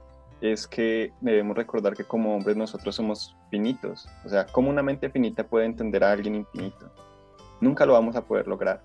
es 0.41 0.67
que 0.67 1.13
debemos 1.21 1.57
recordar 1.57 1.95
que 1.95 2.05
como 2.05 2.35
hombres 2.35 2.57
nosotros 2.57 2.95
somos 2.95 3.37
finitos. 3.51 4.09
O 4.25 4.29
sea, 4.29 4.47
¿cómo 4.47 4.71
una 4.71 4.83
mente 4.83 5.11
finita 5.11 5.45
puede 5.45 5.67
entender 5.67 6.05
a 6.05 6.13
alguien 6.13 6.37
infinito? 6.37 6.91
Nunca 7.61 7.87
lo 7.87 7.95
vamos 7.95 8.15
a 8.17 8.25
poder 8.25 8.47
lograr. 8.47 8.83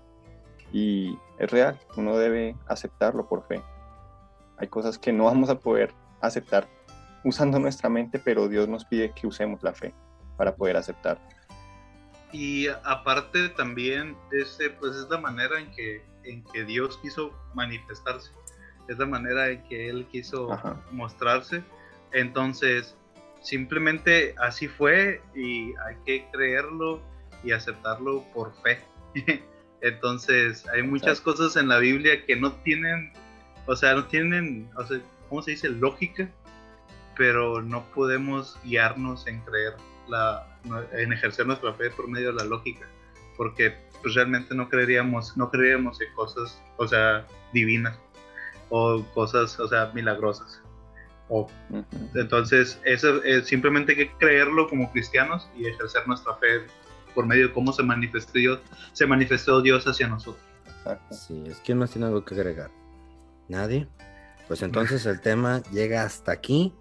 Y 0.72 1.16
es 1.38 1.50
real, 1.50 1.78
uno 1.96 2.16
debe 2.16 2.56
aceptarlo 2.66 3.28
por 3.28 3.46
fe. 3.46 3.62
Hay 4.58 4.68
cosas 4.68 4.98
que 4.98 5.12
no 5.12 5.24
vamos 5.24 5.48
a 5.48 5.58
poder 5.58 5.92
aceptar 6.20 6.66
usando 7.24 7.58
nuestra 7.58 7.88
mente, 7.88 8.18
pero 8.18 8.48
Dios 8.48 8.68
nos 8.68 8.84
pide 8.84 9.12
que 9.12 9.26
usemos 9.26 9.62
la 9.62 9.72
fe 9.72 9.94
para 10.36 10.54
poder 10.54 10.76
aceptar. 10.76 11.18
Y 12.32 12.66
aparte 12.82 13.48
también, 13.50 14.16
este, 14.32 14.70
pues 14.70 14.96
es 14.96 15.08
la 15.08 15.18
manera 15.18 15.60
en 15.60 15.70
que, 15.70 16.04
en 16.24 16.42
que 16.44 16.64
Dios 16.64 16.98
quiso 16.98 17.32
manifestarse, 17.54 18.32
es 18.88 18.98
la 18.98 19.06
manera 19.06 19.50
en 19.50 19.62
que 19.64 19.88
Él 19.88 20.06
quiso 20.10 20.52
Ajá. 20.52 20.76
mostrarse. 20.90 21.62
Entonces, 22.12 22.96
simplemente 23.40 24.34
así 24.38 24.68
fue 24.68 25.20
y 25.34 25.74
hay 25.86 25.96
que 26.04 26.26
creerlo 26.32 27.00
y 27.42 27.52
aceptarlo 27.52 28.24
por 28.32 28.52
fe. 28.62 28.80
Entonces, 29.80 30.66
hay 30.68 30.82
muchas 30.82 31.20
cosas 31.20 31.56
en 31.56 31.68
la 31.68 31.78
Biblia 31.78 32.24
que 32.24 32.36
no 32.36 32.52
tienen, 32.52 33.12
o 33.66 33.76
sea, 33.76 33.94
no 33.94 34.06
tienen, 34.06 34.70
o 34.76 34.84
sea, 34.84 34.98
¿cómo 35.28 35.42
se 35.42 35.52
dice? 35.52 35.68
Lógica, 35.68 36.28
pero 37.16 37.60
no 37.60 37.84
podemos 37.90 38.58
guiarnos 38.64 39.26
en 39.26 39.40
creer 39.40 39.74
la, 40.08 40.58
en 40.92 41.12
ejercer 41.12 41.46
nuestra 41.46 41.74
fe 41.74 41.90
por 41.90 42.08
medio 42.08 42.32
de 42.32 42.42
la 42.42 42.44
lógica, 42.44 42.86
porque 43.36 43.74
pues 44.02 44.14
realmente 44.14 44.54
no 44.54 44.70
creeríamos, 44.70 45.36
no 45.36 45.50
creeríamos 45.50 46.00
en 46.00 46.12
cosas, 46.14 46.58
o 46.78 46.88
sea, 46.88 47.26
divinas 47.52 47.98
o 48.76 49.04
cosas, 49.14 49.58
o 49.60 49.68
sea, 49.68 49.92
milagrosas. 49.94 50.60
O, 51.28 51.48
entonces, 52.14 52.80
eso 52.84 53.22
es 53.22 53.46
simplemente 53.46 53.92
hay 53.92 53.98
que 53.98 54.12
creerlo 54.18 54.68
como 54.68 54.90
cristianos 54.90 55.48
y 55.56 55.66
ejercer 55.66 56.06
nuestra 56.08 56.34
fe 56.36 56.66
por 57.14 57.24
medio 57.24 57.48
de 57.48 57.54
cómo 57.54 57.72
se 57.72 57.84
manifestó 57.84 58.32
Dios, 58.32 58.58
se 58.92 59.06
manifestó 59.06 59.62
Dios 59.62 59.86
hacia 59.86 60.08
nosotros. 60.08 60.42
Sí, 61.12 61.44
es 61.46 61.60
que 61.60 61.74
más 61.74 61.92
tiene 61.92 62.08
algo 62.08 62.24
que 62.24 62.34
agregar. 62.34 62.70
¿Nadie? 63.48 63.86
Pues 64.48 64.60
entonces 64.62 65.06
el 65.06 65.20
tema 65.20 65.62
llega 65.72 66.02
hasta 66.02 66.32
aquí 66.32 66.74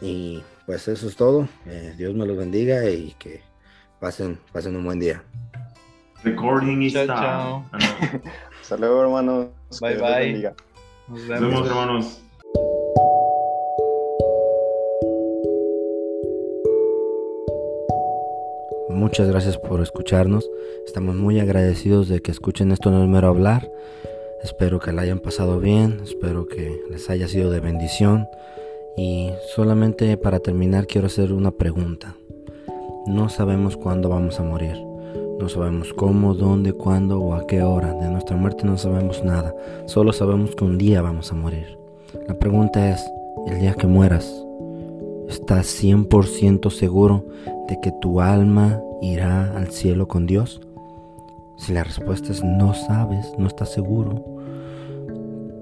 y 0.00 0.40
pues 0.66 0.86
eso 0.86 1.08
es 1.08 1.16
todo. 1.16 1.48
Eh, 1.66 1.94
Dios 1.98 2.14
me 2.14 2.26
los 2.26 2.36
bendiga 2.36 2.88
y 2.88 3.12
que 3.18 3.42
pasen, 4.00 4.38
pasen 4.52 4.76
un 4.76 4.84
buen 4.84 5.00
día. 5.00 5.22
Recording 6.22 6.82
is 6.82 6.94
Chao, 6.94 7.06
chao. 7.06 7.64
Hasta 8.62 8.76
luego, 8.78 9.02
hermanos. 9.02 9.48
Bye, 9.80 9.96
bye. 9.96 10.54
Nos 11.08 11.28
Nos 11.28 11.40
vemos, 11.40 11.68
hermanos. 11.68 12.20
muchas 18.88 19.28
gracias 19.28 19.58
por 19.58 19.82
escucharnos. 19.82 20.50
Estamos 20.86 21.14
muy 21.14 21.38
agradecidos 21.38 22.08
de 22.08 22.20
que 22.20 22.30
escuchen 22.30 22.72
esto 22.72 22.90
no 22.90 23.02
es 23.02 23.08
mero 23.08 23.28
hablar. 23.28 23.70
Espero 24.42 24.80
que 24.80 24.92
la 24.92 25.02
hayan 25.02 25.20
pasado 25.20 25.60
bien, 25.60 26.00
espero 26.02 26.46
que 26.46 26.80
les 26.90 27.10
haya 27.10 27.28
sido 27.28 27.50
de 27.50 27.60
bendición. 27.60 28.26
Y 28.96 29.30
solamente 29.54 30.16
para 30.16 30.40
terminar 30.40 30.86
quiero 30.86 31.08
hacer 31.08 31.32
una 31.32 31.50
pregunta. 31.50 32.16
No 33.06 33.28
sabemos 33.28 33.76
cuándo 33.76 34.08
vamos 34.08 34.40
a 34.40 34.42
morir. 34.42 34.83
No 35.44 35.50
sabemos 35.50 35.92
cómo, 35.92 36.32
dónde, 36.32 36.72
cuándo 36.72 37.20
o 37.20 37.34
a 37.34 37.46
qué 37.46 37.60
hora. 37.60 37.92
De 37.92 38.08
nuestra 38.08 38.34
muerte 38.34 38.64
no 38.64 38.78
sabemos 38.78 39.22
nada. 39.22 39.54
Solo 39.84 40.14
sabemos 40.14 40.56
que 40.56 40.64
un 40.64 40.78
día 40.78 41.02
vamos 41.02 41.30
a 41.30 41.34
morir. 41.34 41.78
La 42.26 42.32
pregunta 42.38 42.90
es, 42.90 43.04
el 43.46 43.60
día 43.60 43.74
que 43.74 43.86
mueras, 43.86 44.24
¿estás 45.28 45.66
100% 45.84 46.70
seguro 46.70 47.26
de 47.68 47.78
que 47.82 47.92
tu 48.00 48.22
alma 48.22 48.80
irá 49.02 49.54
al 49.54 49.68
cielo 49.68 50.08
con 50.08 50.24
Dios? 50.24 50.62
Si 51.58 51.74
la 51.74 51.84
respuesta 51.84 52.32
es 52.32 52.42
no 52.42 52.72
sabes, 52.72 53.30
no 53.36 53.46
estás 53.46 53.70
seguro, 53.70 54.24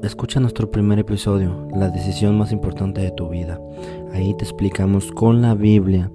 escucha 0.05 0.39
nuestro 0.39 0.71
primer 0.71 1.01
episodio, 1.01 1.67
la 1.75 1.89
decisión 1.89 2.39
más 2.39 2.53
importante 2.53 3.01
de 3.01 3.11
tu 3.11 3.31
vida. 3.31 3.61
Ahí 4.13 4.33
te 4.35 4.45
explicamos 4.45 5.11
con 5.11 5.43
la 5.43 5.57
Biblia 5.57 6.09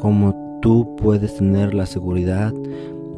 cómo 0.00 0.58
tú 0.60 0.96
puedes 0.96 1.36
tener 1.36 1.74
la 1.74 1.84
seguridad 1.86 2.54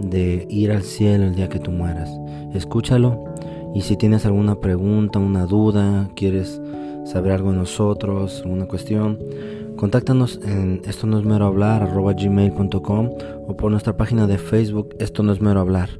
de 0.00 0.46
ir 0.48 0.72
al 0.72 0.82
cielo 0.82 1.24
el 1.24 1.34
día 1.34 1.48
que 1.48 1.58
tú 1.58 1.70
mueras. 1.70 2.10
Escúchalo 2.54 3.34
y 3.74 3.82
si 3.82 3.96
tienes 3.96 4.24
alguna 4.26 4.60
pregunta, 4.60 5.18
una 5.18 5.46
duda, 5.46 6.08
quieres 6.14 6.60
saber 7.04 7.32
algo 7.32 7.50
de 7.50 7.58
nosotros, 7.58 8.42
alguna 8.44 8.66
cuestión, 8.66 9.18
contáctanos 9.76 10.40
en 10.44 10.80
esto 10.86 11.06
no 11.06 11.18
es 11.18 11.24
mero 11.24 11.46
hablar 11.46 11.82
arroba 11.82 12.12
gmail.com 12.12 13.10
o 13.46 13.56
por 13.56 13.70
nuestra 13.70 13.96
página 13.96 14.26
de 14.26 14.38
Facebook 14.38 14.94
esto 14.98 15.22
no 15.22 15.32
es 15.32 15.40
mero 15.40 15.60
hablar. 15.60 15.90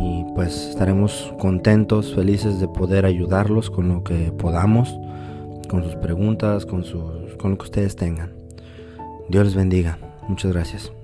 Y 0.00 0.24
pues 0.34 0.68
estaremos 0.68 1.34
contentos, 1.40 2.14
felices 2.14 2.60
de 2.60 2.68
poder 2.68 3.04
ayudarlos 3.04 3.68
con 3.70 3.88
lo 3.88 4.04
que 4.04 4.30
podamos, 4.30 4.96
con 5.68 5.82
sus 5.82 5.96
preguntas, 5.96 6.66
con, 6.66 6.84
sus, 6.84 7.34
con 7.36 7.52
lo 7.52 7.58
que 7.58 7.64
ustedes 7.64 7.96
tengan. 7.96 8.32
Dios 9.28 9.46
les 9.46 9.54
bendiga. 9.54 9.98
Muchas 10.28 10.52
gracias. 10.52 10.97